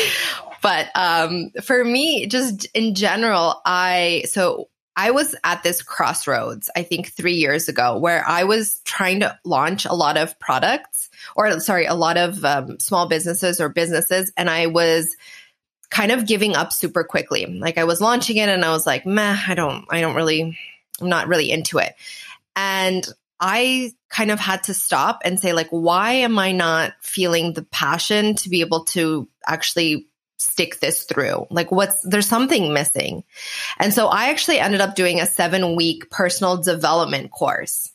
but 0.62 0.88
um, 0.94 1.50
for 1.62 1.84
me, 1.84 2.26
just 2.28 2.64
in 2.72 2.94
general, 2.94 3.60
I 3.66 4.24
so 4.30 4.70
I 4.96 5.10
was 5.10 5.34
at 5.44 5.62
this 5.62 5.82
crossroads, 5.82 6.70
I 6.74 6.82
think 6.82 7.12
three 7.12 7.34
years 7.34 7.68
ago, 7.68 7.98
where 7.98 8.26
I 8.26 8.44
was 8.44 8.80
trying 8.86 9.20
to 9.20 9.38
launch 9.44 9.84
a 9.84 9.92
lot 9.92 10.16
of 10.16 10.38
products 10.40 11.05
or, 11.36 11.60
sorry, 11.60 11.86
a 11.86 11.94
lot 11.94 12.16
of 12.16 12.44
um, 12.44 12.80
small 12.80 13.06
businesses 13.06 13.60
or 13.60 13.68
businesses. 13.68 14.32
And 14.36 14.48
I 14.50 14.66
was 14.66 15.16
kind 15.90 16.10
of 16.10 16.26
giving 16.26 16.56
up 16.56 16.72
super 16.72 17.04
quickly. 17.04 17.46
Like 17.46 17.78
I 17.78 17.84
was 17.84 18.00
launching 18.00 18.38
it 18.38 18.48
and 18.48 18.64
I 18.64 18.70
was 18.70 18.86
like, 18.86 19.06
meh, 19.06 19.36
I 19.46 19.54
don't, 19.54 19.84
I 19.90 20.00
don't 20.00 20.16
really, 20.16 20.58
I'm 21.00 21.08
not 21.08 21.28
really 21.28 21.50
into 21.50 21.78
it. 21.78 21.94
And 22.56 23.06
I 23.38 23.92
kind 24.08 24.30
of 24.30 24.40
had 24.40 24.64
to 24.64 24.74
stop 24.74 25.20
and 25.24 25.38
say, 25.38 25.52
like, 25.52 25.68
why 25.68 26.12
am 26.12 26.38
I 26.38 26.52
not 26.52 26.94
feeling 27.00 27.52
the 27.52 27.64
passion 27.64 28.34
to 28.36 28.48
be 28.48 28.62
able 28.62 28.84
to 28.86 29.28
actually 29.46 30.08
stick 30.38 30.80
this 30.80 31.04
through? 31.04 31.46
Like, 31.50 31.70
what's 31.70 32.00
there's 32.02 32.28
something 32.28 32.72
missing. 32.72 33.24
And 33.78 33.92
so 33.92 34.06
I 34.06 34.30
actually 34.30 34.58
ended 34.58 34.80
up 34.80 34.94
doing 34.94 35.20
a 35.20 35.26
seven 35.26 35.76
week 35.76 36.10
personal 36.10 36.56
development 36.56 37.30
course. 37.30 37.92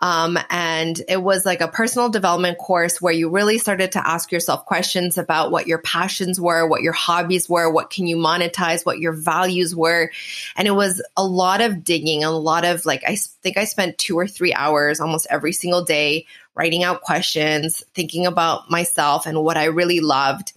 Um, 0.00 0.38
and 0.48 1.00
it 1.08 1.20
was 1.20 1.44
like 1.44 1.60
a 1.60 1.68
personal 1.68 2.08
development 2.08 2.58
course 2.58 3.02
where 3.02 3.12
you 3.12 3.30
really 3.30 3.58
started 3.58 3.92
to 3.92 4.06
ask 4.06 4.30
yourself 4.30 4.64
questions 4.64 5.18
about 5.18 5.50
what 5.50 5.66
your 5.66 5.78
passions 5.78 6.40
were, 6.40 6.68
what 6.68 6.82
your 6.82 6.92
hobbies 6.92 7.48
were, 7.48 7.70
what 7.70 7.90
can 7.90 8.06
you 8.06 8.16
monetize, 8.16 8.86
what 8.86 9.00
your 9.00 9.12
values 9.12 9.74
were. 9.74 10.10
And 10.56 10.68
it 10.68 10.72
was 10.72 11.02
a 11.16 11.24
lot 11.24 11.60
of 11.60 11.82
digging, 11.82 12.22
a 12.22 12.30
lot 12.30 12.64
of 12.64 12.86
like, 12.86 13.02
I 13.06 13.16
think 13.16 13.58
I 13.58 13.64
spent 13.64 13.98
two 13.98 14.16
or 14.16 14.28
three 14.28 14.54
hours 14.54 15.00
almost 15.00 15.26
every 15.30 15.52
single 15.52 15.84
day 15.84 16.26
writing 16.54 16.84
out 16.84 17.02
questions, 17.02 17.82
thinking 17.94 18.26
about 18.26 18.70
myself 18.70 19.26
and 19.26 19.42
what 19.42 19.56
I 19.56 19.66
really 19.66 20.00
loved. 20.00 20.52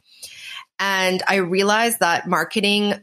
And 0.80 1.22
I 1.28 1.36
realized 1.36 2.00
that 2.00 2.28
marketing 2.28 2.94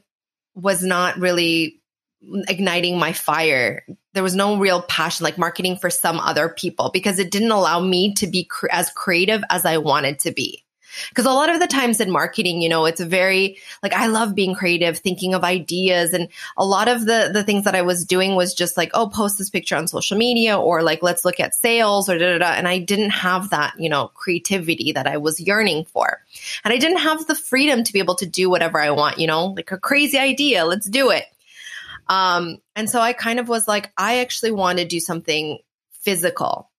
was 0.55 0.83
not 0.83 1.19
really 1.19 1.81
igniting 2.23 2.99
my 2.99 3.13
fire. 3.13 3.85
There 4.15 4.23
was 4.23 4.35
no 4.35 4.59
real 4.59 4.83
passion 4.83 5.25
like 5.25 5.39
marketing 5.39 5.77
for 5.77 5.91
some 5.91 6.19
other 6.19 6.49
people 6.49 6.91
because 6.93 7.19
it 7.19 7.31
didn't 7.31 7.53
allow 7.53 7.81
me 7.81 8.15
to 8.15 8.27
be 8.27 8.45
cr- 8.45 8.67
as 8.71 8.91
creative 8.91 9.43
as 9.51 9.65
I 9.65 9.79
wanted 9.79 10.19
to 10.21 10.33
be. 10.33 10.65
Because 11.11 11.27
a 11.27 11.31
lot 11.31 11.51
of 11.51 11.61
the 11.61 11.67
times 11.67 12.01
in 12.01 12.11
marketing, 12.11 12.63
you 12.63 12.69
know, 12.69 12.87
it's 12.87 13.01
very 13.01 13.59
like 13.83 13.93
I 13.93 14.07
love 14.07 14.35
being 14.35 14.55
creative, 14.55 14.99
thinking 14.99 15.35
of 15.35 15.45
ideas, 15.45 16.13
and 16.13 16.29
a 16.57 16.65
lot 16.65 16.89
of 16.89 17.05
the 17.05 17.31
the 17.33 17.45
things 17.45 17.65
that 17.65 17.75
I 17.75 17.83
was 17.83 18.05
doing 18.05 18.35
was 18.35 18.55
just 18.55 18.77
like, 18.77 18.91
oh, 18.95 19.09
post 19.09 19.39
this 19.39 19.51
picture 19.51 19.77
on 19.77 19.87
social 19.87 20.17
media, 20.17 20.59
or 20.59 20.83
like 20.83 21.03
let's 21.03 21.25
look 21.25 21.41
at 21.41 21.55
sales, 21.55 22.09
or 22.09 22.19
da 22.19 22.33
da 22.33 22.39
da. 22.39 22.53
And 22.53 22.67
I 22.67 22.79
didn't 22.79 23.11
have 23.11 23.51
that, 23.51 23.75
you 23.79 23.89
know, 23.89 24.09
creativity 24.15 24.93
that 24.93 25.07
I 25.07 25.19
was 25.19 25.39
yearning 25.39 25.85
for, 25.85 26.21
and 26.65 26.73
I 26.73 26.79
didn't 26.79 26.99
have 26.99 27.27
the 27.27 27.35
freedom 27.35 27.85
to 27.85 27.93
be 27.93 27.99
able 27.99 28.17
to 28.17 28.27
do 28.27 28.49
whatever 28.51 28.81
I 28.81 28.91
want. 28.91 29.19
You 29.19 29.27
know, 29.27 29.47
like 29.47 29.71
a 29.71 29.79
crazy 29.79 30.19
idea, 30.19 30.65
let's 30.65 30.89
do 30.89 31.11
it. 31.11 31.25
Um, 32.09 32.59
and 32.75 32.89
so 32.89 33.01
I 33.01 33.13
kind 33.13 33.39
of 33.39 33.49
was 33.49 33.69
like, 33.69 33.93
I 33.97 34.21
actually 34.21 34.53
want 34.53 34.79
to 34.79 34.85
do 34.85 35.01
something 35.01 35.59
physical. 36.01 36.71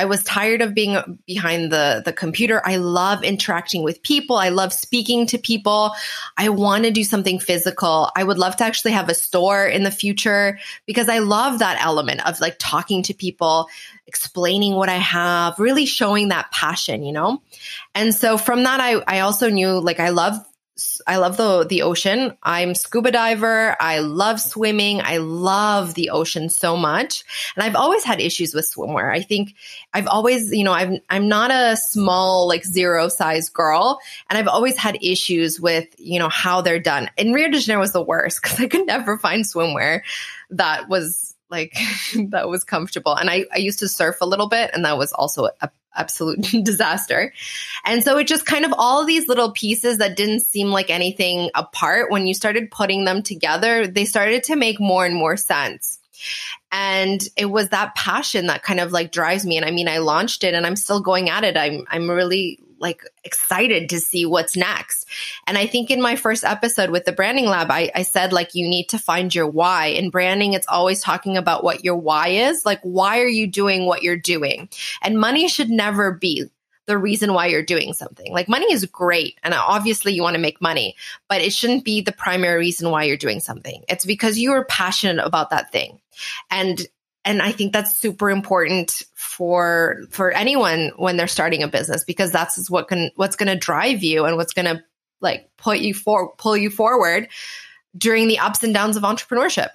I 0.00 0.06
was 0.06 0.24
tired 0.24 0.62
of 0.62 0.72
being 0.72 1.20
behind 1.26 1.70
the 1.70 2.00
the 2.02 2.14
computer. 2.14 2.62
I 2.64 2.76
love 2.76 3.22
interacting 3.22 3.82
with 3.82 4.02
people. 4.02 4.36
I 4.36 4.48
love 4.48 4.72
speaking 4.72 5.26
to 5.26 5.36
people. 5.36 5.92
I 6.38 6.48
want 6.48 6.84
to 6.84 6.90
do 6.90 7.04
something 7.04 7.38
physical. 7.38 8.10
I 8.16 8.24
would 8.24 8.38
love 8.38 8.56
to 8.56 8.64
actually 8.64 8.92
have 8.92 9.10
a 9.10 9.14
store 9.14 9.66
in 9.66 9.82
the 9.82 9.90
future 9.90 10.58
because 10.86 11.10
I 11.10 11.18
love 11.18 11.58
that 11.58 11.84
element 11.84 12.26
of 12.26 12.40
like 12.40 12.56
talking 12.58 13.02
to 13.04 13.14
people, 13.14 13.68
explaining 14.06 14.74
what 14.74 14.88
I 14.88 14.96
have, 14.96 15.58
really 15.58 15.84
showing 15.84 16.28
that 16.28 16.50
passion, 16.50 17.04
you 17.04 17.12
know? 17.12 17.42
And 17.94 18.14
so 18.14 18.38
from 18.38 18.62
that 18.62 18.80
I 18.80 19.02
I 19.06 19.20
also 19.20 19.50
knew 19.50 19.80
like 19.80 20.00
I 20.00 20.08
love 20.08 20.38
I 21.06 21.16
love 21.16 21.36
the 21.36 21.64
the 21.64 21.82
ocean. 21.82 22.36
I'm 22.42 22.74
scuba 22.74 23.10
diver. 23.10 23.76
I 23.80 24.00
love 24.00 24.40
swimming. 24.40 25.00
I 25.00 25.18
love 25.18 25.94
the 25.94 26.10
ocean 26.10 26.48
so 26.48 26.76
much. 26.76 27.24
And 27.56 27.62
I've 27.62 27.76
always 27.76 28.04
had 28.04 28.20
issues 28.20 28.54
with 28.54 28.70
swimwear. 28.70 29.12
I 29.12 29.22
think 29.22 29.54
I've 29.92 30.06
always, 30.06 30.52
you 30.52 30.64
know, 30.64 30.72
I've 30.72 31.00
I'm 31.08 31.28
not 31.28 31.50
a 31.50 31.76
small 31.76 32.46
like 32.46 32.64
zero 32.64 33.08
size 33.08 33.48
girl, 33.48 34.00
and 34.28 34.38
I've 34.38 34.48
always 34.48 34.76
had 34.76 34.98
issues 35.02 35.60
with, 35.60 35.86
you 35.98 36.18
know, 36.18 36.28
how 36.28 36.60
they're 36.60 36.80
done. 36.80 37.10
And 37.18 37.34
Rio 37.34 37.48
de 37.48 37.60
Janeiro 37.60 37.80
was 37.80 37.92
the 37.92 38.02
worst 38.02 38.42
cuz 38.42 38.60
I 38.60 38.68
could 38.68 38.86
never 38.86 39.18
find 39.18 39.44
swimwear 39.44 40.02
that 40.50 40.88
was 40.88 41.34
like 41.50 41.76
that 42.28 42.48
was 42.48 42.64
comfortable. 42.64 43.14
And 43.14 43.28
I, 43.28 43.44
I 43.52 43.58
used 43.58 43.80
to 43.80 43.88
surf 43.88 44.16
a 44.20 44.26
little 44.26 44.48
bit, 44.48 44.70
and 44.72 44.84
that 44.84 44.98
was 44.98 45.12
also 45.12 45.48
a 45.60 45.70
absolute 45.94 46.40
disaster. 46.64 47.32
And 47.84 48.02
so 48.02 48.18
it 48.18 48.26
just 48.26 48.46
kind 48.46 48.64
of 48.64 48.74
all 48.76 49.04
these 49.04 49.28
little 49.28 49.52
pieces 49.52 49.98
that 49.98 50.16
didn't 50.16 50.40
seem 50.40 50.68
like 50.68 50.90
anything 50.90 51.50
apart, 51.54 52.10
when 52.10 52.26
you 52.26 52.34
started 52.34 52.70
putting 52.70 53.04
them 53.04 53.22
together, 53.22 53.86
they 53.86 54.04
started 54.04 54.44
to 54.44 54.56
make 54.56 54.80
more 54.80 55.04
and 55.04 55.14
more 55.14 55.36
sense. 55.36 55.98
And 56.70 57.20
it 57.36 57.46
was 57.46 57.70
that 57.70 57.94
passion 57.94 58.46
that 58.46 58.62
kind 58.62 58.80
of 58.80 58.92
like 58.92 59.10
drives 59.10 59.44
me. 59.44 59.56
And 59.56 59.66
I 59.66 59.70
mean, 59.70 59.88
I 59.88 59.98
launched 59.98 60.44
it 60.44 60.54
and 60.54 60.66
I'm 60.66 60.76
still 60.76 61.00
going 61.00 61.30
at 61.30 61.44
it. 61.44 61.56
I'm, 61.56 61.84
I'm 61.90 62.10
really 62.10 62.60
like 62.80 63.02
excited 63.24 63.88
to 63.90 64.00
see 64.00 64.26
what's 64.26 64.56
next. 64.56 65.06
And 65.46 65.56
I 65.58 65.66
think 65.66 65.90
in 65.90 66.02
my 66.02 66.16
first 66.16 66.44
episode 66.44 66.90
with 66.90 67.04
the 67.04 67.12
branding 67.12 67.46
lab, 67.46 67.70
I, 67.70 67.90
I 67.94 68.02
said 68.02 68.32
like 68.32 68.54
you 68.54 68.68
need 68.68 68.88
to 68.88 68.98
find 68.98 69.34
your 69.34 69.46
why. 69.46 69.86
In 69.86 70.10
branding, 70.10 70.54
it's 70.54 70.66
always 70.66 71.02
talking 71.02 71.36
about 71.36 71.62
what 71.62 71.84
your 71.84 71.96
why 71.96 72.28
is. 72.28 72.64
Like, 72.64 72.80
why 72.82 73.20
are 73.20 73.28
you 73.28 73.46
doing 73.46 73.86
what 73.86 74.02
you're 74.02 74.16
doing? 74.16 74.68
And 75.02 75.18
money 75.18 75.48
should 75.48 75.70
never 75.70 76.12
be 76.12 76.50
the 76.86 76.98
reason 76.98 77.34
why 77.34 77.46
you're 77.46 77.62
doing 77.62 77.92
something. 77.92 78.32
Like 78.32 78.48
money 78.48 78.72
is 78.72 78.84
great 78.86 79.38
and 79.44 79.54
obviously 79.54 80.12
you 80.12 80.22
want 80.22 80.34
to 80.34 80.40
make 80.40 80.60
money, 80.60 80.96
but 81.28 81.40
it 81.40 81.52
shouldn't 81.52 81.84
be 81.84 82.00
the 82.00 82.10
primary 82.10 82.58
reason 82.58 82.90
why 82.90 83.04
you're 83.04 83.16
doing 83.16 83.38
something. 83.38 83.84
It's 83.88 84.04
because 84.04 84.38
you 84.38 84.52
are 84.52 84.64
passionate 84.64 85.24
about 85.24 85.50
that 85.50 85.70
thing. 85.70 86.00
And 86.50 86.84
and 87.24 87.42
I 87.42 87.52
think 87.52 87.72
that's 87.72 87.98
super 87.98 88.30
important 88.30 89.02
for 89.14 90.02
for 90.10 90.30
anyone 90.32 90.92
when 90.96 91.16
they're 91.16 91.28
starting 91.28 91.62
a 91.62 91.68
business 91.68 92.04
because 92.04 92.32
that's 92.32 92.70
what 92.70 92.88
can 92.88 93.10
what's 93.16 93.36
going 93.36 93.48
to 93.48 93.56
drive 93.56 94.02
you 94.02 94.24
and 94.24 94.36
what's 94.36 94.52
going 94.52 94.66
to 94.66 94.82
like 95.20 95.50
put 95.56 95.80
you 95.80 95.92
for 95.92 96.34
pull 96.36 96.56
you 96.56 96.70
forward 96.70 97.28
during 97.96 98.28
the 98.28 98.38
ups 98.38 98.62
and 98.62 98.72
downs 98.72 98.96
of 98.96 99.02
entrepreneurship. 99.02 99.68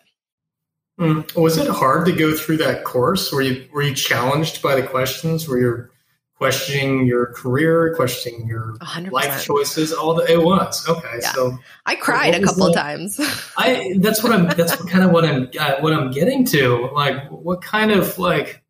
Mm. 1.00 1.36
Was 1.36 1.58
it 1.58 1.68
hard 1.68 2.06
to 2.06 2.14
go 2.14 2.34
through 2.36 2.58
that 2.58 2.84
course? 2.84 3.32
Were 3.32 3.42
you 3.42 3.68
were 3.72 3.84
you 3.84 3.94
challenged 3.94 4.62
by 4.62 4.80
the 4.80 4.88
questions? 4.88 5.48
Were 5.48 5.60
you 5.60 5.90
questioning 6.38 7.06
your 7.06 7.28
career, 7.28 7.96
questioning 7.96 8.48
your 8.48 8.76
100%. 8.82 9.12
life 9.12 9.44
choices. 9.44 9.94
All 9.94 10.14
the 10.14 10.32
it 10.32 10.42
was 10.44 10.88
okay. 10.88 11.20
Yeah. 11.22 11.32
So 11.32 11.58
I 11.86 11.96
cried 11.96 12.36
a 12.36 12.44
couple 12.44 12.68
of 12.68 12.76
times. 12.76 13.20
I 13.58 13.96
that's 14.00 14.24
what 14.24 14.32
I'm. 14.32 14.48
That's 14.50 14.80
what, 14.80 14.90
kind 14.90 15.04
of 15.04 15.12
what 15.12 15.26
I'm 15.26 15.50
uh, 15.60 15.76
what 15.80 15.94
I'm 15.94 16.12
getting 16.12 16.46
to. 16.48 16.90
Like, 16.94 17.30
what 17.30 17.62
kind 17.62 17.92
of 17.92 18.18
like 18.18 18.64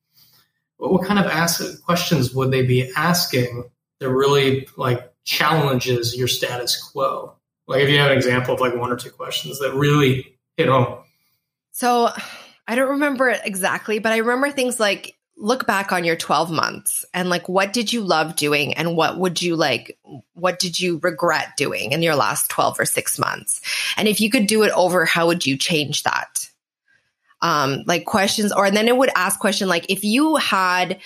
what 0.78 1.06
kind 1.06 1.20
of 1.20 1.26
ask 1.26 1.84
questions 1.84 2.34
would 2.34 2.52
they 2.52 2.62
be 2.64 2.92
asking 2.96 3.64
that 4.00 4.10
really 4.10 4.68
like 4.78 5.12
challenges 5.24 6.16
your 6.16 6.28
status 6.28 6.82
quo? 6.82 7.34
Like, 7.68 7.82
if 7.82 7.90
you 7.90 7.98
have 7.98 8.12
an 8.12 8.18
example 8.18 8.54
of 8.54 8.60
like 8.60 8.76
one 8.76 8.92
or 8.92 8.96
two 8.96 9.10
questions 9.10 9.60
that 9.60 9.74
really 9.74 10.38
hit 10.58 10.68
home. 10.68 11.00
So. 11.72 12.10
I 12.68 12.74
don't 12.74 12.90
remember 12.90 13.30
it 13.30 13.42
exactly, 13.44 14.00
but 14.00 14.12
I 14.12 14.18
remember 14.18 14.50
things 14.50 14.80
like 14.80 15.15
look 15.38 15.68
back 15.68 15.92
on 15.92 16.06
your 16.06 16.16
12 16.16 16.50
months 16.50 17.06
and 17.14 17.30
like 17.30 17.50
what 17.50 17.74
did 17.74 17.92
you 17.92 18.02
love 18.02 18.36
doing 18.36 18.74
and 18.74 18.96
what 18.96 19.18
would 19.18 19.42
you 19.42 19.56
like 19.56 19.98
what 20.34 20.60
did 20.60 20.80
you 20.80 21.00
regret 21.04 21.58
doing 21.58 21.92
in 21.92 22.02
your 22.02 22.16
last 22.16 22.50
12 22.50 22.80
or 22.80 22.86
6 22.86 23.20
months? 23.20 23.62
And 23.98 24.08
if 24.08 24.22
you 24.22 24.30
could 24.30 24.48
do 24.48 24.64
it 24.64 24.72
over 24.72 25.06
how 25.06 25.28
would 25.28 25.46
you 25.46 25.58
change 25.58 26.04
that? 26.04 26.50
Um 27.42 27.84
like 27.86 28.06
questions 28.06 28.54
or 28.54 28.66
and 28.66 28.78
then 28.78 28.88
it 28.88 28.96
would 28.96 29.12
ask 29.16 29.40
question 29.40 29.68
like 29.68 29.90
if 29.90 30.06
you 30.06 30.38
had 30.38 31.00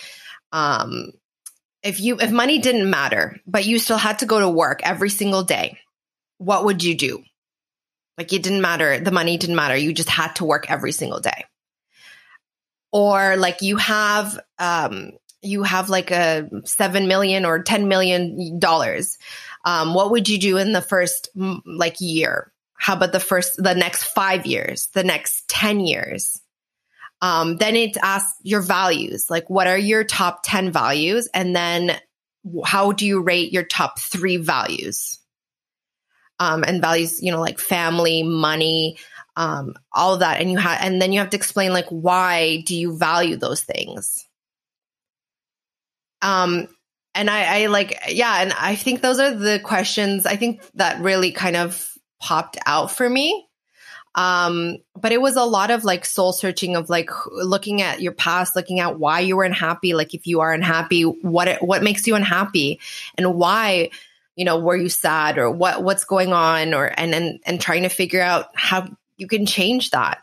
um 0.51 1.11
if 1.81 1.99
you 1.99 2.19
if 2.19 2.31
money 2.31 2.59
didn't 2.59 2.89
matter 2.89 3.39
but 3.47 3.65
you 3.65 3.79
still 3.79 3.97
had 3.97 4.19
to 4.19 4.27
go 4.27 4.39
to 4.39 4.49
work 4.49 4.81
every 4.83 5.09
single 5.09 5.43
day 5.43 5.79
what 6.37 6.65
would 6.65 6.83
you 6.83 6.95
do? 6.95 7.23
Like 8.17 8.31
it 8.31 8.43
didn't 8.43 8.61
matter 8.61 8.99
the 8.99 9.11
money 9.11 9.37
didn't 9.37 9.55
matter 9.55 9.75
you 9.75 9.91
just 9.91 10.09
had 10.09 10.35
to 10.35 10.45
work 10.45 10.69
every 10.69 10.91
single 10.91 11.19
day 11.19 11.38
or 12.91 13.35
like 13.37 13.61
you 13.61 13.77
have 13.77 14.39
um 14.57 15.11
you 15.41 15.63
have 15.63 15.89
like 15.89 16.11
a 16.11 16.49
7 16.65 17.07
million 17.07 17.45
or 17.45 17.63
10 17.63 17.87
million 17.87 18.59
dollars 18.59 19.17
um 19.65 19.93
what 19.93 20.11
would 20.11 20.27
you 20.27 20.37
do 20.37 20.57
in 20.57 20.73
the 20.73 20.81
first 20.81 21.29
like 21.65 21.97
year? 21.99 22.51
How 22.73 22.95
about 22.95 23.11
the 23.11 23.19
first 23.19 23.61
the 23.61 23.75
next 23.75 24.03
5 24.03 24.45
years 24.45 24.87
the 24.93 25.03
next 25.03 25.47
10 25.49 25.81
years? 25.81 26.41
Um 27.21 27.57
then 27.57 27.75
it 27.75 27.97
asks 27.97 28.37
your 28.43 28.61
values 28.61 29.29
like 29.29 29.49
what 29.49 29.67
are 29.67 29.77
your 29.77 30.03
top 30.03 30.41
10 30.43 30.71
values? 30.71 31.27
And 31.33 31.55
then 31.55 31.97
how 32.65 32.93
do 32.93 33.05
you 33.05 33.21
rate 33.21 33.51
your 33.51 33.63
top 33.63 33.99
3 33.99 34.37
values? 34.37 35.19
Um 36.39 36.63
and 36.63 36.81
values 36.81 37.21
you 37.21 37.31
know 37.31 37.41
like 37.41 37.59
family 37.59 38.23
money 38.23 38.97
um, 39.35 39.75
all 39.93 40.13
of 40.13 40.19
that. 40.21 40.41
And 40.41 40.51
you 40.51 40.57
have 40.57 40.79
and 40.81 41.01
then 41.01 41.13
you 41.13 41.19
have 41.19 41.29
to 41.31 41.37
explain 41.37 41.73
like 41.73 41.87
why 41.89 42.63
do 42.65 42.75
you 42.75 42.97
value 42.97 43.37
those 43.37 43.63
things? 43.63 44.25
Um 46.21 46.67
and 47.15 47.29
I, 47.29 47.63
I 47.63 47.65
like 47.67 47.99
yeah 48.09 48.41
and 48.41 48.53
i 48.53 48.75
think 48.75 49.01
those 49.01 49.19
are 49.19 49.33
the 49.33 49.59
questions 49.63 50.27
i 50.27 50.35
think 50.35 50.61
that 50.75 51.01
really 51.01 51.31
kind 51.31 51.55
of 51.55 51.91
popped 52.19 52.57
out 52.65 52.91
for 52.91 53.09
me. 53.09 53.47
Um 54.15 54.77
but 54.99 55.11
it 55.11 55.21
was 55.21 55.35
a 55.35 55.43
lot 55.43 55.71
of 55.71 55.83
like 55.83 56.03
soul 56.03 56.33
searching 56.33 56.75
of 56.75 56.89
like 56.89 57.09
looking 57.31 57.81
at 57.81 58.01
your 58.01 58.11
past 58.11 58.55
looking 58.55 58.79
at 58.79 58.99
why 58.99 59.21
you 59.21 59.37
were 59.37 59.43
unhappy. 59.43 59.93
Like 59.93 60.13
if 60.13 60.27
you 60.27 60.41
are 60.41 60.51
unhappy 60.51 61.03
what 61.03 61.47
it, 61.47 61.61
what 61.61 61.83
makes 61.83 62.07
you 62.07 62.15
unhappy? 62.15 62.79
And 63.17 63.35
why 63.35 63.91
you 64.35 64.45
know 64.45 64.59
were 64.59 64.75
you 64.75 64.89
sad 64.89 65.37
or 65.37 65.49
what 65.51 65.83
what's 65.83 66.05
going 66.05 66.33
on? 66.33 66.73
Or 66.73 66.91
and 66.97 67.13
and, 67.13 67.39
and 67.45 67.61
trying 67.61 67.83
to 67.83 67.89
figure 67.89 68.21
out 68.21 68.47
how 68.55 68.89
you 69.19 69.27
can 69.27 69.45
change 69.45 69.91
that. 69.91 70.19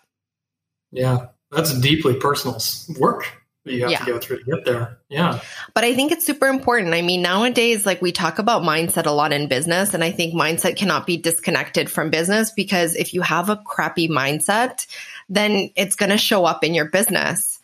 Yeah, 0.90 1.26
that's 1.50 1.78
deeply 1.78 2.14
personal 2.14 2.58
work 2.98 3.30
that 3.64 3.72
you 3.72 3.82
have 3.82 3.90
yeah. 3.90 3.98
to 3.98 4.04
go 4.06 4.18
through 4.18 4.38
to 4.38 4.44
get 4.44 4.64
there. 4.64 4.98
Yeah. 5.08 5.40
But 5.74 5.84
I 5.84 5.94
think 5.94 6.12
it's 6.12 6.24
super 6.24 6.46
important. 6.46 6.94
I 6.94 7.02
mean, 7.02 7.20
nowadays, 7.20 7.84
like 7.84 8.00
we 8.00 8.12
talk 8.12 8.38
about 8.38 8.62
mindset 8.62 9.06
a 9.06 9.10
lot 9.10 9.32
in 9.32 9.48
business, 9.48 9.92
and 9.92 10.02
I 10.02 10.12
think 10.12 10.34
mindset 10.34 10.76
cannot 10.76 11.06
be 11.06 11.16
disconnected 11.16 11.90
from 11.90 12.10
business 12.10 12.52
because 12.52 12.94
if 12.94 13.12
you 13.12 13.22
have 13.22 13.50
a 13.50 13.56
crappy 13.56 14.08
mindset, 14.08 14.86
then 15.28 15.70
it's 15.76 15.96
going 15.96 16.10
to 16.10 16.18
show 16.18 16.44
up 16.44 16.64
in 16.64 16.74
your 16.74 16.86
business. 16.86 17.60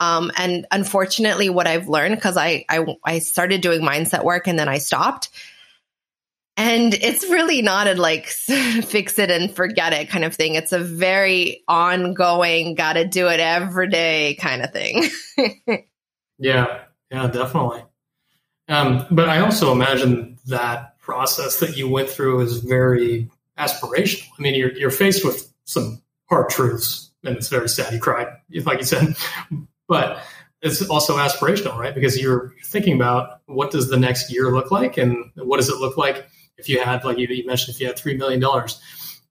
Um, 0.00 0.30
and 0.36 0.66
unfortunately, 0.70 1.48
what 1.48 1.66
I've 1.66 1.88
learned 1.88 2.14
because 2.14 2.36
I, 2.36 2.64
I 2.68 2.84
I 3.04 3.18
started 3.18 3.62
doing 3.62 3.80
mindset 3.80 4.24
work 4.24 4.46
and 4.46 4.58
then 4.58 4.68
I 4.68 4.78
stopped 4.78 5.30
and 6.58 6.92
it's 6.92 7.22
really 7.30 7.62
not 7.62 7.86
a 7.86 7.94
like 7.94 8.26
fix 8.26 9.18
it 9.18 9.30
and 9.30 9.54
forget 9.54 9.92
it 9.92 10.10
kind 10.10 10.24
of 10.24 10.34
thing. 10.34 10.56
It's 10.56 10.72
a 10.72 10.80
very 10.80 11.62
ongoing, 11.68 12.74
got 12.74 12.94
to 12.94 13.06
do 13.06 13.28
it 13.28 13.38
every 13.38 13.88
day 13.88 14.36
kind 14.40 14.62
of 14.62 14.72
thing. 14.72 15.08
yeah, 16.38 16.80
yeah, 17.12 17.28
definitely. 17.28 17.84
Um, 18.68 19.06
but 19.10 19.28
I 19.28 19.38
also 19.38 19.70
imagine 19.70 20.36
that 20.46 20.98
process 20.98 21.60
that 21.60 21.76
you 21.76 21.88
went 21.88 22.08
through 22.08 22.40
is 22.40 22.58
very 22.58 23.30
aspirational. 23.56 24.26
I 24.36 24.42
mean, 24.42 24.54
you're, 24.56 24.72
you're 24.72 24.90
faced 24.90 25.24
with 25.24 25.50
some 25.64 26.02
hard 26.28 26.50
truths, 26.50 27.12
and 27.24 27.36
it's 27.36 27.48
very 27.48 27.68
sad. 27.68 27.92
You 27.92 28.00
cried, 28.00 28.26
like 28.64 28.78
you 28.78 28.84
said, 28.84 29.14
but 29.88 30.18
it's 30.60 30.86
also 30.88 31.16
aspirational, 31.18 31.78
right? 31.78 31.94
Because 31.94 32.20
you're 32.20 32.52
thinking 32.64 32.94
about 32.96 33.42
what 33.46 33.70
does 33.70 33.88
the 33.88 33.96
next 33.96 34.32
year 34.32 34.50
look 34.50 34.72
like, 34.72 34.96
and 34.98 35.30
what 35.36 35.58
does 35.58 35.68
it 35.68 35.76
look 35.76 35.96
like 35.96 36.26
if 36.58 36.68
you 36.68 36.82
had, 36.82 37.04
like 37.04 37.18
you, 37.18 37.28
mentioned, 37.46 37.74
if 37.74 37.80
you 37.80 37.86
had 37.86 37.96
$3 37.96 38.18
million, 38.18 38.42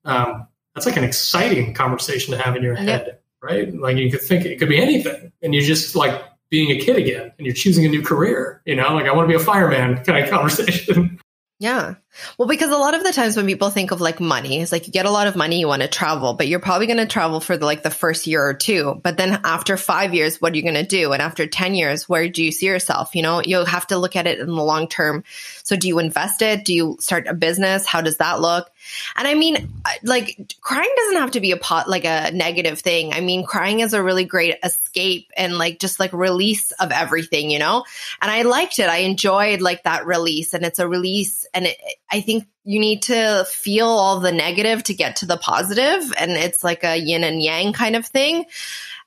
um, 0.04 0.46
that's 0.74 0.86
like 0.86 0.96
an 0.96 1.04
exciting 1.04 1.74
conversation 1.74 2.32
to 2.32 2.42
have 2.42 2.56
in 2.56 2.62
your 2.62 2.74
head, 2.74 3.06
yep. 3.06 3.22
right? 3.42 3.74
Like 3.74 3.96
you 3.96 4.10
could 4.10 4.20
think 4.20 4.44
it 4.44 4.58
could 4.58 4.68
be 4.68 4.80
anything. 4.80 5.32
And 5.42 5.54
you're 5.54 5.64
just 5.64 5.94
like 5.94 6.22
being 6.50 6.70
a 6.70 6.80
kid 6.80 6.96
again 6.96 7.32
and 7.36 7.46
you're 7.46 7.54
choosing 7.54 7.84
a 7.84 7.88
new 7.88 8.02
career, 8.02 8.62
you 8.64 8.74
know, 8.74 8.94
like 8.94 9.06
I 9.06 9.12
want 9.12 9.28
to 9.28 9.36
be 9.36 9.40
a 9.40 9.44
fireman 9.44 10.02
kind 10.04 10.24
of 10.24 10.30
conversation. 10.30 11.20
Yeah. 11.60 11.96
Well, 12.36 12.46
because 12.46 12.70
a 12.70 12.76
lot 12.76 12.94
of 12.94 13.02
the 13.02 13.12
times 13.12 13.36
when 13.36 13.46
people 13.46 13.70
think 13.70 13.90
of 13.90 14.00
like 14.00 14.20
money, 14.20 14.60
it's 14.60 14.70
like 14.70 14.86
you 14.86 14.92
get 14.92 15.06
a 15.06 15.10
lot 15.10 15.26
of 15.26 15.34
money, 15.34 15.58
you 15.58 15.66
want 15.66 15.82
to 15.82 15.88
travel, 15.88 16.34
but 16.34 16.46
you're 16.46 16.60
probably 16.60 16.86
going 16.86 16.98
to 16.98 17.06
travel 17.06 17.40
for 17.40 17.56
the, 17.56 17.64
like 17.64 17.82
the 17.82 17.90
first 17.90 18.28
year 18.28 18.44
or 18.46 18.54
two. 18.54 19.00
But 19.02 19.16
then 19.16 19.40
after 19.42 19.76
five 19.76 20.14
years, 20.14 20.40
what 20.40 20.52
are 20.52 20.56
you 20.56 20.62
going 20.62 20.74
to 20.74 20.84
do? 20.84 21.12
And 21.12 21.20
after 21.20 21.48
10 21.48 21.74
years, 21.74 22.08
where 22.08 22.28
do 22.28 22.44
you 22.44 22.52
see 22.52 22.66
yourself? 22.66 23.16
You 23.16 23.22
know, 23.22 23.42
you'll 23.44 23.64
have 23.64 23.88
to 23.88 23.98
look 23.98 24.14
at 24.14 24.28
it 24.28 24.38
in 24.38 24.46
the 24.46 24.62
long 24.62 24.86
term. 24.86 25.24
So 25.64 25.74
do 25.74 25.88
you 25.88 25.98
invest 25.98 26.42
it? 26.42 26.64
Do 26.64 26.72
you 26.72 26.96
start 27.00 27.26
a 27.26 27.34
business? 27.34 27.86
How 27.86 28.02
does 28.02 28.18
that 28.18 28.40
look? 28.40 28.70
And 29.16 29.26
I 29.26 29.34
mean, 29.34 29.56
uh, 29.84 29.90
like 30.02 30.56
crying 30.60 30.92
doesn't 30.96 31.20
have 31.20 31.30
to 31.32 31.40
be 31.40 31.52
a 31.52 31.56
pot, 31.56 31.88
like 31.88 32.04
a 32.04 32.30
negative 32.32 32.80
thing. 32.80 33.12
I 33.12 33.20
mean, 33.20 33.44
crying 33.44 33.80
is 33.80 33.92
a 33.92 34.02
really 34.02 34.24
great 34.24 34.56
escape 34.62 35.30
and 35.36 35.58
like 35.58 35.78
just 35.78 36.00
like 36.00 36.12
release 36.12 36.70
of 36.72 36.92
everything, 36.92 37.50
you 37.50 37.58
know? 37.58 37.84
And 38.20 38.30
I 38.30 38.42
liked 38.42 38.78
it. 38.78 38.88
I 38.88 38.98
enjoyed 38.98 39.60
like 39.60 39.84
that 39.84 40.06
release 40.06 40.54
and 40.54 40.64
it's 40.64 40.78
a 40.78 40.88
release. 40.88 41.46
And 41.54 41.66
it, 41.66 41.76
I 42.10 42.20
think 42.20 42.46
you 42.64 42.80
need 42.80 43.02
to 43.02 43.46
feel 43.48 43.86
all 43.86 44.20
the 44.20 44.32
negative 44.32 44.82
to 44.84 44.94
get 44.94 45.16
to 45.16 45.26
the 45.26 45.36
positive 45.36 46.12
and 46.18 46.32
it's 46.32 46.62
like 46.62 46.84
a 46.84 46.96
yin 46.96 47.24
and 47.24 47.42
yang 47.42 47.72
kind 47.72 47.96
of 47.96 48.06
thing. 48.06 48.44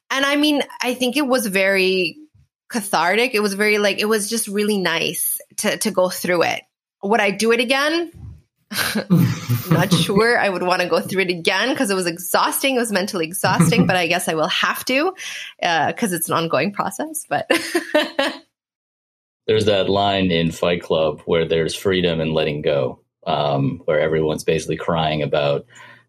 And 0.10 0.26
I 0.26 0.36
mean, 0.36 0.62
I 0.82 0.94
think 0.94 1.16
it 1.16 1.26
was 1.26 1.46
very 1.46 2.18
cathartic. 2.70 3.34
It 3.34 3.42
was 3.42 3.54
very 3.54 3.78
like, 3.78 4.00
it 4.00 4.06
was 4.06 4.30
just 4.30 4.48
really 4.48 4.78
nice 4.78 5.40
to, 5.58 5.78
to 5.78 5.92
go 5.92 6.10
through 6.10 6.44
it. 6.44 6.64
Would 7.04 7.22
I 7.22 7.32
do 7.32 7.52
it 7.52 7.60
again? 7.60 8.12
Not 9.70 9.92
sure 9.94 10.40
I 10.40 10.48
would 10.50 10.64
want 10.64 10.82
to 10.82 10.88
go 10.88 11.02
through 11.02 11.24
it 11.24 11.30
again 11.30 11.70
because 11.70 11.90
it 11.90 11.96
was 11.96 12.08
exhausting. 12.08 12.76
It 12.76 12.80
was 12.80 12.92
mentally 12.92 13.26
exhausting, 13.26 13.86
but 13.86 13.98
I 13.98 14.08
guess 14.08 14.28
I 14.28 14.34
will 14.34 14.48
have 14.48 14.86
to 14.86 15.14
because 15.60 16.14
uh, 16.14 16.16
it's 16.16 16.30
an 16.30 16.36
ongoing 16.36 16.72
process. 16.72 17.26
But 17.28 17.50
there's 19.48 19.66
that 19.66 19.90
line 19.90 20.32
in 20.32 20.52
Fight 20.52 20.82
Club 20.82 21.22
where 21.26 21.46
there's 21.46 21.76
freedom 21.76 22.22
and 22.22 22.34
letting 22.34 22.62
go, 22.62 23.02
um, 23.28 23.82
where 23.86 24.00
everyone's 24.00 24.46
basically 24.46 24.78
crying 24.78 25.22
about, 25.22 25.66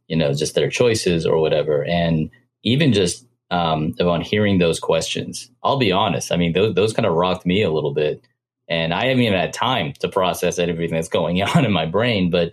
you 0.07 0.17
know, 0.17 0.33
just 0.33 0.55
their 0.55 0.71
choices 0.71 1.27
or 1.27 1.39
whatever. 1.39 1.85
And 1.85 2.31
even 2.63 2.93
just 2.93 3.27
um, 3.51 3.95
on 4.01 4.21
hearing 4.21 4.59
those 4.59 4.79
questions, 4.79 5.51
I'll 5.65 5.79
be 5.79 5.91
honest. 5.91 6.31
I 6.31 6.37
mean, 6.37 6.53
those, 6.53 6.75
those 6.75 6.93
kind 6.93 7.07
of 7.07 7.15
rocked 7.15 7.45
me 7.45 7.63
a 7.63 7.73
little 7.73 7.93
bit 7.93 8.25
and 8.69 8.95
I 8.95 9.07
haven't 9.07 9.23
even 9.23 9.39
had 9.39 9.53
time 9.53 9.93
to 10.01 10.09
process 10.09 10.59
everything 10.59 10.95
that's 10.95 11.09
going 11.09 11.43
on 11.43 11.65
in 11.65 11.73
my 11.73 11.87
brain. 11.87 12.31
But 12.31 12.53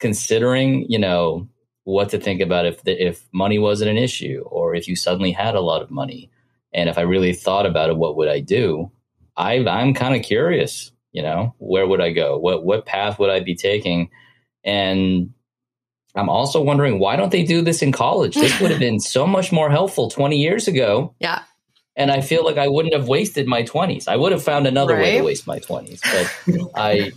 considering, 0.00 0.86
you 0.88 0.98
know, 0.98 1.48
what 1.84 2.10
to 2.10 2.18
think 2.18 2.40
about 2.40 2.66
if 2.66 2.82
the, 2.82 3.06
if 3.06 3.26
money 3.32 3.58
wasn't 3.58 3.90
an 3.90 3.98
issue, 3.98 4.42
or 4.46 4.74
if 4.74 4.88
you 4.88 4.96
suddenly 4.96 5.32
had 5.32 5.54
a 5.54 5.60
lot 5.60 5.82
of 5.82 5.90
money, 5.90 6.30
and 6.72 6.88
if 6.88 6.98
I 6.98 7.02
really 7.02 7.32
thought 7.32 7.66
about 7.66 7.90
it, 7.90 7.96
what 7.96 8.16
would 8.16 8.28
I 8.28 8.40
do? 8.40 8.90
I, 9.36 9.64
I'm 9.64 9.94
kind 9.94 10.14
of 10.14 10.22
curious. 10.22 10.90
You 11.12 11.22
know, 11.22 11.54
where 11.58 11.86
would 11.86 12.02
I 12.02 12.12
go? 12.12 12.36
What 12.36 12.62
what 12.62 12.84
path 12.84 13.18
would 13.18 13.30
I 13.30 13.40
be 13.40 13.54
taking? 13.54 14.10
And 14.64 15.32
I'm 16.14 16.28
also 16.28 16.60
wondering 16.60 16.98
why 16.98 17.16
don't 17.16 17.32
they 17.32 17.42
do 17.42 17.62
this 17.62 17.80
in 17.80 17.90
college? 17.90 18.34
This 18.34 18.60
would 18.60 18.70
have 18.70 18.80
been 18.88 19.00
so 19.00 19.26
much 19.26 19.50
more 19.50 19.70
helpful 19.70 20.10
20 20.10 20.36
years 20.36 20.68
ago. 20.68 21.14
Yeah 21.18 21.42
and 21.96 22.10
I 22.10 22.20
feel 22.20 22.44
like 22.44 22.58
I 22.58 22.68
wouldn't 22.68 22.94
have 22.94 23.08
wasted 23.08 23.46
my 23.46 23.62
20s. 23.62 24.06
I 24.06 24.16
would 24.16 24.32
have 24.32 24.42
found 24.42 24.66
another 24.66 24.94
right? 24.94 25.02
way 25.02 25.18
to 25.18 25.24
waste 25.24 25.46
my 25.46 25.58
20s, 25.58 26.00
but 26.02 26.70
I 26.74 27.12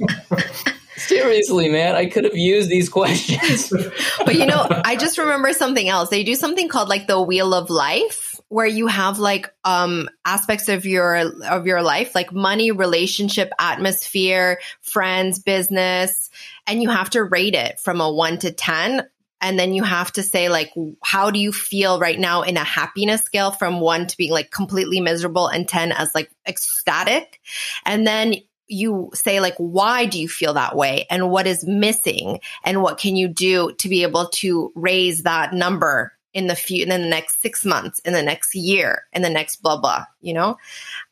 seriously, 0.98 1.70
man, 1.70 1.96
I 1.96 2.06
could 2.06 2.24
have 2.24 2.38
used 2.38 2.70
these 2.70 2.90
questions. 2.90 3.70
but 4.26 4.36
you 4.36 4.46
know, 4.46 4.66
I 4.70 4.96
just 4.96 5.18
remember 5.18 5.54
something 5.54 5.88
else. 5.88 6.10
They 6.10 6.24
do 6.24 6.36
something 6.36 6.70
called 6.70 6.90
like 6.90 7.08
the 7.08 7.22
wheel 7.22 7.54
of 7.54 7.70
life 7.70 8.40
where 8.48 8.66
you 8.66 8.88
have 8.88 9.20
like 9.20 9.54
um 9.64 10.10
aspects 10.26 10.70
of 10.70 10.86
your 10.86 11.16
of 11.18 11.68
your 11.68 11.82
life 11.82 12.16
like 12.16 12.32
money, 12.32 12.72
relationship, 12.72 13.52
atmosphere, 13.60 14.60
friends, 14.82 15.40
business, 15.40 16.30
and 16.66 16.82
you 16.82 16.90
have 16.90 17.10
to 17.12 17.24
rate 17.24 17.56
it 17.56 17.80
from 17.80 18.02
a 18.02 18.12
1 18.12 18.40
to 18.40 18.52
10 18.52 19.08
and 19.42 19.58
then 19.58 19.74
you 19.74 19.84
have 19.84 20.12
to 20.14 20.24
say 20.24 20.50
like 20.50 20.74
how 21.04 21.32
do 21.32 21.40
you 21.40 21.52
feel 21.52 22.00
right 22.00 22.20
now 22.20 22.42
in 22.42 22.58
a 22.58 22.64
happiness 22.64 23.22
scale 23.22 23.52
from 23.52 23.80
1 23.80 24.08
to 24.08 24.18
being 24.18 24.32
like 24.32 24.52
completely 24.52 25.00
miserable 25.00 25.48
and 25.48 25.68
10 25.68 25.92
as 25.92 26.14
like 26.14 26.30
ecstatic? 26.48 27.40
And 27.86 28.06
then 28.06 28.36
you 28.68 29.10
say 29.14 29.40
like 29.40 29.56
why 29.58 30.06
do 30.06 30.20
you 30.20 30.28
feel 30.28 30.54
that 30.54 30.76
way? 30.76 31.06
And 31.10 31.30
what 31.30 31.48
is 31.48 31.66
missing? 31.66 32.40
And 32.64 32.82
what 32.82 32.98
can 32.98 33.16
you 33.16 33.28
do 33.28 33.74
to 33.74 33.90
be 33.90 34.04
able 34.04 34.28
to 34.30 34.72
raise 34.76 35.24
that 35.24 35.54
number 35.54 36.14
in 36.32 36.46
the 36.46 36.56
few 36.56 36.84
in 36.84 36.90
the 36.90 36.98
next 37.00 37.42
six 37.42 37.66
months 37.66 37.98
in 38.00 38.14
the 38.14 38.22
next 38.22 38.54
year 38.54 39.06
in 39.14 39.24
the 39.24 39.30
next 39.32 39.64
blah 39.64 39.80
blah 39.80 40.06
you 40.22 40.34
know? 40.34 40.58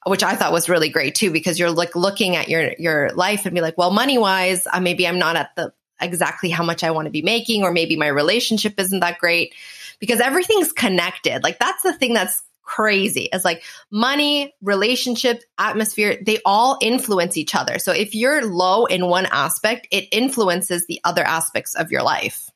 Which 0.05 0.23
i 0.23 0.35
thought 0.35 0.53
was 0.53 0.69
really 0.69 0.89
great 0.89 1.15
too 1.15 1.31
because 1.31 1.57
you're 1.57 1.71
like 1.71 1.95
looking 1.95 2.35
at 2.35 2.49
your 2.49 2.73
your 2.77 3.09
life 3.13 3.45
and 3.45 3.55
be 3.55 3.61
like 3.61 3.77
well 3.77 3.89
money 3.89 4.19
wise 4.19 4.67
uh, 4.71 4.79
maybe 4.79 5.07
i'm 5.07 5.17
not 5.17 5.35
at 5.35 5.55
the 5.55 5.73
exactly 6.01 6.49
how 6.49 6.63
much 6.63 6.83
I 6.83 6.91
want 6.91 7.05
to 7.05 7.11
be 7.11 7.21
making, 7.21 7.63
or 7.63 7.71
maybe 7.71 7.95
my 7.95 8.07
relationship 8.07 8.79
isn't 8.79 8.99
that 8.99 9.19
great 9.19 9.53
because 9.99 10.19
everything's 10.19 10.71
connected. 10.71 11.43
Like 11.43 11.59
that's 11.59 11.83
the 11.83 11.93
thing 11.93 12.13
that's 12.13 12.41
crazy. 12.63 13.29
It's 13.31 13.45
like 13.45 13.63
money, 13.91 14.53
relationship, 14.61 15.41
atmosphere, 15.57 16.17
they 16.21 16.39
all 16.45 16.77
influence 16.81 17.37
each 17.37 17.55
other. 17.55 17.79
So 17.79 17.93
if 17.93 18.13
you're 18.13 18.45
low 18.45 18.85
in 18.85 19.07
one 19.07 19.25
aspect, 19.27 19.87
it 19.89 20.07
influences 20.11 20.85
the 20.85 20.99
other 21.05 21.23
aspects 21.23 21.75
of 21.75 21.91
your 21.91 22.03
life. 22.03 22.49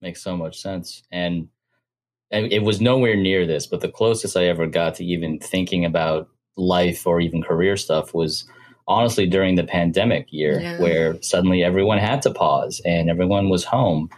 Makes 0.00 0.22
so 0.22 0.36
much 0.36 0.60
sense. 0.60 1.02
And 1.12 1.48
it 2.30 2.62
was 2.62 2.80
nowhere 2.80 3.16
near 3.16 3.46
this, 3.46 3.66
but 3.66 3.82
the 3.82 3.88
closest 3.88 4.36
I 4.36 4.46
ever 4.46 4.66
got 4.66 4.94
to 4.96 5.04
even 5.04 5.38
thinking 5.38 5.84
about 5.84 6.28
life 6.56 7.06
or 7.06 7.20
even 7.20 7.42
career 7.42 7.76
stuff 7.76 8.14
was 8.14 8.48
honestly 8.88 9.26
during 9.26 9.56
the 9.56 9.64
pandemic 9.64 10.26
year 10.30 10.60
yeah. 10.60 10.80
where 10.80 11.20
suddenly 11.22 11.62
everyone 11.62 11.98
had 11.98 12.22
to 12.22 12.30
pause 12.30 12.80
and 12.84 13.10
everyone 13.10 13.48
was 13.48 13.64
home. 13.64 14.08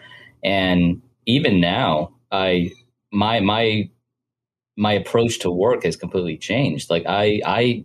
And 0.45 1.03
even 1.27 1.61
now, 1.61 2.15
I 2.31 2.71
my 3.13 3.41
my 3.41 3.91
my 4.77 4.93
approach 4.93 5.41
to 5.41 5.51
work 5.51 5.85
has 5.85 5.97
completely 5.97 6.37
changed. 6.37 6.91
Like 6.91 7.05
I 7.07 7.41
I 7.45 7.85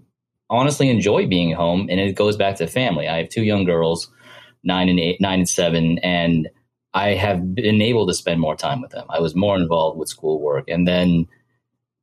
honestly 0.49 0.89
enjoy 0.89 1.27
being 1.27 1.53
home 1.53 1.87
and 1.89 1.99
it 1.99 2.15
goes 2.15 2.37
back 2.37 2.57
to 2.57 2.67
family. 2.67 3.07
I 3.07 3.17
have 3.17 3.29
two 3.29 3.43
young 3.43 3.63
girls, 3.63 4.09
nine 4.63 4.89
and 4.89 4.99
eight, 4.99 5.19
nine 5.19 5.39
and 5.39 5.49
seven, 5.49 5.97
and 5.99 6.49
I 6.93 7.15
have 7.15 7.55
been 7.55 7.81
able 7.81 8.05
to 8.07 8.13
spend 8.13 8.39
more 8.39 8.55
time 8.55 8.81
with 8.81 8.91
them. 8.91 9.05
I 9.09 9.19
was 9.19 9.35
more 9.35 9.55
involved 9.55 9.97
with 9.97 10.09
schoolwork. 10.09 10.69
And 10.69 10.87
then 10.87 11.27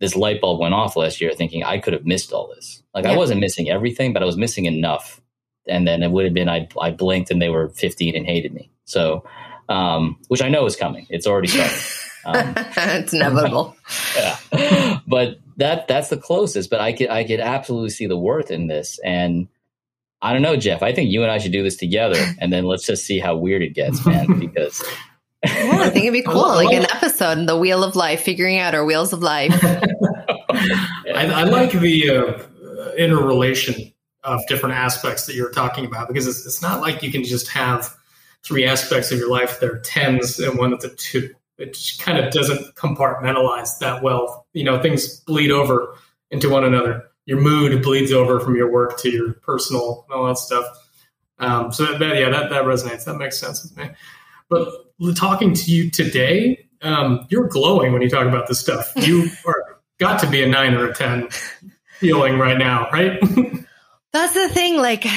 this 0.01 0.17
light 0.17 0.41
bulb 0.41 0.61
went 0.61 0.75
off 0.75 0.97
last 0.97 1.21
year 1.21 1.33
thinking 1.33 1.63
I 1.63 1.79
could 1.79 1.93
have 1.93 2.07
missed 2.07 2.33
all 2.33 2.49
this. 2.55 2.83
Like 2.95 3.05
yeah. 3.05 3.13
I 3.13 3.17
wasn't 3.17 3.41
missing 3.41 3.71
everything, 3.71 4.13
but 4.13 4.23
I 4.23 4.27
was 4.27 4.37
missing 4.37 4.65
enough. 4.65 5.21
And 5.69 5.87
then 5.87 6.03
it 6.03 6.11
would 6.11 6.25
have 6.25 6.35
been 6.35 6.49
I 6.49 6.69
I 6.81 6.91
blinked 6.91 7.31
and 7.31 7.41
they 7.41 7.51
were 7.51 7.69
15 7.69 8.17
and 8.17 8.27
hated 8.27 8.53
me. 8.53 8.71
So 8.85 9.25
um, 9.69 10.19
which 10.29 10.43
I 10.43 10.49
know 10.49 10.67
is 10.67 10.75
coming. 10.75 11.07
It's 11.11 11.27
already 11.27 11.49
starting. 11.49 11.79
Um, 12.23 12.53
it's 12.77 13.15
inevitable. 13.15 13.75
yeah. 14.15 15.01
But 15.07 15.39
that 15.57 15.89
that's 15.89 16.09
the 16.09 16.19
closest, 16.19 16.69
but 16.69 16.79
I 16.79 16.93
could 16.93 17.09
I 17.09 17.25
could 17.25 17.41
absolutely 17.41 17.89
see 17.89 18.07
the 18.07 18.17
worth 18.19 18.51
in 18.51 18.67
this. 18.67 18.99
And 19.03 19.49
I 20.21 20.35
don't 20.35 20.43
know, 20.43 20.57
Jeff. 20.57 20.83
I 20.83 20.93
think 20.93 21.11
you 21.11 21.23
and 21.23 21.31
I 21.31 21.39
should 21.39 21.53
do 21.53 21.63
this 21.63 21.77
together 21.77 22.23
and 22.39 22.53
then 22.53 22.65
let's 22.65 22.85
just 22.85 23.07
see 23.07 23.19
how 23.21 23.37
weird 23.37 23.63
it 23.63 23.75
gets, 23.75 24.05
man. 24.05 24.27
Because 24.39 24.85
yeah, 25.45 25.79
I 25.81 25.91
think 25.91 26.07
it'd 26.07 26.13
be 26.13 26.23
cool. 26.27 26.49
Like 26.49 26.73
an 26.73 26.85
episode, 26.85 27.39
in 27.39 27.47
the 27.47 27.57
wheel 27.57 27.83
of 27.83 27.97
life, 27.97 28.23
figuring 28.23 28.59
out 28.59 28.75
our 28.75 28.85
wheels 28.85 29.13
of 29.13 29.23
life. 29.23 29.53
I, 30.53 31.27
I, 31.27 31.45
like 31.45 31.73
the 31.73 32.11
uh, 32.11 32.93
interrelation 32.97 33.93
of 34.25 34.47
different 34.49 34.75
aspects 34.75 35.27
that 35.27 35.35
you're 35.35 35.51
talking 35.51 35.87
about 35.87 36.09
because 36.09 36.27
it's, 36.27 36.45
it's 36.45 36.61
not 36.61 36.81
like 36.81 37.03
you 37.03 37.11
can 37.11 37.25
just 37.25 37.49
have 37.49 37.95
three 38.43 38.67
aspects 38.67 39.11
of 39.13 39.19
your 39.19 39.31
life 39.31 39.61
that 39.61 39.71
are 39.71 39.81
tens 39.81 40.39
and 40.39 40.59
one 40.59 40.71
that's 40.71 40.85
a 40.85 40.95
two. 40.97 41.35
It 41.59 41.75
just 41.75 42.03
kind 42.03 42.19
of 42.19 42.33
doesn't 42.33 42.75
compartmentalize 42.75 43.79
that 43.81 44.03
well. 44.03 44.47
You 44.53 44.65
know, 44.65 44.81
things 44.81 45.21
bleed 45.21 45.51
over 45.51 45.95
into 46.31 46.49
one 46.49 46.65
another. 46.65 47.05
Your 47.27 47.41
mood 47.41 47.83
bleeds 47.83 48.13
over 48.13 48.41
from 48.41 48.57
your 48.57 48.71
work 48.71 48.99
to 49.01 49.11
your 49.11 49.35
personal 49.35 50.07
and 50.09 50.19
all 50.19 50.27
that 50.27 50.39
stuff. 50.39 50.65
Um, 51.39 51.73
so 51.73 51.99
that, 51.99 52.17
yeah, 52.17 52.31
that, 52.31 52.51
that 52.51 52.65
resonates. 52.65 53.05
That 53.05 53.17
makes 53.17 53.39
sense 53.39 53.63
with 53.63 53.77
me. 53.77 53.91
But 54.49 54.69
talking 55.15 55.55
to 55.55 55.71
you 55.71 55.91
today, 55.91 56.67
um, 56.83 57.27
you're 57.31 57.49
glowing 57.49 57.93
when 57.93 58.03
you 58.03 58.09
talk 58.09 58.27
about 58.27 58.47
this 58.47 58.61
stuff. 58.61 58.93
You 58.97 59.31
are 59.47 59.81
got 59.99 60.21
to 60.21 60.31
be 60.31 60.43
a 60.43 60.49
nine 60.49 60.75
or 60.75 60.89
a 60.89 60.95
ten 60.95 61.29
feeling 61.99 62.39
right 62.39 62.59
now, 62.59 62.89
right? 62.93 63.21
That's 64.13 64.35
the 64.35 64.49
thing. 64.49 64.77
Like, 64.77 65.07
uh, 65.07 65.11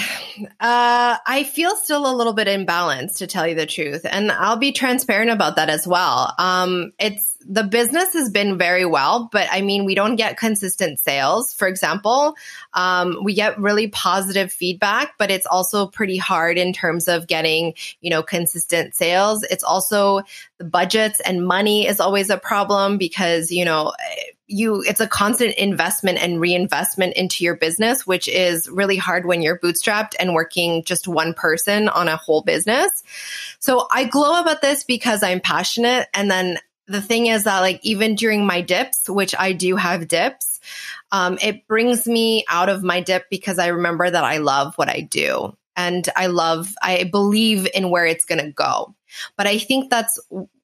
I 0.60 1.50
feel 1.52 1.76
still 1.78 2.12
a 2.12 2.14
little 2.14 2.34
bit 2.34 2.48
imbalanced 2.48 3.18
to 3.18 3.28
tell 3.28 3.48
you 3.48 3.56
the 3.56 3.66
truth. 3.66 4.06
And 4.08 4.32
I'll 4.32 4.58
be 4.58 4.72
transparent 4.72 5.32
about 5.32 5.56
that 5.56 5.70
as 5.70 5.88
well. 5.88 6.32
Um, 6.38 6.94
it's 7.00 7.33
the 7.48 7.64
business 7.64 8.14
has 8.14 8.30
been 8.30 8.58
very 8.58 8.86
well, 8.86 9.30
but 9.32 9.48
I 9.52 9.62
mean, 9.62 9.86
we 9.86 9.96
don't 9.96 10.16
get 10.16 10.38
consistent 10.38 11.00
sales. 11.00 11.54
For 11.54 11.68
example, 11.68 12.36
um, 12.74 13.18
we 13.24 13.34
get 13.34 13.60
really 13.60 13.88
positive 13.88 14.52
feedback, 14.52 15.18
but 15.18 15.32
it's 15.32 15.46
also 15.46 15.88
pretty 15.88 16.18
hard 16.18 16.58
in 16.58 16.74
terms 16.74 17.08
of 17.08 17.28
getting, 17.28 17.74
you 18.02 18.10
know, 18.10 18.24
consistent 18.24 18.96
sales. 18.96 19.44
It's 19.44 19.64
also 19.64 20.22
the 20.58 20.66
budgets 20.66 21.20
and 21.22 21.46
money 21.46 21.88
is 21.88 22.00
always 22.00 22.30
a 22.30 22.38
problem 22.38 22.98
because, 22.98 23.52
you 23.52 23.66
know, 23.66 23.94
you 24.48 24.82
it's 24.82 25.00
a 25.00 25.08
constant 25.08 25.56
investment 25.56 26.22
and 26.22 26.40
reinvestment 26.40 27.16
into 27.16 27.44
your 27.44 27.56
business 27.56 28.06
which 28.06 28.28
is 28.28 28.70
really 28.70 28.98
hard 28.98 29.26
when 29.26 29.42
you're 29.42 29.58
bootstrapped 29.58 30.14
and 30.20 30.34
working 30.34 30.84
just 30.84 31.08
one 31.08 31.34
person 31.34 31.88
on 31.88 32.08
a 32.08 32.18
whole 32.18 32.42
business 32.42 33.04
so 33.60 33.88
i 33.90 34.04
glow 34.04 34.40
about 34.40 34.62
this 34.62 34.84
because 34.84 35.24
i'm 35.24 35.40
passionate 35.40 36.08
and 36.14 36.30
then 36.30 36.60
the 36.88 37.02
thing 37.02 37.28
is 37.28 37.46
that 37.46 37.62
like 37.62 37.80
even 37.84 38.16
during 38.16 38.46
my 38.46 38.62
dips 38.62 39.10
which 39.10 39.34
i 39.38 39.52
do 39.54 39.76
have 39.76 40.08
dips 40.08 40.60
um, 41.12 41.38
it 41.44 41.68
brings 41.68 42.08
me 42.08 42.44
out 42.50 42.70
of 42.70 42.84
my 42.84 43.02
dip 43.02 43.30
because 43.30 43.60
i 43.60 43.68
remember 43.68 44.10
that 44.10 44.24
i 44.24 44.38
love 44.38 44.74
what 44.76 44.90
i 44.90 45.00
do 45.00 45.56
and 45.76 46.10
i 46.16 46.28
love 46.28 46.74
i 46.82 47.04
believe 47.04 47.68
in 47.74 47.90
where 47.90 48.06
it's 48.06 48.26
going 48.26 48.44
to 48.44 48.52
go. 48.52 48.94
But 49.38 49.48
i 49.48 49.58
think 49.58 49.90
that's 49.90 50.20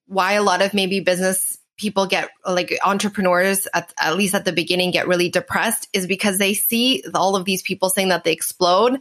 why 0.07 0.33
a 0.33 0.43
lot 0.43 0.61
of 0.61 0.73
maybe 0.73 0.99
business 0.99 1.57
people 1.77 2.05
get 2.05 2.29
like 2.45 2.77
entrepreneurs 2.83 3.67
at, 3.73 3.93
at 4.01 4.17
least 4.17 4.35
at 4.35 4.43
the 4.43 4.51
beginning 4.51 4.91
get 4.91 5.07
really 5.07 5.29
depressed 5.29 5.87
is 5.93 6.07
because 6.07 6.37
they 6.37 6.53
see 6.53 7.03
all 7.15 7.35
of 7.35 7.45
these 7.45 7.61
people 7.61 7.89
saying 7.89 8.09
that 8.09 8.23
they 8.23 8.33
explode 8.33 8.99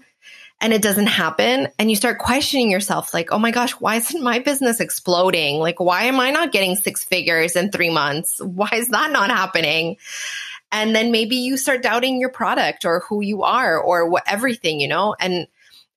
and 0.61 0.73
it 0.73 0.83
doesn't 0.83 1.07
happen 1.07 1.69
and 1.79 1.89
you 1.89 1.97
start 1.97 2.19
questioning 2.19 2.71
yourself 2.71 3.15
like 3.15 3.31
oh 3.33 3.39
my 3.39 3.51
gosh 3.51 3.73
why 3.73 3.97
isn't 3.97 4.23
my 4.23 4.39
business 4.39 4.81
exploding? 4.81 5.59
Like 5.59 5.81
why 5.81 6.05
am 6.05 6.21
i 6.21 6.31
not 6.31 6.53
getting 6.53 6.77
six 6.77 7.05
figures 7.05 7.57
in 7.57 7.71
3 7.71 7.91
months? 7.91 8.41
Why 8.43 8.71
is 8.75 8.89
that 8.89 9.11
not 9.13 9.31
happening? 9.31 9.97
And 10.71 10.95
then 10.95 11.13
maybe 11.13 11.37
you 11.37 11.57
start 11.57 11.83
doubting 11.83 12.21
your 12.21 12.31
product 12.31 12.85
or 12.85 13.01
who 13.09 13.23
you 13.23 13.43
are 13.43 13.81
or 13.81 14.09
what 14.09 14.25
everything 14.27 14.81
you 14.81 14.89
know? 14.89 15.15
And 15.19 15.47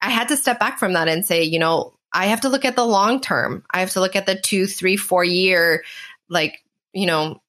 i 0.02 0.10
had 0.10 0.30
to 0.30 0.38
step 0.38 0.60
back 0.60 0.80
from 0.80 0.94
that 0.94 1.08
and 1.08 1.26
say 1.26 1.44
you 1.44 1.60
know 1.60 1.94
i 2.12 2.28
have 2.28 2.42
to 2.42 2.50
look 2.50 2.66
at 2.66 2.76
the 2.76 2.86
long 2.86 3.22
term. 3.22 3.64
I 3.72 3.80
have 3.80 3.92
to 3.92 4.00
look 4.00 4.16
at 4.16 4.26
the 4.26 4.36
two 4.36 4.68
three 4.68 4.98
four 4.98 5.24
year 5.24 5.84
like 6.30 6.64
you 6.94 7.06
know, 7.06 7.42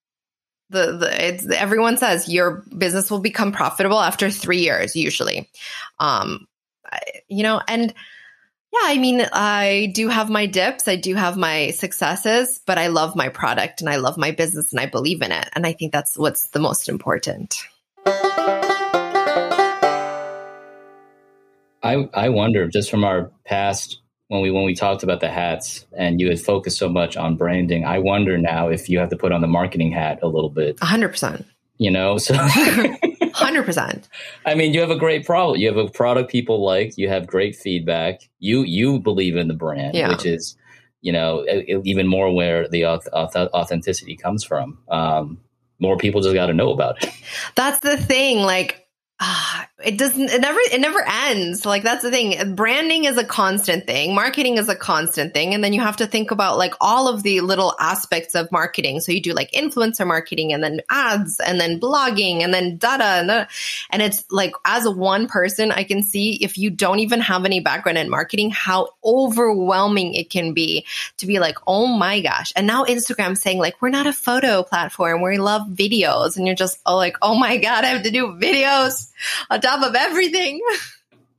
the, 0.70 0.92
the 0.92 1.60
everyone 1.60 1.96
says 1.98 2.32
your 2.32 2.64
business 2.76 3.10
will 3.10 3.18
become 3.20 3.52
profitable 3.52 4.00
after 4.00 4.30
three 4.30 4.60
years, 4.60 4.96
usually. 4.96 5.50
Um, 5.98 6.46
you 7.33 7.43
know, 7.43 7.61
and 7.66 7.93
yeah, 8.72 8.80
I 8.85 8.99
mean, 8.99 9.26
I 9.33 9.91
do 9.95 10.09
have 10.09 10.30
my 10.30 10.47
dips, 10.47 10.89
I 10.89 10.97
do 10.97 11.14
have 11.14 11.37
my 11.37 11.70
successes, 11.70 12.61
but 12.66 12.78
I 12.78 12.87
love 12.87 13.14
my 13.14 13.28
product 13.28 13.80
and 13.80 13.91
I 13.91 13.97
love 13.97 14.16
my 14.16 14.30
business 14.30 14.72
and 14.72 14.80
I 14.80 14.87
believe 14.87 15.20
in 15.22 15.33
it. 15.33 15.49
And 15.55 15.66
I 15.66 15.72
think 15.72 15.93
that's 15.93 16.16
what's 16.16 16.49
the 16.49 16.59
most 16.59 16.89
important. 16.89 17.57
I, 21.85 22.09
I 22.14 22.28
wonder 22.28 22.68
just 22.68 22.91
from 22.91 23.05
our 23.05 23.30
past 23.45 23.99
when 24.28 24.41
we 24.41 24.51
when 24.51 24.64
we 24.64 24.74
talked 24.74 25.03
about 25.03 25.20
the 25.20 25.28
hats 25.28 25.85
and 25.95 26.18
you 26.18 26.30
had 26.30 26.41
focused 26.41 26.78
so 26.78 26.89
much 26.89 27.18
on 27.18 27.37
branding, 27.37 27.85
I 27.85 27.99
wonder 27.99 28.39
now 28.39 28.68
if 28.68 28.89
you 28.89 28.99
have 29.01 29.11
to 29.11 29.16
put 29.16 29.33
on 29.33 29.43
the 29.43 29.47
marketing 29.47 29.93
hat 29.93 30.20
a 30.22 30.26
little 30.26 30.49
bit. 30.49 30.78
hundred 30.80 31.11
percent. 31.11 31.45
You 31.76 31.91
know, 31.91 32.16
so 32.16 32.35
hundred 33.35 33.64
percent. 33.64 34.09
I 34.47 34.55
mean, 34.55 34.72
you 34.72 34.80
have 34.80 34.91
a 34.91 34.99
great 34.99 35.24
product. 35.24 35.59
You 35.59 35.68
have 35.68 35.76
a 35.76 35.89
product 35.89 36.30
people 36.30 36.64
like. 36.64 36.97
You 36.97 37.09
have 37.09 37.26
great 37.26 37.57
feedback. 37.57 38.28
You 38.39 38.62
you 38.62 38.99
believe 39.01 39.37
in 39.37 39.49
the 39.49 39.55
brand, 39.55 39.95
yeah. 39.95 40.09
which 40.09 40.24
is 40.26 40.57
you 41.01 41.12
know 41.12 41.45
even 41.85 42.07
more 42.07 42.35
where 42.35 42.68
the 42.68 42.87
authenticity 42.87 44.16
comes 44.16 44.45
from. 44.45 44.78
Um, 44.89 45.39
more 45.78 45.97
people 45.97 46.20
just 46.20 46.35
got 46.35 46.47
to 46.47 46.55
know 46.55 46.70
about 46.70 47.03
it. 47.03 47.12
That's 47.57 47.80
the 47.80 47.97
thing. 47.97 48.39
Like 48.39 48.87
uh, 49.20 49.64
it 49.85 49.99
doesn't 49.99 50.30
it 50.30 50.41
never 50.41 50.59
it 50.72 50.80
never 50.80 51.05
ends. 51.07 51.64
Like 51.66 51.83
that's 51.83 52.03
the 52.03 52.11
thing. 52.11 52.55
Branding 52.55 53.05
is 53.05 53.18
a 53.18 53.24
constant 53.24 53.87
thing. 53.87 54.14
Marketing 54.14 54.59
is 54.59 54.68
a 54.68 54.76
constant 54.76 55.35
thing. 55.35 55.55
And 55.55 55.62
then 55.62 55.72
you 55.72 55.80
have 55.80 55.97
to 55.97 56.07
think 56.07 56.30
about 56.30 56.59
like 56.59 56.74
all 56.80 57.09
of 57.09 57.22
the 57.22 57.41
little 57.41 57.74
aspects 57.78 58.35
of 58.35 58.51
marketing. 58.53 59.01
So 59.01 59.12
you 59.12 59.20
do 59.20 59.33
like 59.33 59.51
influencer 59.53 60.07
marketing 60.07 60.53
and 60.53 60.62
then 60.62 60.80
ads 60.91 61.41
and 61.41 61.61
then 61.61 61.80
blogging 61.80 62.43
and 62.43 62.53
then 62.53 62.76
data 62.76 63.05
and, 63.05 63.30
and 63.91 64.03
it's 64.03 64.24
like 64.30 64.53
as 64.64 64.89
one 64.89 65.26
person 65.26 65.72
i 65.72 65.85
can 65.85 66.03
see 66.03 66.39
if 66.43 66.59
you 66.59 66.70
don't 66.70 67.01
even 67.01 67.20
have 67.20 67.45
any 67.45 67.61
background 67.61 67.99
in 67.99 68.09
marketing 68.09 68.51
how 68.51 68.89
overwhelming 69.05 70.14
it 70.14 70.30
can 70.30 70.53
be 70.53 70.85
to 71.16 71.26
be 71.26 71.39
like 71.39 71.57
oh 71.66 71.87
my 71.87 72.20
gosh. 72.20 72.53
And 72.57 72.66
now 72.66 72.85
instagram 72.85 73.37
saying 73.37 73.59
like 73.59 73.80
we're 73.80 73.91
not 73.91 74.07
a 74.07 74.12
photo 74.12 74.62
platform. 74.62 75.22
We 75.22 75.39
love 75.39 75.68
videos. 75.68 76.37
And 76.37 76.47
you're 76.47 76.57
just 76.57 76.78
oh 76.87 76.97
like 76.97 77.16
oh 77.22 77.39
my 77.39 77.57
god 77.59 77.85
i 77.85 77.89
have 77.89 78.03
to 78.03 78.11
do 78.11 78.28
videos. 78.28 79.11
On 79.51 79.61
top 79.61 79.72
of 79.81 79.95
everything. 79.95 80.61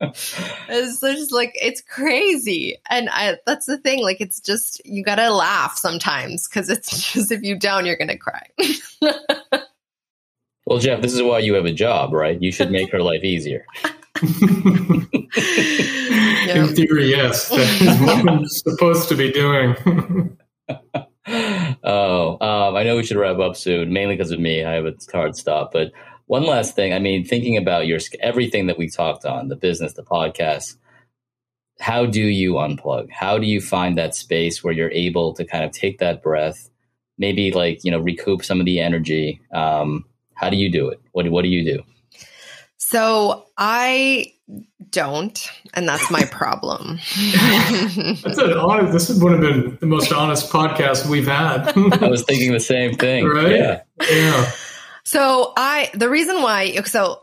it's 0.68 1.00
just 1.00 1.32
like 1.32 1.52
it's 1.60 1.80
crazy. 1.80 2.76
And 2.90 3.08
I, 3.10 3.36
that's 3.46 3.66
the 3.66 3.78
thing 3.78 4.02
like 4.02 4.20
it's 4.20 4.40
just 4.40 4.84
you 4.84 5.02
gotta 5.02 5.30
laugh 5.30 5.76
sometimes 5.76 6.48
because 6.48 6.68
it's 6.68 7.12
just 7.12 7.32
if 7.32 7.42
you 7.42 7.58
don't 7.58 7.86
you're 7.86 7.96
gonna 7.96 8.18
cry. 8.18 8.46
Well 10.66 10.78
jeff 10.78 11.02
this 11.02 11.12
is 11.12 11.22
why 11.22 11.40
you 11.40 11.52
have 11.52 11.66
a 11.66 11.74
job 11.74 12.14
right? 12.14 12.40
You 12.40 12.50
should 12.50 12.70
make 12.70 12.90
her 12.90 13.02
life 13.02 13.22
easier. 13.22 13.66
In 14.22 15.06
theory 16.74 17.10
yes. 17.10 17.50
That's 17.50 18.00
what 18.00 18.26
i'm 18.26 18.48
supposed 18.48 19.10
to 19.10 19.14
be 19.14 19.30
doing. 19.30 19.76
Oh 21.84 22.38
um, 22.40 22.76
i 22.76 22.82
know 22.82 22.96
we 22.96 23.04
should 23.04 23.18
wrap 23.18 23.40
up 23.40 23.56
soon 23.56 23.92
mainly 23.92 24.16
because 24.16 24.30
of 24.30 24.40
me. 24.40 24.64
I 24.64 24.72
have 24.72 24.86
a 24.86 24.94
hard 25.12 25.36
stop 25.36 25.70
but 25.70 25.92
one 26.26 26.44
last 26.44 26.74
thing. 26.74 26.92
I 26.92 26.98
mean, 26.98 27.24
thinking 27.24 27.56
about 27.56 27.86
your 27.86 27.98
everything 28.20 28.66
that 28.66 28.78
we 28.78 28.88
talked 28.88 29.24
on 29.24 29.48
the 29.48 29.56
business, 29.56 29.94
the 29.94 30.02
podcast. 30.02 30.76
How 31.80 32.06
do 32.06 32.20
you 32.20 32.54
unplug? 32.54 33.10
How 33.10 33.36
do 33.36 33.46
you 33.46 33.60
find 33.60 33.98
that 33.98 34.14
space 34.14 34.62
where 34.62 34.72
you're 34.72 34.92
able 34.92 35.34
to 35.34 35.44
kind 35.44 35.64
of 35.64 35.72
take 35.72 35.98
that 35.98 36.22
breath, 36.22 36.70
maybe 37.18 37.50
like 37.50 37.80
you 37.82 37.90
know 37.90 37.98
recoup 37.98 38.44
some 38.44 38.60
of 38.60 38.66
the 38.66 38.80
energy? 38.80 39.40
Um, 39.52 40.04
how 40.34 40.50
do 40.50 40.56
you 40.56 40.70
do 40.70 40.88
it? 40.88 41.00
What, 41.12 41.28
what 41.30 41.42
do 41.42 41.48
you 41.48 41.64
do? 41.64 41.82
So 42.76 43.46
i 43.56 44.30
don't 44.90 45.50
and 45.72 45.88
that's 45.88 46.10
my 46.10 46.24
problem. 46.26 46.98
That's 48.22 48.38
an 48.38 48.52
honest 48.52 48.92
this 48.92 49.18
would 49.20 49.32
have 49.32 49.40
been 49.40 49.78
the 49.80 49.86
most 49.86 50.12
honest 50.12 50.52
podcast 50.52 51.06
we've 51.06 51.26
had. 51.26 51.72
I 51.76 52.08
was 52.08 52.22
thinking 52.24 52.52
the 52.52 52.60
same 52.60 52.94
thing. 52.94 53.26
Right? 53.28 53.56
Yeah. 53.56 53.82
Yeah 54.10 54.50
so 55.04 55.52
i 55.56 55.90
the 55.94 56.08
reason 56.08 56.42
why 56.42 56.74
so 56.82 57.20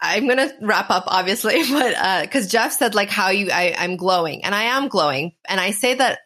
I'm 0.00 0.26
gonna 0.26 0.52
wrap 0.60 0.90
up, 0.90 1.04
obviously, 1.06 1.62
but 1.70 1.94
uh, 1.96 2.20
because 2.22 2.46
uh, 2.46 2.50
Jeff 2.50 2.72
said 2.72 2.94
like 2.94 3.08
how 3.08 3.30
you 3.30 3.50
I, 3.50 3.74
I'm 3.78 3.96
glowing, 3.96 4.44
and 4.44 4.54
I 4.54 4.64
am 4.64 4.88
glowing, 4.88 5.32
and 5.48 5.58
I 5.60 5.70
say 5.70 5.94
that 5.94 6.18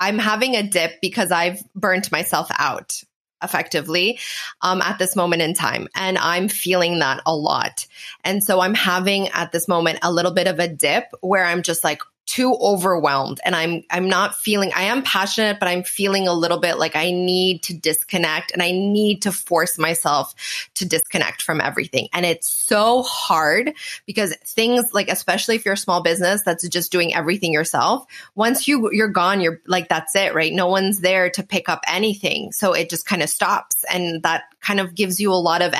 I'm 0.00 0.18
having 0.18 0.56
a 0.56 0.62
dip 0.62 1.00
because 1.02 1.30
I've 1.30 1.62
burnt 1.74 2.10
myself 2.10 2.48
out 2.58 3.02
effectively 3.42 4.18
um, 4.62 4.82
at 4.82 4.98
this 4.98 5.14
moment 5.14 5.42
in 5.42 5.54
time. 5.54 5.88
And 5.94 6.18
I'm 6.18 6.48
feeling 6.48 6.98
that 6.98 7.22
a 7.26 7.34
lot. 7.34 7.86
And 8.24 8.42
so 8.42 8.60
I'm 8.60 8.74
having 8.74 9.28
at 9.28 9.52
this 9.52 9.68
moment 9.68 10.00
a 10.02 10.12
little 10.12 10.32
bit 10.32 10.46
of 10.46 10.58
a 10.58 10.68
dip 10.68 11.04
where 11.20 11.44
I'm 11.44 11.62
just 11.62 11.84
like, 11.84 12.02
too 12.30 12.56
overwhelmed 12.60 13.40
and 13.44 13.56
I'm 13.56 13.82
I'm 13.90 14.08
not 14.08 14.36
feeling 14.36 14.70
I 14.72 14.84
am 14.84 15.02
passionate 15.02 15.58
but 15.58 15.68
I'm 15.68 15.82
feeling 15.82 16.28
a 16.28 16.32
little 16.32 16.60
bit 16.60 16.78
like 16.78 16.94
I 16.94 17.10
need 17.10 17.64
to 17.64 17.74
disconnect 17.74 18.52
and 18.52 18.62
I 18.62 18.70
need 18.70 19.22
to 19.22 19.32
force 19.32 19.78
myself 19.78 20.32
to 20.74 20.86
disconnect 20.86 21.42
from 21.42 21.60
everything. 21.60 22.08
And 22.12 22.24
it's 22.24 22.48
so 22.48 23.02
hard 23.02 23.72
because 24.06 24.32
things 24.44 24.94
like 24.94 25.08
especially 25.08 25.56
if 25.56 25.64
you're 25.64 25.74
a 25.74 25.76
small 25.76 26.04
business 26.04 26.42
that's 26.44 26.68
just 26.68 26.92
doing 26.92 27.12
everything 27.12 27.52
yourself 27.52 28.06
once 28.36 28.68
you 28.68 28.90
you're 28.92 29.08
gone 29.08 29.40
you're 29.40 29.60
like 29.66 29.88
that's 29.88 30.14
it 30.14 30.32
right? 30.32 30.52
No 30.52 30.68
one's 30.68 31.00
there 31.00 31.30
to 31.30 31.42
pick 31.42 31.68
up 31.68 31.82
anything. 31.88 32.52
So 32.52 32.74
it 32.74 32.90
just 32.90 33.06
kind 33.06 33.24
of 33.24 33.28
stops 33.28 33.84
and 33.92 34.22
that 34.22 34.44
kind 34.60 34.78
of 34.78 34.94
gives 34.94 35.18
you 35.18 35.32
a 35.32 35.34
lot 35.34 35.62
of 35.62 35.74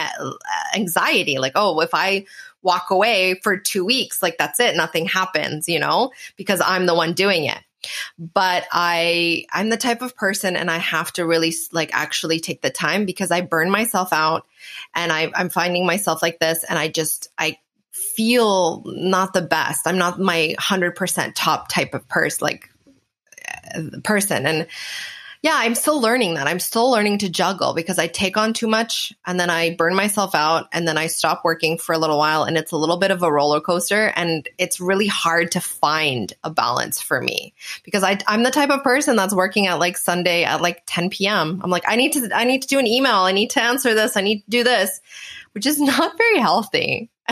anxiety 0.75 1.39
like 1.39 1.53
oh 1.55 1.79
if 1.81 1.91
I 1.93 2.27
walk 2.63 2.91
away 2.91 3.41
for 3.43 3.57
two 3.57 3.85
weeks. 3.85 4.23
Like 4.23 4.39
that's 4.39 4.61
it. 4.61 4.77
Nothing 4.77 5.07
happens, 5.07 5.69
you 5.69 5.79
know, 5.79 6.13
because 6.37 6.61
I'm 6.65 6.87
the 6.87 6.95
one 6.95 7.13
doing 7.13 7.45
it. 7.45 7.59
But 8.19 8.67
I, 8.71 9.47
I'm 9.53 9.71
the 9.71 9.77
type 9.77 10.03
of 10.03 10.17
person 10.17 10.55
and 10.57 10.71
I 10.71 10.77
have 10.79 11.13
to 11.15 11.27
really 11.27 11.55
like 11.73 11.91
actually 11.95 12.39
take 12.39 12.61
the 12.61 12.71
time 12.71 13.07
because 13.07 13.31
I 13.31 13.41
burn 13.41 13.71
myself 13.71 14.13
out 14.13 14.47
and 14.95 15.11
I, 15.11 15.31
I'm 15.35 15.49
finding 15.49 15.87
myself 15.87 16.21
like 16.21 16.39
this 16.39 16.63
and 16.65 16.79
I 16.79 16.89
just, 16.89 17.29
I 17.39 17.57
feel 17.91 18.83
not 18.85 19.33
the 19.33 19.43
best. 19.43 19.87
I'm 19.87 19.99
not 19.99 20.21
my 20.21 20.55
100% 20.59 21.33
top 21.35 21.69
type 21.69 21.95
of 21.95 22.07
person, 22.09 22.45
like 22.45 22.69
uh, 23.75 23.83
person. 24.05 24.47
And, 24.47 24.67
yeah, 25.43 25.55
I'm 25.55 25.75
still 25.75 26.03
learning 26.03 26.35
that. 26.35 26.47
I'm 26.47 26.59
still 26.59 26.91
learning 26.91 27.19
to 27.19 27.31
juggle 27.31 27.73
because 27.73 27.99
I 27.99 28.09
take 28.09 28.37
on 28.37 28.53
too 28.53 28.67
much 28.67 29.15
and 29.27 29.41
then 29.41 29.49
I 29.49 29.75
burn 29.75 29.95
myself 29.95 30.35
out 30.35 30.69
and 30.71 30.87
then 30.87 30.99
I 30.99 31.07
stop 31.07 31.45
working 31.45 31.79
for 31.79 31.95
a 31.95 31.99
little 31.99 32.19
while 32.19 32.43
and 32.43 32.59
it's 32.59 32.73
a 32.73 32.77
little 32.77 32.99
bit 32.99 33.11
of 33.11 33.23
a 33.23 33.33
roller 33.33 33.61
coaster 33.61 34.13
and 34.17 34.47
it's 34.59 34.81
really 34.81 35.07
hard 35.07 35.53
to 35.53 35.61
find 35.61 36.31
a 36.45 36.51
balance 36.51 37.01
for 37.01 37.23
me 37.23 37.55
because 37.85 38.03
I, 38.03 38.19
I'm 38.27 38.43
the 38.43 38.51
type 38.51 38.69
of 38.69 38.83
person 38.83 39.17
that's 39.17 39.35
working 39.35 39.67
at 39.67 39.79
like 39.79 39.97
Sunday 39.97 40.45
at 40.45 40.61
like 40.61 40.83
10 40.85 41.09
p.m. 41.09 41.63
I'm 41.65 41.71
like, 41.71 41.85
I 41.87 41.97
need 41.97 42.13
to, 42.13 42.31
I 42.35 42.45
need 42.45 42.61
to 42.63 42.69
do 42.69 42.79
an 42.79 42.87
email. 42.87 43.21
I 43.21 43.33
need 43.33 43.51
to 43.51 43.63
answer 43.63 43.95
this. 43.95 44.19
I 44.19 44.21
need 44.21 44.41
to 44.41 44.51
do 44.51 44.63
this, 44.63 45.01
which 45.53 45.65
is 45.65 45.81
not 45.81 46.19
very 46.19 46.39
healthy. 46.39 47.11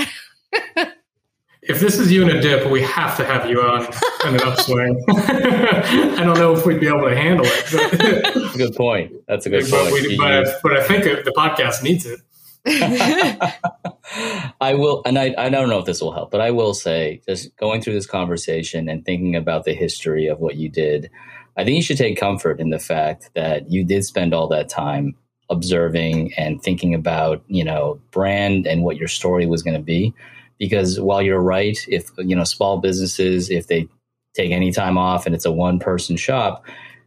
if 1.69 1.81
this 1.81 1.99
is 1.99 2.11
you 2.11 2.23
in 2.23 2.35
a 2.35 2.41
dip, 2.41 2.71
we 2.71 2.81
have 2.83 3.17
to 3.19 3.25
have 3.25 3.49
you 3.49 3.61
on 3.61 3.85
in 4.27 4.35
an 4.35 4.43
upswing. 4.43 5.05
I 5.09 6.25
don't 6.25 6.39
know 6.39 6.55
if 6.55 6.65
we'd 6.65 6.81
be 6.81 6.89
able 6.89 7.03
to 7.03 7.15
handle 7.15 7.45
it. 7.47 8.57
Good 8.57 8.75
point. 8.75 9.13
That's 9.29 9.45
a 9.45 9.51
good 9.51 9.71
but 9.71 9.91
point. 9.91 9.93
We, 9.93 10.17
but, 10.17 10.47
but, 10.63 10.77
I 10.79 10.83
think 10.83 11.05
the 11.05 11.33
podcast 11.37 11.83
needs 11.83 12.07
it. 12.07 12.21
I 14.61 14.75
will, 14.75 15.03
and 15.05 15.19
I, 15.19 15.35
I 15.37 15.51
don't 15.51 15.69
know 15.69 15.79
if 15.79 15.85
this 15.85 16.01
will 16.01 16.13
help, 16.13 16.31
but 16.31 16.41
I 16.41 16.51
will 16.51 16.73
say, 16.73 17.21
just 17.29 17.55
going 17.59 17.83
through 17.83 17.95
this 17.95 18.07
conversation 18.07 18.89
and 18.89 19.05
thinking 19.05 19.37
about 19.37 19.65
the 19.65 19.75
history 19.75 20.27
of 20.27 20.41
what 20.41 20.57
you 20.57 20.71
did, 20.71 21.11
I 21.59 21.65
think 21.65 21.77
you 21.77 21.83
should 21.83 21.99
take 21.99 22.19
comfort 22.19 22.61
in 22.61 22.71
the 22.71 22.79
fact 22.79 23.31
that 23.35 23.71
you 23.71 23.85
did 23.85 24.05
spend 24.05 24.33
all 24.33 24.49
that 24.49 24.71
time 24.71 25.17
observing 25.51 26.33
and 26.35 26.63
thinking 26.63 26.95
about, 26.95 27.43
you 27.47 27.65
know, 27.65 28.01
brand 28.11 28.67
and 28.67 28.85
what 28.85 28.97
your 28.97 29.09
story 29.09 29.45
was 29.47 29.63
going 29.63 29.77
to 29.77 29.83
be 29.83 30.15
because 30.59 31.01
while 31.01 31.23
you're 31.23 31.41
right, 31.41 31.79
if 31.89 32.11
you 32.19 32.37
know 32.37 32.45
small 32.45 32.79
businesses, 32.79 33.51
if 33.51 33.67
they 33.67 33.89
take 34.35 34.53
any 34.53 34.73
time 34.73 34.99
off 34.99 35.27
and 35.27 35.35
it's 35.35 35.45
a 35.45 35.53
one 35.53 35.79
person 35.79 36.17
shop, 36.17 36.65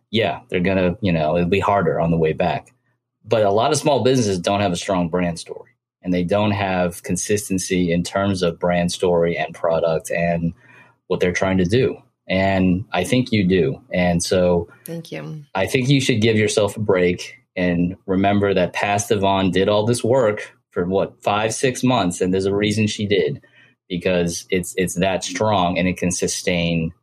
yeah, 0.10 0.41
they're 0.49 0.60
gonna 0.60 0.97
you 1.02 1.12
know 1.12 1.36
it'll 1.38 1.49
be 1.49 1.60
harder 1.60 1.99
on 1.99 2.12
the 2.12 2.18
way 2.18 2.34
back. 2.34 2.74
But 3.24 3.43
a 3.43 3.52
lot 3.52 3.72
of 3.72 3.78
small 3.78 4.04
businesses 4.04 4.39
don't 4.39 4.62
have 4.62 4.72
a 4.72 4.78
strong 4.78 5.10
brand 5.10 5.39
story, 5.39 5.72
and 6.02 6.14
they 6.14 6.24
don't 6.24 6.52
have 6.52 7.04
consistency 7.04 7.91
in 7.91 8.04
terms 8.04 8.41
of 8.41 8.60
brand 8.60 8.91
story 8.91 9.38
and 9.38 9.54
product 9.54 10.12
and 10.12 10.54
what 11.08 11.20
they're 11.20 11.34
trying 11.34 11.58
to 11.58 11.66
do. 11.66 11.97
And 12.28 12.86
I 12.93 13.04
think 13.04 13.32
you 13.32 13.45
do. 13.45 13.82
And 13.91 14.24
so, 14.24 14.70
thank 14.86 15.12
you. 15.12 15.43
I 15.54 15.68
think 15.68 15.89
you 15.89 15.99
should 15.99 16.22
give 16.22 16.38
yourself 16.38 16.78
a 16.78 16.80
break 16.80 17.41
and 17.56 17.97
remember 18.06 18.54
that 18.54 18.74
past 18.74 19.12
Yvonne 19.12 19.52
did 19.52 19.68
all 19.68 19.86
this 19.86 20.04
work 20.04 20.56
for 20.72 20.86
what 20.86 21.22
five 21.22 21.53
six 21.53 21.84
months 21.84 22.22
and 22.22 22.34
there's 22.34 22.45
a 22.45 22.55
reason 22.55 22.88
she 22.88 23.05
did 23.05 23.41
because 23.89 24.45
it's 24.49 24.74
it's 24.78 24.95
that 24.95 25.24
strong 25.24 25.78
and 25.78 25.88
it 25.88 25.97
can 25.97 26.11
sustain 26.11 26.93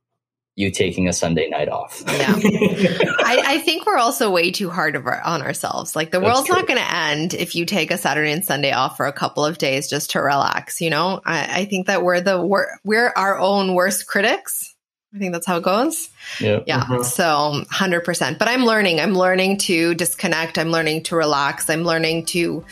you 0.59 0.73
taking 0.73 1.07
a 1.07 1.13
Sunday 1.13 1.49
night 1.49 1.69
off. 1.69 2.03
Yeah. 2.05 2.35
I, 2.37 3.43
I, 3.47 3.59
think 3.59 3.87
we're 3.87 3.97
also 3.97 4.29
way 4.29 4.51
too 4.51 4.69
hard 4.71 4.97
our, 4.97 5.21
on 5.23 5.41
ourselves. 5.41 5.95
Like 5.95 6.11
the 6.11 6.19
That's 6.19 6.29
world's 6.29 6.49
true. 6.49 6.57
not 6.57 6.67
going 6.67 6.81
to 6.81 6.95
end 6.95 7.35
if 7.35 7.55
you 7.55 7.65
take 7.65 7.93
a 7.93 7.97
Saturday 7.97 8.33
and 8.33 8.45
Sunday 8.45 8.73
off 8.73 8.97
for 8.97 9.07
a 9.07 9.13
couple 9.13 9.45
of 9.45 9.57
days 9.57 9.89
just 9.89 10.11
to 10.11 10.19
relax. 10.21 10.81
You 10.81 10.91
know, 10.91 11.21
I, 11.25 11.61
I 11.61 11.65
think 11.67 11.87
that 11.87 12.03
we're 12.03 12.21
the 12.21 12.45
we're, 12.45 12.67
we're 12.83 13.13
our 13.15 13.39
own 13.39 13.75
worst 13.75 14.09
critics. 14.09 14.75
I 15.15 15.19
think 15.19 15.33
that's 15.33 15.47
how 15.47 15.59
it 15.59 15.63
goes. 15.63 16.11
Yeah. 16.41 16.59
Yeah. 16.67 16.81
Mm-hmm. 16.81 17.03
So 17.05 17.63
100%. 17.71 18.39
But 18.39 18.49
I'm 18.49 18.65
learning. 18.65 19.01
I'm 19.01 19.15
learning 19.15 19.59
to 19.59 19.95
disconnect. 19.95 20.59
I'm 20.59 20.71
learning 20.71 21.05
to 21.05 21.17
relax. 21.17 21.71
I'm 21.71 21.85
learning 21.85 22.27
to 22.27 22.65